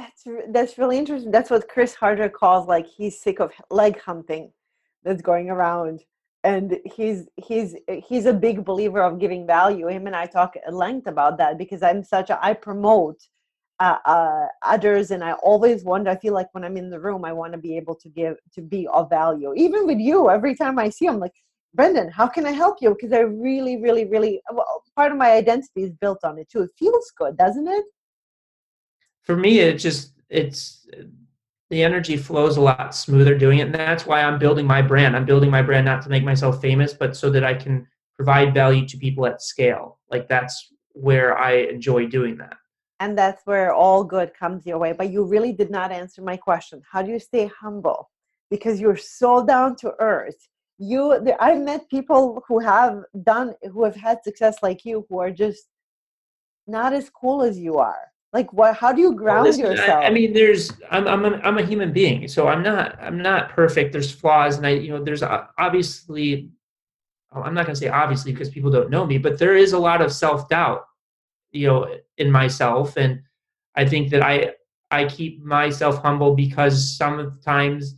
That's 0.00 0.24
that's 0.48 0.78
really 0.78 0.98
interesting. 0.98 1.30
That's 1.30 1.50
what 1.50 1.68
Chris 1.68 1.94
Harder 1.94 2.28
calls 2.28 2.66
like 2.66 2.86
he's 2.86 3.20
sick 3.20 3.38
of 3.40 3.52
leg 3.70 4.00
hunting 4.00 4.52
that's 5.04 5.22
going 5.22 5.50
around, 5.50 6.00
and 6.42 6.78
he's 6.96 7.28
he's 7.36 7.76
he's 8.08 8.26
a 8.26 8.32
big 8.32 8.64
believer 8.64 9.02
of 9.02 9.18
giving 9.18 9.46
value. 9.46 9.88
Him 9.88 10.06
and 10.06 10.16
I 10.16 10.26
talk 10.26 10.54
at 10.56 10.74
length 10.74 11.06
about 11.06 11.38
that 11.38 11.58
because 11.58 11.82
I'm 11.82 12.02
such 12.02 12.30
a 12.30 12.42
I 12.44 12.54
promote 12.54 13.20
uh, 13.78 13.98
uh, 14.06 14.46
others, 14.62 15.10
and 15.10 15.22
I 15.22 15.32
always 15.32 15.84
wonder. 15.84 16.10
I 16.10 16.16
feel 16.16 16.34
like 16.34 16.48
when 16.52 16.64
I'm 16.64 16.76
in 16.78 16.90
the 16.90 17.00
room, 17.00 17.24
I 17.24 17.32
want 17.32 17.52
to 17.52 17.58
be 17.58 17.76
able 17.76 17.94
to 17.96 18.08
give 18.08 18.36
to 18.54 18.62
be 18.62 18.86
of 18.88 19.10
value. 19.10 19.52
Even 19.54 19.86
with 19.86 19.98
you, 19.98 20.30
every 20.30 20.54
time 20.54 20.78
I 20.78 20.88
see, 20.88 21.04
you, 21.04 21.10
I'm 21.10 21.20
like, 21.20 21.34
Brendan, 21.74 22.10
how 22.10 22.26
can 22.26 22.46
I 22.46 22.52
help 22.52 22.78
you? 22.80 22.90
Because 22.90 23.12
I 23.12 23.20
really, 23.20 23.76
really, 23.82 24.06
really 24.06 24.40
well, 24.50 24.82
part 24.96 25.12
of 25.12 25.18
my 25.18 25.32
identity 25.32 25.82
is 25.82 25.92
built 25.92 26.20
on 26.24 26.38
it 26.38 26.48
too. 26.48 26.62
It 26.62 26.70
feels 26.78 27.12
good, 27.18 27.36
doesn't 27.36 27.68
it? 27.68 27.84
For 29.24 29.36
me 29.36 29.60
it 29.60 29.78
just 29.78 30.12
it's 30.28 30.86
the 31.70 31.82
energy 31.82 32.16
flows 32.16 32.56
a 32.56 32.60
lot 32.60 32.94
smoother 32.94 33.36
doing 33.36 33.58
it 33.58 33.66
and 33.66 33.74
that's 33.74 34.06
why 34.06 34.22
i'm 34.22 34.38
building 34.38 34.66
my 34.66 34.82
brand. 34.82 35.16
I'm 35.16 35.24
building 35.24 35.50
my 35.50 35.62
brand 35.62 35.84
not 35.84 36.02
to 36.02 36.08
make 36.08 36.24
myself 36.24 36.60
famous 36.60 36.92
but 36.92 37.16
so 37.16 37.30
that 37.30 37.44
i 37.44 37.54
can 37.54 37.86
provide 38.20 38.52
value 38.52 38.86
to 38.86 38.98
people 38.98 39.24
at 39.24 39.40
scale. 39.40 39.98
Like 40.10 40.28
that's 40.28 40.74
where 40.92 41.38
i 41.38 41.52
enjoy 41.52 42.06
doing 42.06 42.36
that. 42.36 42.56
And 43.02 43.16
that's 43.16 43.40
where 43.46 43.72
all 43.72 44.04
good 44.04 44.34
comes 44.34 44.66
your 44.66 44.76
way. 44.76 44.92
But 44.92 45.10
you 45.10 45.24
really 45.24 45.54
did 45.54 45.70
not 45.70 45.90
answer 45.90 46.20
my 46.20 46.36
question. 46.36 46.82
How 46.92 47.00
do 47.00 47.10
you 47.10 47.18
stay 47.18 47.46
humble? 47.46 48.10
Because 48.50 48.78
you're 48.78 48.98
so 49.22 49.46
down 49.46 49.74
to 49.76 49.94
earth. 50.00 50.40
You 50.76 51.00
i've 51.40 51.62
met 51.70 51.88
people 51.88 52.42
who 52.46 52.58
have 52.58 52.94
done 53.32 53.54
who 53.72 53.84
have 53.84 53.96
had 53.96 54.18
success 54.22 54.56
like 54.62 54.84
you 54.84 55.06
who 55.08 55.18
are 55.18 55.34
just 55.44 55.64
not 56.66 56.92
as 56.92 57.08
cool 57.20 57.42
as 57.42 57.58
you 57.58 57.78
are 57.78 58.04
like 58.32 58.52
what 58.52 58.76
how 58.76 58.92
do 58.92 59.00
you 59.00 59.14
ground 59.14 59.44
listen, 59.44 59.64
yourself 59.64 60.02
I, 60.04 60.06
I, 60.06 60.10
mean 60.10 60.32
there's 60.32 60.72
I'm, 60.90 61.06
I'm 61.08 61.24
a, 61.24 61.36
I'm 61.38 61.58
a 61.58 61.64
human 61.64 61.92
being 61.92 62.28
so 62.28 62.48
i'm 62.48 62.62
not 62.62 62.96
i'm 63.00 63.20
not 63.20 63.50
perfect. 63.50 63.92
There's 63.92 64.12
flaws 64.12 64.56
and 64.56 64.66
i 64.66 64.70
you 64.70 64.90
know 64.90 65.02
there's 65.02 65.22
uh, 65.22 65.46
obviously 65.58 66.50
i'm 67.32 67.54
not 67.54 67.66
going 67.66 67.74
to 67.74 67.80
say 67.80 67.88
obviously 67.88 68.32
because 68.32 68.48
people 68.48 68.70
don't 68.70 68.90
know 68.90 69.06
me 69.06 69.18
but 69.18 69.38
there 69.38 69.56
is 69.56 69.72
a 69.72 69.78
lot 69.78 70.00
of 70.00 70.12
self-doubt 70.12 70.84
you 71.52 71.66
know 71.66 71.88
in 72.18 72.30
myself 72.30 72.96
and 72.96 73.20
i 73.76 73.84
think 73.84 74.10
that 74.10 74.22
i 74.22 74.52
i 74.90 75.04
keep 75.04 75.42
myself 75.42 75.98
humble 76.02 76.34
because 76.34 76.96
sometimes 76.96 77.96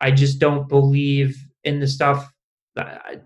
i 0.00 0.10
just 0.10 0.38
don't 0.38 0.68
believe 0.68 1.36
in 1.64 1.80
the 1.80 1.86
stuff 1.86 2.30
I, 2.76 3.20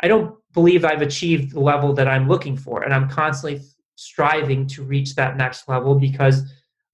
I 0.00 0.08
don't 0.08 0.36
believe 0.52 0.84
i've 0.84 1.02
achieved 1.02 1.52
the 1.52 1.60
level 1.60 1.92
that 1.94 2.08
i'm 2.08 2.28
looking 2.28 2.56
for 2.56 2.82
and 2.82 2.92
i'm 2.92 3.08
constantly 3.08 3.62
striving 4.00 4.66
to 4.66 4.82
reach 4.82 5.14
that 5.14 5.36
next 5.36 5.68
level 5.68 5.94
because 5.94 6.42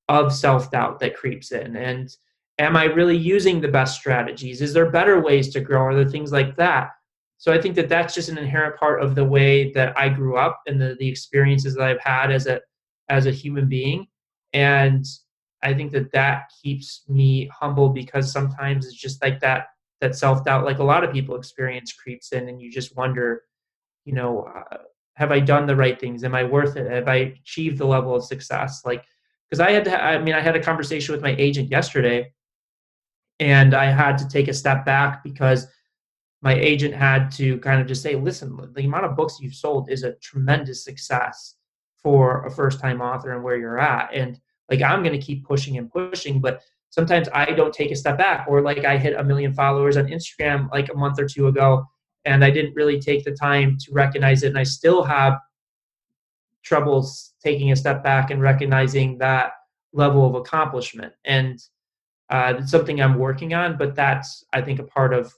of 0.08 0.32
self 0.32 0.72
doubt 0.72 0.98
that 0.98 1.16
creeps 1.16 1.52
in. 1.52 1.76
And 1.76 2.14
am 2.58 2.76
I 2.76 2.84
really 2.84 3.16
using 3.16 3.60
the 3.60 3.68
best 3.68 3.96
strategies? 3.96 4.60
Is 4.60 4.72
there 4.72 4.90
better 4.90 5.20
ways 5.20 5.50
to 5.50 5.60
grow? 5.60 5.82
Are 5.82 5.94
there 5.94 6.10
things 6.10 6.32
like 6.32 6.56
that? 6.56 6.90
So 7.38 7.52
I 7.52 7.60
think 7.60 7.76
that 7.76 7.88
that's 7.88 8.12
just 8.14 8.28
an 8.28 8.38
inherent 8.38 8.76
part 8.76 9.02
of 9.02 9.14
the 9.14 9.24
way 9.24 9.70
that 9.72 9.96
I 9.96 10.08
grew 10.08 10.36
up 10.36 10.60
and 10.66 10.80
the, 10.80 10.96
the 10.98 11.08
experiences 11.08 11.76
that 11.76 11.86
I've 11.86 12.00
had 12.00 12.32
as 12.32 12.48
a 12.48 12.60
as 13.08 13.26
a 13.26 13.30
human 13.30 13.68
being. 13.68 14.08
And 14.52 15.04
I 15.62 15.74
think 15.74 15.92
that 15.92 16.10
that 16.10 16.50
keeps 16.60 17.04
me 17.08 17.48
humble 17.52 17.90
because 17.90 18.32
sometimes 18.32 18.84
it's 18.84 18.96
just 18.96 19.22
like 19.22 19.38
that 19.40 19.66
that 20.00 20.16
self 20.16 20.44
doubt, 20.44 20.64
like 20.64 20.78
a 20.80 20.84
lot 20.84 21.04
of 21.04 21.12
people 21.12 21.36
experience, 21.36 21.92
creeps 21.92 22.32
in, 22.32 22.48
and 22.48 22.60
you 22.60 22.68
just 22.70 22.96
wonder, 22.96 23.42
you 24.04 24.12
know, 24.12 24.48
uh, 24.72 24.78
have 25.16 25.32
I 25.32 25.40
done 25.40 25.66
the 25.66 25.76
right 25.76 25.98
things? 25.98 26.24
Am 26.24 26.34
I 26.34 26.44
worth 26.44 26.76
it? 26.76 26.90
Have 26.90 27.08
I 27.08 27.34
achieved 27.40 27.78
the 27.78 27.86
level 27.86 28.14
of 28.14 28.24
success? 28.24 28.82
Like, 28.84 29.04
because 29.48 29.60
I 29.60 29.70
had 29.72 29.84
to, 29.86 30.02
I 30.02 30.18
mean, 30.18 30.34
I 30.34 30.40
had 30.40 30.56
a 30.56 30.62
conversation 30.62 31.12
with 31.12 31.22
my 31.22 31.34
agent 31.38 31.70
yesterday 31.70 32.32
and 33.40 33.74
I 33.74 33.86
had 33.86 34.18
to 34.18 34.28
take 34.28 34.48
a 34.48 34.54
step 34.54 34.84
back 34.84 35.24
because 35.24 35.66
my 36.42 36.54
agent 36.54 36.94
had 36.94 37.30
to 37.32 37.58
kind 37.58 37.80
of 37.80 37.86
just 37.86 38.02
say, 38.02 38.14
listen, 38.14 38.58
the 38.74 38.84
amount 38.84 39.06
of 39.06 39.16
books 39.16 39.38
you've 39.40 39.54
sold 39.54 39.90
is 39.90 40.02
a 40.02 40.14
tremendous 40.16 40.84
success 40.84 41.54
for 42.02 42.44
a 42.44 42.50
first 42.50 42.78
time 42.78 43.00
author 43.00 43.32
and 43.32 43.42
where 43.42 43.56
you're 43.56 43.78
at. 43.78 44.12
And 44.12 44.38
like, 44.70 44.82
I'm 44.82 45.02
going 45.02 45.18
to 45.18 45.26
keep 45.26 45.46
pushing 45.46 45.78
and 45.78 45.90
pushing, 45.90 46.42
but 46.42 46.60
sometimes 46.90 47.28
I 47.32 47.46
don't 47.46 47.72
take 47.72 47.90
a 47.90 47.96
step 47.96 48.18
back 48.18 48.46
or 48.48 48.60
like 48.60 48.84
I 48.84 48.98
hit 48.98 49.18
a 49.18 49.24
million 49.24 49.54
followers 49.54 49.96
on 49.96 50.08
Instagram 50.08 50.70
like 50.70 50.90
a 50.90 50.96
month 50.96 51.18
or 51.18 51.26
two 51.26 51.46
ago 51.46 51.86
and 52.26 52.44
I 52.44 52.50
didn't 52.50 52.74
really 52.74 53.00
take 53.00 53.24
the 53.24 53.30
time 53.30 53.78
to 53.78 53.92
recognize 53.92 54.42
it. 54.42 54.48
And 54.48 54.58
I 54.58 54.64
still 54.64 55.02
have 55.04 55.38
troubles 56.62 57.34
taking 57.42 57.70
a 57.70 57.76
step 57.76 58.02
back 58.02 58.30
and 58.30 58.42
recognizing 58.42 59.18
that 59.18 59.52
level 59.92 60.26
of 60.26 60.34
accomplishment. 60.34 61.12
And 61.24 61.60
uh, 62.28 62.54
it's 62.58 62.72
something 62.72 63.00
I'm 63.00 63.18
working 63.18 63.54
on, 63.54 63.78
but 63.78 63.94
that's 63.94 64.44
I 64.52 64.60
think 64.60 64.80
a 64.80 64.84
part 64.84 65.14
of 65.14 65.32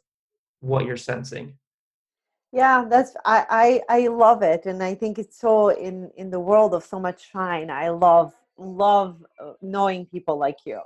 what 0.60 0.86
you're 0.86 0.96
sensing. 0.96 1.58
Yeah, 2.50 2.86
that's 2.88 3.14
I, 3.26 3.82
I 3.90 3.96
I 4.00 4.06
love 4.08 4.42
it, 4.42 4.64
and 4.64 4.82
I 4.82 4.94
think 4.94 5.18
it's 5.18 5.38
so 5.38 5.68
in 5.68 6.10
in 6.16 6.30
the 6.30 6.40
world 6.40 6.72
of 6.72 6.82
so 6.82 6.98
much 6.98 7.30
shine. 7.30 7.70
I 7.70 7.90
love 7.90 8.32
love 8.56 9.22
uh, 9.38 9.52
knowing 9.60 10.06
people 10.06 10.38
like 10.38 10.60
you. 10.64 10.80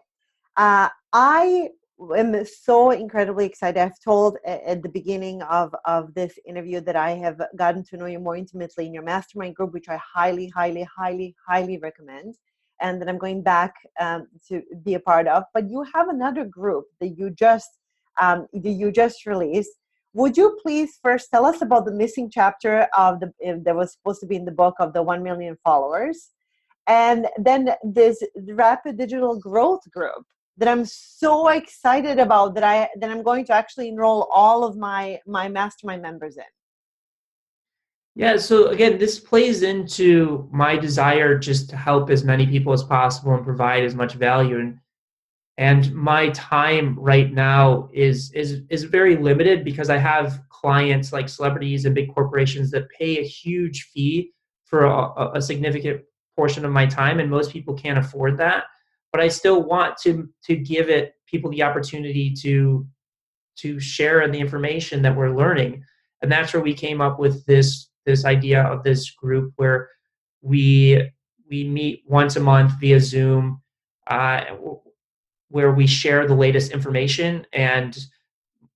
Uh, 0.56 0.88
I 1.12 1.70
am 2.16 2.44
so 2.44 2.90
incredibly 2.90 3.46
excited. 3.46 3.80
I've 3.80 4.00
told 4.00 4.36
at 4.46 4.82
the 4.82 4.88
beginning 4.88 5.42
of, 5.42 5.74
of 5.84 6.12
this 6.14 6.38
interview 6.46 6.80
that 6.80 6.96
I 6.96 7.10
have 7.10 7.40
gotten 7.56 7.84
to 7.84 7.96
know 7.96 8.06
you 8.06 8.18
more 8.18 8.36
intimately 8.36 8.86
in 8.86 8.94
your 8.94 9.02
mastermind 9.02 9.54
group, 9.54 9.72
which 9.72 9.88
I 9.88 9.98
highly, 10.14 10.48
highly, 10.48 10.86
highly, 10.96 11.34
highly 11.48 11.78
recommend, 11.78 12.34
and 12.80 13.00
that 13.00 13.08
I'm 13.08 13.18
going 13.18 13.42
back 13.42 13.74
um, 14.00 14.26
to 14.48 14.62
be 14.84 14.94
a 14.94 15.00
part 15.00 15.26
of. 15.28 15.44
But 15.54 15.70
you 15.70 15.84
have 15.94 16.08
another 16.08 16.44
group 16.44 16.86
that 17.00 17.18
you 17.18 17.30
just 17.30 17.70
um, 18.20 18.46
that 18.52 18.70
you 18.70 18.92
just 18.92 19.24
released. 19.24 19.72
Would 20.14 20.36
you 20.36 20.58
please 20.62 20.98
first 21.02 21.30
tell 21.30 21.46
us 21.46 21.62
about 21.62 21.86
the 21.86 21.92
missing 21.92 22.28
chapter 22.30 22.82
of 22.96 23.20
the 23.20 23.32
that 23.64 23.74
was 23.74 23.92
supposed 23.92 24.20
to 24.20 24.26
be 24.26 24.36
in 24.36 24.44
the 24.44 24.52
book 24.52 24.74
of 24.78 24.92
the 24.92 25.02
one 25.02 25.22
million 25.22 25.56
followers, 25.64 26.30
and 26.86 27.28
then 27.38 27.70
this 27.84 28.22
rapid 28.50 28.98
digital 28.98 29.38
growth 29.38 29.80
group 29.90 30.26
that 30.58 30.68
I'm 30.68 30.84
so 30.84 31.48
excited 31.48 32.18
about 32.18 32.54
that 32.54 32.64
I 32.64 32.88
that 33.00 33.10
I'm 33.10 33.22
going 33.22 33.44
to 33.46 33.54
actually 33.54 33.88
enroll 33.88 34.28
all 34.32 34.64
of 34.64 34.76
my 34.76 35.20
my 35.26 35.48
mastermind 35.48 36.02
members 36.02 36.36
in. 36.36 36.44
Yeah, 38.14 38.36
so 38.36 38.66
again, 38.66 38.98
this 38.98 39.18
plays 39.18 39.62
into 39.62 40.48
my 40.52 40.76
desire 40.76 41.38
just 41.38 41.70
to 41.70 41.76
help 41.76 42.10
as 42.10 42.24
many 42.24 42.46
people 42.46 42.74
as 42.74 42.82
possible 42.82 43.34
and 43.34 43.44
provide 43.44 43.84
as 43.84 43.94
much 43.94 44.14
value 44.14 44.58
and 44.58 44.78
and 45.58 45.92
my 45.94 46.30
time 46.30 46.98
right 46.98 47.32
now 47.32 47.88
is 47.92 48.32
is 48.32 48.62
is 48.70 48.84
very 48.84 49.16
limited 49.16 49.64
because 49.64 49.90
I 49.90 49.98
have 49.98 50.40
clients 50.48 51.12
like 51.12 51.28
celebrities 51.28 51.84
and 51.84 51.94
big 51.94 52.14
corporations 52.14 52.70
that 52.70 52.88
pay 52.88 53.18
a 53.18 53.24
huge 53.24 53.90
fee 53.92 54.32
for 54.64 54.86
a, 54.86 55.32
a 55.34 55.42
significant 55.42 56.02
portion 56.36 56.64
of 56.64 56.72
my 56.72 56.86
time 56.86 57.20
and 57.20 57.30
most 57.30 57.52
people 57.52 57.74
can't 57.74 57.98
afford 57.98 58.38
that 58.38 58.64
but 59.12 59.20
I 59.20 59.28
still 59.28 59.62
want 59.62 59.96
to 59.98 60.28
to 60.44 60.56
give 60.56 60.88
it 60.88 61.14
people 61.26 61.50
the 61.50 61.62
opportunity 61.62 62.34
to 62.42 62.86
to 63.58 63.78
share 63.78 64.26
the 64.26 64.40
information 64.40 65.02
that 65.02 65.14
we're 65.14 65.36
learning. 65.36 65.84
And 66.22 66.32
that's 66.32 66.52
where 66.52 66.62
we 66.62 66.74
came 66.74 67.00
up 67.00 67.18
with 67.18 67.44
this 67.46 67.88
this 68.06 68.24
idea 68.24 68.62
of 68.62 68.82
this 68.82 69.10
group 69.10 69.52
where 69.56 69.90
we 70.40 71.10
we 71.48 71.64
meet 71.64 72.02
once 72.06 72.36
a 72.36 72.40
month 72.40 72.72
via 72.80 72.98
Zoom, 72.98 73.60
uh, 74.06 74.44
where 75.48 75.72
we 75.72 75.86
share 75.86 76.26
the 76.26 76.34
latest 76.34 76.72
information 76.72 77.46
and, 77.52 77.98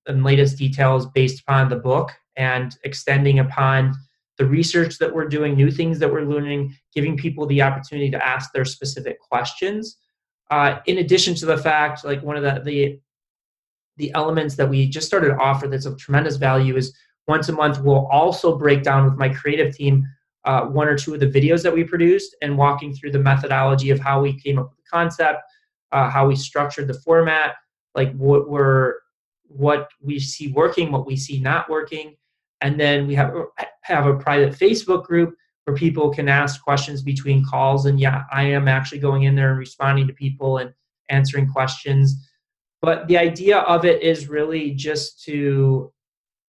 and 0.05 0.23
latest 0.23 0.59
details 0.59 1.07
based 1.07 1.41
upon 1.41 1.69
the 1.69 1.75
book 1.75 2.11
and 2.35 2.77
extending 2.83 3.39
upon 3.39 3.95
the 4.37 4.45
research 4.45 4.99
that 4.99 5.11
we're 5.11 5.27
doing, 5.27 5.55
new 5.55 5.71
things 5.71 5.97
that 5.97 6.11
we're 6.11 6.21
learning, 6.21 6.75
giving 6.93 7.17
people 7.17 7.47
the 7.47 7.63
opportunity 7.63 8.11
to 8.11 8.25
ask 8.25 8.53
their 8.53 8.65
specific 8.65 9.19
questions 9.19 9.97
uh, 10.49 10.79
in 10.85 10.99
addition 10.99 11.35
to 11.35 11.45
the 11.45 11.57
fact, 11.57 12.05
like 12.05 12.21
one 12.23 12.37
of 12.37 12.43
the, 12.43 12.61
the 12.63 12.99
the 13.97 14.11
elements 14.13 14.55
that 14.55 14.69
we 14.69 14.87
just 14.87 15.07
started 15.07 15.29
to 15.29 15.37
offer 15.37 15.67
that's 15.67 15.87
of 15.87 15.97
tremendous 15.97 16.35
value 16.35 16.77
is 16.77 16.95
once 17.27 17.49
a 17.49 17.51
month 17.51 17.79
we'll 17.79 18.05
also 18.11 18.55
break 18.55 18.83
down 18.83 19.03
with 19.03 19.15
my 19.15 19.27
creative 19.27 19.75
team 19.75 20.05
uh, 20.47 20.61
one 20.61 20.87
or 20.87 20.97
two 20.97 21.13
of 21.13 21.19
the 21.19 21.27
videos 21.27 21.61
that 21.61 21.73
we 21.73 21.83
produced 21.83 22.35
and 22.41 22.57
walking 22.57 22.93
through 22.93 23.11
the 23.11 23.19
methodology 23.19 23.89
of 23.89 23.99
how 23.99 24.21
we 24.21 24.33
came 24.39 24.57
up 24.57 24.69
with 24.69 24.77
the 24.77 24.89
concept, 24.89 25.41
uh, 25.91 26.09
how 26.09 26.25
we 26.25 26.35
structured 26.35 26.87
the 26.87 26.93
format, 26.93 27.55
like 27.95 28.15
what 28.15 28.49
we're 28.49 28.95
what 29.49 29.89
we 30.01 30.19
see 30.19 30.49
working, 30.49 30.91
what 30.91 31.05
we 31.05 31.17
see 31.17 31.39
not 31.39 31.69
working, 31.69 32.15
and 32.61 32.79
then 32.79 33.07
we 33.07 33.15
have 33.15 33.33
have 33.81 34.07
a 34.07 34.15
private 34.15 34.53
Facebook 34.53 35.03
group 35.03 35.35
where 35.67 35.75
people 35.75 36.09
can 36.09 36.29
ask 36.29 36.63
questions 36.63 37.01
between 37.01 37.43
calls. 37.43 37.87
And 37.87 37.99
yeah, 37.99 38.23
I 38.31 38.43
am 38.43 38.69
actually 38.69 38.99
going 38.99 39.23
in 39.23 39.35
there 39.35 39.49
and 39.49 39.59
responding 39.59 40.07
to 40.07 40.13
people 40.13 40.59
and 40.59 40.73
answering 41.09 41.45
questions. 41.45 42.25
But 42.81 43.05
the 43.09 43.17
idea 43.17 43.57
of 43.59 43.83
it 43.83 44.01
is 44.01 44.29
really 44.29 44.71
just 44.71 45.21
to 45.25 45.91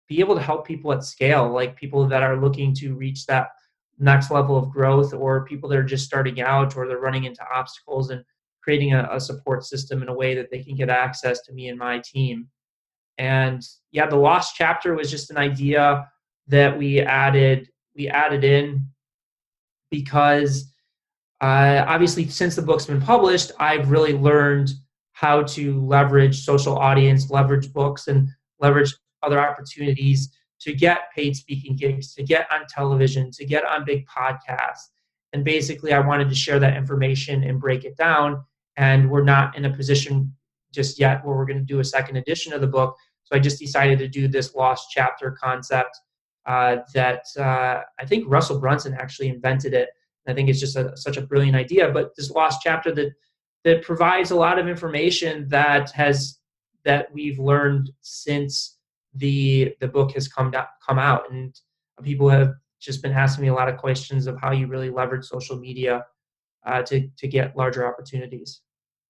be 0.08 0.20
able 0.20 0.36
to 0.36 0.40
help 0.40 0.64
people 0.64 0.92
at 0.92 1.02
scale, 1.02 1.50
like 1.50 1.74
people 1.74 2.06
that 2.06 2.22
are 2.22 2.40
looking 2.40 2.72
to 2.76 2.94
reach 2.94 3.26
that 3.26 3.48
next 3.98 4.30
level 4.30 4.56
of 4.56 4.70
growth, 4.70 5.12
or 5.12 5.44
people 5.44 5.68
that 5.68 5.78
are 5.78 5.82
just 5.82 6.04
starting 6.04 6.40
out 6.40 6.76
or 6.76 6.86
they're 6.86 7.00
running 7.00 7.24
into 7.24 7.44
obstacles 7.52 8.10
and 8.10 8.22
creating 8.62 8.94
a, 8.94 9.08
a 9.10 9.18
support 9.18 9.64
system 9.64 10.00
in 10.00 10.08
a 10.08 10.14
way 10.14 10.36
that 10.36 10.48
they 10.52 10.62
can 10.62 10.76
get 10.76 10.90
access 10.90 11.40
to 11.40 11.52
me 11.52 11.68
and 11.68 11.78
my 11.78 12.00
team. 12.04 12.46
And 13.18 13.66
yeah, 13.90 14.06
the 14.06 14.14
lost 14.14 14.54
chapter 14.54 14.94
was 14.94 15.10
just 15.10 15.32
an 15.32 15.38
idea 15.38 16.08
that 16.46 16.78
we 16.78 17.00
added 17.00 17.68
we 17.96 18.06
added 18.08 18.44
in 18.44 18.88
because 19.90 20.72
uh, 21.40 21.84
obviously 21.86 22.26
since 22.28 22.56
the 22.56 22.62
book's 22.62 22.86
been 22.86 23.00
published, 23.00 23.52
I've 23.58 23.90
really 23.90 24.12
learned 24.12 24.70
how 25.12 25.42
to 25.42 25.84
leverage 25.84 26.44
social 26.44 26.78
audience, 26.78 27.30
leverage 27.30 27.72
books, 27.72 28.08
and 28.08 28.28
leverage 28.60 28.94
other 29.22 29.40
opportunities 29.40 30.32
to 30.60 30.72
get 30.72 31.12
paid 31.14 31.36
speaking 31.36 31.76
gigs, 31.76 32.14
to 32.14 32.22
get 32.22 32.50
on 32.52 32.66
television, 32.68 33.30
to 33.32 33.44
get 33.44 33.64
on 33.64 33.84
big 33.84 34.06
podcasts. 34.06 34.88
And 35.32 35.44
basically, 35.44 35.92
I 35.92 36.00
wanted 36.00 36.28
to 36.28 36.34
share 36.34 36.58
that 36.58 36.76
information 36.76 37.44
and 37.44 37.60
break 37.60 37.84
it 37.84 37.96
down. 37.96 38.42
And 38.76 39.10
we're 39.10 39.24
not 39.24 39.56
in 39.56 39.64
a 39.64 39.72
position 39.72 40.32
just 40.72 40.98
yet 40.98 41.24
where 41.24 41.36
we're 41.36 41.46
going 41.46 41.58
to 41.58 41.64
do 41.64 41.80
a 41.80 41.84
second 41.84 42.16
edition 42.16 42.52
of 42.52 42.60
the 42.60 42.66
book. 42.66 42.96
So 43.24 43.36
I 43.36 43.38
just 43.38 43.58
decided 43.58 43.98
to 43.98 44.08
do 44.08 44.26
this 44.26 44.54
lost 44.54 44.88
chapter 44.90 45.32
concept 45.32 45.98
uh, 46.48 46.78
that 46.94 47.26
uh, 47.38 47.82
I 48.00 48.06
think 48.06 48.24
Russell 48.26 48.58
Brunson 48.58 48.94
actually 48.94 49.28
invented 49.28 49.74
it. 49.74 49.90
I 50.26 50.34
think 50.34 50.48
it's 50.48 50.60
just 50.60 50.76
a, 50.76 50.96
such 50.96 51.16
a 51.16 51.22
brilliant 51.22 51.56
idea. 51.56 51.90
But 51.90 52.16
this 52.16 52.30
lost 52.30 52.60
chapter 52.62 52.90
that 52.94 53.12
that 53.64 53.82
provides 53.82 54.30
a 54.30 54.36
lot 54.36 54.58
of 54.58 54.66
information 54.66 55.46
that 55.48 55.90
has 55.90 56.38
that 56.84 57.12
we've 57.12 57.38
learned 57.38 57.90
since 58.00 58.78
the 59.14 59.74
the 59.80 59.88
book 59.88 60.12
has 60.12 60.26
come 60.26 60.50
down, 60.50 60.66
come 60.86 60.98
out, 60.98 61.30
and 61.30 61.54
people 62.02 62.28
have 62.30 62.54
just 62.80 63.02
been 63.02 63.12
asking 63.12 63.42
me 63.42 63.48
a 63.48 63.54
lot 63.54 63.68
of 63.68 63.76
questions 63.76 64.26
of 64.26 64.40
how 64.40 64.52
you 64.52 64.68
really 64.68 64.90
leverage 64.90 65.26
social 65.26 65.58
media 65.58 66.04
uh, 66.66 66.82
to 66.82 67.08
to 67.18 67.28
get 67.28 67.56
larger 67.56 67.86
opportunities. 67.86 68.62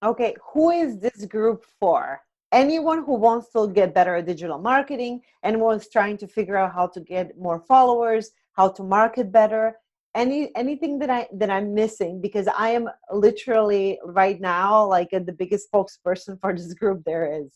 Okay, 0.05 0.34
who 0.53 0.70
is 0.70 0.99
this 0.99 1.24
group 1.26 1.64
for? 1.78 2.20
Anyone 2.53 3.05
who 3.05 3.14
wants 3.14 3.53
to 3.53 3.68
get 3.68 3.94
better 3.94 4.16
at 4.16 4.26
digital 4.26 4.59
marketing, 4.59 5.20
anyone 5.44 5.74
who's 5.76 5.90
trying 5.90 6.16
to 6.18 6.26
figure 6.26 6.57
out 6.57 6.74
how 6.74 6.86
to 6.88 7.01
get 7.01 7.38
more 7.38 7.61
followers, 7.61 8.30
how 8.53 8.68
to 8.68 8.82
market 8.82 9.30
better, 9.30 9.76
any 10.14 10.51
anything 10.57 10.99
that 10.99 11.11
i 11.11 11.28
that 11.32 11.51
i'm 11.51 11.74
missing 11.74 12.20
because 12.20 12.49
i 12.57 12.70
am 12.70 12.88
literally 13.12 13.99
right 14.05 14.40
now 14.40 14.84
like 14.86 15.11
the 15.11 15.36
biggest 15.38 15.70
spokesperson 15.70 16.40
for 16.40 16.55
this 16.55 16.72
group 16.74 17.03
there 17.05 17.40
is. 17.40 17.53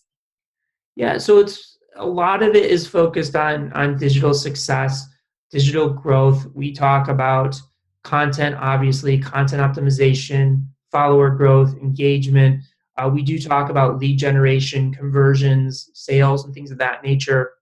Yeah 0.95 1.18
so 1.18 1.38
it's 1.38 1.78
a 1.97 2.07
lot 2.07 2.43
of 2.43 2.55
it 2.55 2.70
is 2.70 2.86
focused 2.86 3.34
on 3.34 3.72
on 3.72 3.97
digital 3.97 4.34
success 4.34 5.07
digital 5.51 5.90
growth. 5.90 6.47
We 6.55 6.72
talk 6.72 7.09
about 7.09 7.61
content 8.05 8.57
obviously 8.59 9.18
content 9.18 9.62
optimization 9.62 10.66
follower 10.90 11.30
growth 11.30 11.76
engagement 11.76 12.64
uh, 12.97 13.11
we 13.12 13.22
do 13.22 13.38
talk 13.38 13.70
about 13.70 13.99
lead 13.99 14.18
generation 14.18 14.93
conversions 14.93 15.90
sales 15.95 16.45
and 16.45 16.55
things 16.55 16.70
of 16.70 16.78
that 16.78 17.03
nature. 17.03 17.53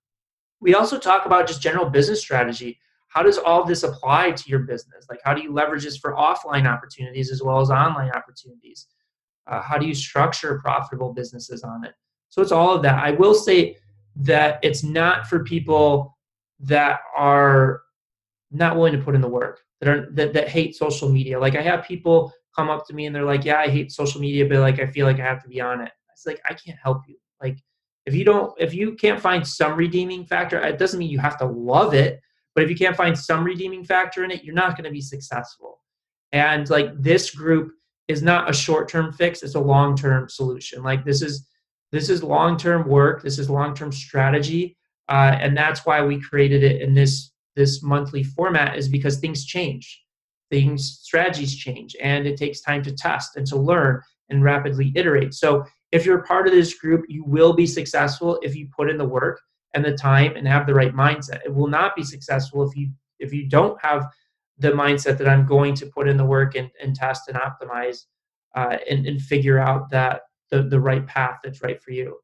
We 0.61 0.75
also 0.75 0.99
talk 0.99 1.27
about 1.27 1.47
just 1.47 1.63
general 1.63 1.89
business 1.89 2.21
strategy. 2.21 2.79
How 3.09 3.23
does 3.23 3.39
all 3.39 3.65
this 3.65 3.83
apply 3.83 4.33
to 4.33 4.51
your 4.51 4.61
business? 4.61 5.07
Like 5.09 5.21
how 5.25 5.35
do 5.35 5.43
you 5.43 5.53
leverage 5.53 5.85
this 5.85 5.97
for 5.97 6.15
offline 6.15 6.67
opportunities 6.67 7.31
as 7.31 7.43
well 7.43 7.61
as 7.61 7.71
online 7.71 8.11
opportunities? 8.11 8.87
Uh, 9.47 9.61
how 9.61 9.79
do 9.79 9.87
you 9.87 9.95
structure 9.95 10.59
profitable 10.61 11.13
businesses 11.13 11.63
on 11.63 11.85
it? 11.85 11.95
So 12.29 12.43
it's 12.43 12.53
all 12.53 12.75
of 12.75 12.83
that. 12.83 13.03
I 13.03 13.13
will 13.13 13.35
say 13.35 13.77
that 14.17 14.61
it's 14.63 14.83
not 14.83 15.27
for 15.27 15.45
people 15.45 16.17
that 16.61 17.01
are 17.17 17.83
not 18.51 18.77
willing 18.77 18.93
to 18.93 19.03
put 19.03 19.15
in 19.15 19.21
the 19.21 19.29
work 19.29 19.61
that 19.81 19.89
are 19.89 20.11
that, 20.13 20.33
that 20.35 20.49
hate 20.49 20.77
social 20.77 21.09
media. 21.09 21.39
Like 21.39 21.57
i 21.57 21.63
have 21.63 21.85
people 21.85 22.33
come 22.55 22.69
up 22.69 22.87
to 22.87 22.95
me 22.95 23.07
and 23.07 23.15
they're 23.15 23.25
like 23.25 23.45
yeah 23.45 23.59
i 23.59 23.69
hate 23.69 23.93
social 23.93 24.21
media 24.21 24.47
but 24.47 24.59
like 24.59 24.81
i 24.81 24.87
feel 24.87 25.07
like 25.07 25.21
i 25.21 25.25
have 25.25 25.43
to 25.43 25.49
be 25.49 25.61
on 25.61 25.81
it 25.81 25.93
it's 26.13 26.27
like 26.27 26.41
i 26.49 26.55
can't 26.55 26.79
help 26.83 27.03
you 27.07 27.17
like 27.43 27.59
if 28.07 28.15
you 28.15 28.25
don't 28.25 28.53
if 28.59 28.75
you 28.75 28.95
can't 28.95 29.21
find 29.21 29.47
some 29.47 29.77
redeeming 29.77 30.25
factor 30.25 30.61
it 30.61 30.79
doesn't 30.79 30.99
mean 30.99 31.11
you 31.11 31.19
have 31.19 31.39
to 31.39 31.47
love 31.47 31.95
it 31.95 32.21
but 32.55 32.65
if 32.65 32.71
you 32.71 32.77
can't 32.77 32.97
find 32.97 33.17
some 33.17 33.45
redeeming 33.45 33.85
factor 33.85 34.25
in 34.25 34.31
it, 34.31 34.45
you're 34.45 34.55
not 34.55 34.77
going 34.77 34.85
to 34.85 34.91
be 34.91 35.01
successful. 35.01 35.81
And 36.33 36.69
like 36.69 36.91
this 37.01 37.31
group 37.31 37.73
is 38.09 38.23
not 38.23 38.51
a 38.51 38.53
short-term 38.53 39.13
fix, 39.13 39.43
it's 39.43 39.55
a 39.55 39.61
long-term 39.61 40.29
solution. 40.29 40.83
Like 40.83 41.05
this 41.05 41.23
is 41.23 41.47
this 41.93 42.09
is 42.09 42.23
long-term 42.23 42.89
work, 42.89 43.23
this 43.23 43.39
is 43.39 43.51
long-term 43.51 43.93
strategy. 43.93 44.77
Uh, 45.09 45.37
and 45.41 45.57
that's 45.57 45.85
why 45.85 46.03
we 46.03 46.21
created 46.21 46.63
it 46.63 46.83
in 46.83 46.95
this 46.95 47.33
this 47.57 47.83
monthly 47.83 48.23
format 48.23 48.77
is 48.77 48.89
because 48.89 49.19
things 49.19 49.45
change 49.45 50.03
things 50.51 51.01
strategies 51.03 51.57
change 51.57 51.97
and 52.03 52.27
it 52.27 52.37
takes 52.37 52.61
time 52.61 52.83
to 52.83 52.93
test 52.93 53.37
and 53.37 53.47
to 53.47 53.57
learn 53.57 54.01
and 54.29 54.45
rapidly 54.45 54.93
iterate 54.95 55.33
so 55.33 55.65
if 55.93 56.05
you're 56.05 56.23
part 56.23 56.47
of 56.47 56.53
this 56.53 56.75
group 56.75 57.05
you 57.09 57.25
will 57.25 57.53
be 57.53 57.67
successful 57.67 58.39
if 58.43 58.55
you 58.55 58.69
put 58.77 58.91
in 58.91 58.99
the 58.99 59.05
work 59.05 59.41
and 59.75 59.85
the 59.85 59.93
time 59.93 60.37
and 60.37 60.47
have 60.47 60.67
the 60.67 60.75
right 60.75 60.95
mindset. 60.95 61.41
It 61.45 61.55
will 61.55 61.69
not 61.69 61.95
be 61.95 62.03
successful 62.03 62.63
if 62.69 62.77
you 62.77 62.91
if 63.19 63.33
you 63.33 63.49
don't 63.49 63.81
have 63.83 64.09
the 64.59 64.71
mindset 64.73 65.19
that 65.19 65.29
I'm 65.29 65.47
going 65.47 65.75
to 65.77 65.87
put 65.87 66.09
in 66.09 66.17
the 66.17 66.25
work 66.25 66.55
and, 66.55 66.71
and 66.83 66.95
test 66.95 67.29
and 67.29 67.37
optimize 67.37 68.05
uh, 68.55 68.77
and, 68.91 69.07
and 69.07 69.21
figure 69.21 69.59
out 69.59 69.91
that 69.91 70.23
the, 70.51 70.63
the 70.63 70.81
right 70.81 71.07
path 71.07 71.39
that's 71.43 71.63
right 71.63 71.83
for 71.83 71.93
you. 71.93 72.19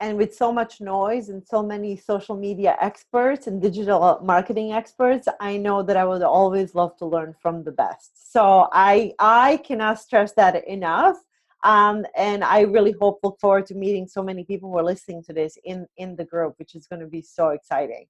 And 0.00 0.18
with 0.18 0.34
so 0.34 0.52
much 0.52 0.80
noise 0.80 1.28
and 1.28 1.46
so 1.46 1.62
many 1.62 1.96
social 1.96 2.36
media 2.36 2.76
experts 2.80 3.46
and 3.46 3.62
digital 3.62 4.20
marketing 4.22 4.72
experts, 4.72 5.28
I 5.40 5.56
know 5.56 5.82
that 5.82 5.96
I 5.96 6.04
would 6.04 6.22
always 6.22 6.74
love 6.74 6.96
to 6.98 7.06
learn 7.06 7.34
from 7.40 7.64
the 7.64 7.72
best. 7.72 8.32
So 8.32 8.68
I 8.72 9.12
I 9.18 9.58
cannot 9.58 10.00
stress 10.00 10.32
that 10.32 10.66
enough 10.66 11.16
um, 11.64 12.04
and 12.14 12.44
I 12.44 12.60
really 12.60 12.92
hope 12.92 13.20
look 13.22 13.40
forward 13.40 13.66
to 13.66 13.74
meeting 13.74 14.06
so 14.06 14.22
many 14.22 14.44
people 14.44 14.70
who 14.70 14.78
are 14.78 14.84
listening 14.84 15.22
to 15.24 15.32
this 15.32 15.56
in 15.64 15.86
in 15.96 16.14
the 16.14 16.24
group, 16.24 16.54
which 16.58 16.74
is 16.74 16.86
going 16.86 17.00
to 17.00 17.06
be 17.06 17.22
so 17.22 17.48
exciting. 17.48 18.06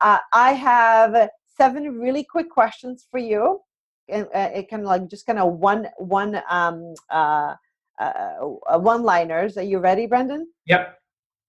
Uh, 0.00 0.18
I 0.32 0.52
have 0.52 1.30
seven 1.56 1.98
really 1.98 2.22
quick 2.22 2.50
questions 2.50 3.06
for 3.10 3.18
you, 3.18 3.60
and 4.08 4.26
uh, 4.34 4.50
it 4.54 4.68
can 4.68 4.84
like 4.84 5.08
just 5.08 5.26
kind 5.26 5.38
of 5.38 5.54
one 5.54 5.88
one 5.96 6.42
um, 6.50 6.94
uh, 7.08 7.54
uh, 7.98 8.36
uh 8.68 8.78
one 8.78 9.02
liners. 9.02 9.56
Are 9.56 9.62
you 9.62 9.78
ready, 9.78 10.06
Brendan? 10.06 10.46
Yep. 10.66 10.99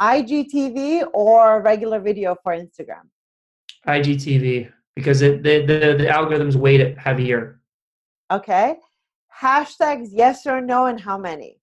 IGTV 0.01 1.05
or 1.13 1.61
regular 1.61 1.99
video 1.99 2.35
for 2.43 2.53
Instagram? 2.53 3.07
IGTV 3.87 4.71
because 4.95 5.21
it, 5.21 5.43
the, 5.43 5.65
the 5.65 5.95
the 5.97 6.05
algorithms 6.05 6.55
weight 6.55 6.81
it 6.81 6.97
heavier. 6.97 7.61
Okay. 8.31 8.77
Hashtags 9.39 10.09
yes 10.11 10.45
or 10.45 10.59
no 10.59 10.87
and 10.87 10.99
how 10.99 11.17
many? 11.17 11.59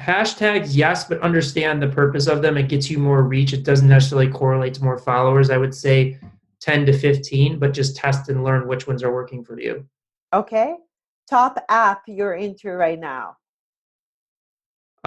Hashtags 0.00 0.68
yes 0.70 1.04
but 1.04 1.20
understand 1.20 1.82
the 1.82 1.88
purpose 1.88 2.28
of 2.28 2.42
them. 2.42 2.56
It 2.56 2.68
gets 2.68 2.88
you 2.90 2.98
more 2.98 3.22
reach. 3.22 3.52
It 3.52 3.64
doesn't 3.64 3.88
necessarily 3.88 4.28
correlate 4.28 4.74
to 4.74 4.84
more 4.84 4.98
followers. 4.98 5.50
I 5.50 5.58
would 5.58 5.74
say 5.74 6.18
10 6.60 6.86
to 6.86 6.92
15 6.92 7.58
but 7.58 7.72
just 7.72 7.96
test 7.96 8.28
and 8.28 8.44
learn 8.44 8.68
which 8.68 8.86
ones 8.86 9.02
are 9.02 9.12
working 9.12 9.44
for 9.44 9.58
you. 9.58 9.84
Okay. 10.32 10.76
Top 11.28 11.58
app 11.68 12.02
you're 12.06 12.34
into 12.34 12.70
right 12.70 13.00
now 13.00 13.36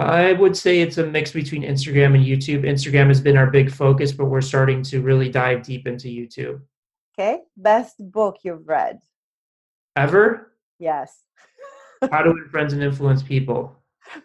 i 0.00 0.32
would 0.32 0.56
say 0.56 0.80
it's 0.80 0.98
a 0.98 1.06
mix 1.06 1.32
between 1.32 1.62
instagram 1.62 2.14
and 2.14 2.24
youtube 2.24 2.64
instagram 2.64 3.08
has 3.08 3.20
been 3.20 3.36
our 3.36 3.50
big 3.50 3.70
focus 3.70 4.12
but 4.12 4.26
we're 4.26 4.40
starting 4.40 4.82
to 4.82 5.00
really 5.00 5.28
dive 5.28 5.62
deep 5.62 5.86
into 5.86 6.08
youtube 6.08 6.60
okay 7.18 7.40
best 7.56 7.94
book 8.10 8.38
you've 8.42 8.66
read 8.66 8.98
ever 9.96 10.52
yes 10.78 11.24
how 12.10 12.22
to 12.22 12.30
win 12.30 12.48
friends 12.50 12.72
and 12.72 12.82
influence 12.82 13.22
people. 13.22 13.76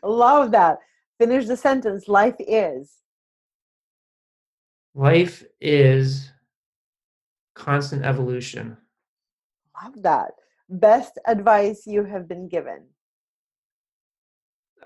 Love 0.03 0.51
that. 0.51 0.79
Finish 1.19 1.45
the 1.47 1.57
sentence. 1.57 2.07
Life 2.07 2.35
is. 2.39 2.91
Life 4.93 5.43
is 5.59 6.31
constant 7.53 8.05
evolution. 8.05 8.77
Love 9.83 10.01
that. 10.03 10.31
Best 10.69 11.19
advice 11.27 11.85
you 11.85 12.05
have 12.05 12.27
been 12.27 12.47
given. 12.47 12.83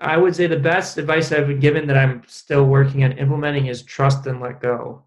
I 0.00 0.16
would 0.16 0.34
say 0.34 0.46
the 0.46 0.58
best 0.58 0.96
advice 0.96 1.30
I've 1.30 1.46
been 1.46 1.60
given 1.60 1.86
that 1.86 1.96
I'm 1.96 2.22
still 2.26 2.64
working 2.64 3.04
on 3.04 3.12
implementing 3.12 3.66
is 3.66 3.82
trust 3.82 4.26
and 4.26 4.40
let 4.40 4.60
go. 4.60 5.04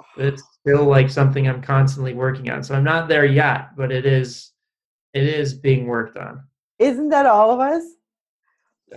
Oh. 0.00 0.04
It's 0.18 0.42
still 0.60 0.84
like 0.84 1.08
something 1.08 1.48
I'm 1.48 1.62
constantly 1.62 2.12
working 2.12 2.50
on. 2.50 2.62
So 2.62 2.74
I'm 2.74 2.84
not 2.84 3.08
there 3.08 3.24
yet, 3.24 3.76
but 3.76 3.90
it 3.90 4.04
is 4.04 4.52
it 5.14 5.24
is 5.24 5.54
being 5.54 5.86
worked 5.86 6.18
on. 6.18 6.42
Isn't 6.78 7.08
that 7.08 7.24
all 7.24 7.50
of 7.50 7.60
us? 7.60 7.82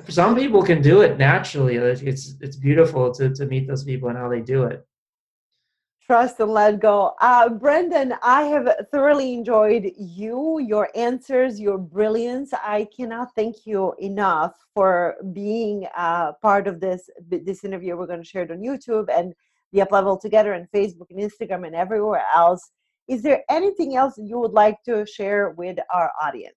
Some 0.10 0.36
people 0.36 0.62
can 0.62 0.82
do 0.82 1.02
it 1.02 1.18
naturally. 1.18 1.76
It's 1.76 2.36
it's 2.42 2.58
beautiful 2.58 3.14
to, 3.14 3.34
to 3.34 3.46
meet 3.46 3.68
those 3.68 3.86
people 3.86 4.10
and 4.10 4.18
how 4.18 4.30
they 4.30 4.42
do 4.42 4.64
it. 4.64 4.86
Trust 6.10 6.40
and 6.40 6.52
let 6.52 6.80
go. 6.80 7.14
Uh, 7.22 7.50
Brendan, 7.50 8.16
I 8.24 8.42
have 8.44 8.68
thoroughly 8.92 9.32
enjoyed 9.36 9.92
you, 9.96 10.58
your 10.60 10.90
answers, 10.96 11.60
your 11.60 11.78
brilliance. 11.78 12.52
I 12.52 12.88
cannot 12.98 13.28
thank 13.36 13.68
you 13.68 13.94
enough 14.00 14.56
for 14.74 15.18
being 15.34 15.86
uh, 15.96 16.32
part 16.42 16.68
of 16.68 16.80
this 16.80 17.12
this 17.28 17.64
interview. 17.64 17.96
We're 17.96 18.08
going 18.08 18.24
to 18.24 18.26
share 18.26 18.42
it 18.42 18.50
on 18.50 18.58
YouTube 18.58 19.08
and 19.16 19.36
the 19.72 19.82
Up 19.84 19.92
Level 19.92 20.18
Together 20.18 20.54
and 20.54 20.68
Facebook 20.72 21.12
and 21.12 21.20
Instagram 21.20 21.68
and 21.68 21.76
everywhere 21.76 22.26
else. 22.36 22.72
Is 23.08 23.22
there 23.22 23.44
anything 23.48 23.96
else 23.96 24.16
you 24.18 24.40
would 24.40 24.54
like 24.54 24.82
to 24.86 25.06
share 25.06 25.52
with 25.52 25.78
our 25.94 26.12
audience? 26.20 26.56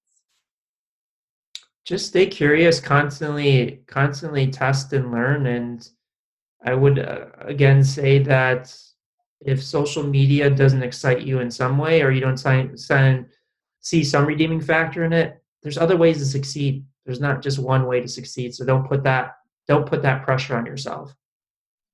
just 1.85 2.07
stay 2.07 2.27
curious, 2.27 2.81
constantly, 2.81 3.83
constantly 3.87 4.47
test 4.47 4.93
and 4.93 5.11
learn. 5.11 5.47
And 5.47 5.87
I 6.65 6.75
would 6.75 6.99
uh, 7.01 7.27
again 7.41 7.83
say 7.83 8.19
that 8.21 8.75
if 9.45 9.63
social 9.63 10.03
media 10.03 10.51
doesn't 10.51 10.83
excite 10.83 11.23
you 11.23 11.41
in 11.41 11.51
some 11.51 11.79
way, 11.79 12.03
or 12.03 12.11
you 12.11 12.21
don't 12.21 12.37
sign, 12.37 12.77
sign, 12.77 13.27
see 13.81 14.05
some 14.05 14.27
redeeming 14.27 14.61
factor 14.61 15.05
in 15.05 15.13
it, 15.13 15.43
there's 15.63 15.79
other 15.79 15.97
ways 15.97 16.19
to 16.19 16.25
succeed. 16.25 16.85
There's 17.05 17.21
not 17.21 17.43
just 17.43 17.59
one 17.59 17.87
way 17.87 18.01
to 18.01 18.09
succeed. 18.09 18.55
So 18.55 18.65
don't 18.65 18.87
put 18.87 19.03
that 19.05 19.37
don't 19.69 19.87
put 19.87 20.03
that 20.03 20.25
pressure 20.25 20.57
on 20.57 20.67
yourself. 20.67 21.15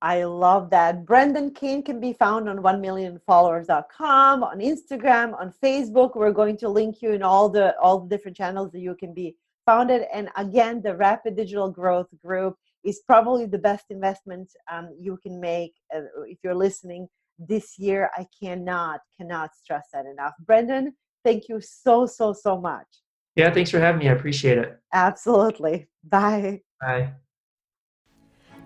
I 0.01 0.24
love 0.24 0.70
that. 0.70 1.05
Brendan 1.05 1.53
Kane 1.53 1.82
can 1.82 1.99
be 2.01 2.12
found 2.12 2.49
on 2.49 2.59
1millionfollowers.com, 2.59 4.44
on 4.44 4.59
Instagram, 4.61 5.38
on 5.38 5.53
Facebook. 5.62 6.14
We're 6.14 6.32
going 6.32 6.57
to 6.59 6.68
link 6.68 7.03
you 7.03 7.12
in 7.12 7.22
all 7.22 7.49
the 7.49 7.76
all 7.78 8.01
the 8.01 8.09
different 8.09 8.36
channels 8.36 8.70
that 8.72 8.80
you 8.80 8.94
can 8.94 9.12
be 9.12 9.36
founded. 9.66 10.07
And 10.12 10.28
again, 10.36 10.80
the 10.82 10.96
Rapid 10.96 11.36
Digital 11.36 11.68
Growth 11.68 12.09
Group 12.24 12.57
is 12.84 13.03
probably 13.07 13.44
the 13.46 13.59
best 13.59 13.86
investment 13.90 14.53
um, 14.70 14.94
you 14.99 15.18
can 15.20 15.40
make 15.40 15.74
uh, 15.94 16.03
if 16.26 16.38
you're 16.44 16.55
listening 16.55 17.09
this 17.39 17.78
year. 17.78 18.11
I 18.16 18.26
cannot 18.43 19.01
cannot 19.16 19.55
stress 19.55 19.86
that 19.93 20.07
enough. 20.07 20.34
Brendan, 20.41 20.95
thank 21.24 21.49
you 21.49 21.61
so 21.61 22.07
so 22.07 22.32
so 22.32 22.61
much. 22.61 22.86
Yeah, 23.36 23.53
thanks 23.53 23.70
for 23.70 23.78
having 23.78 24.01
me. 24.01 24.09
I 24.09 24.12
appreciate 24.12 24.59
it. 24.59 24.78
Absolutely. 24.93 25.89
Bye. 26.03 26.62
Bye. 26.80 27.12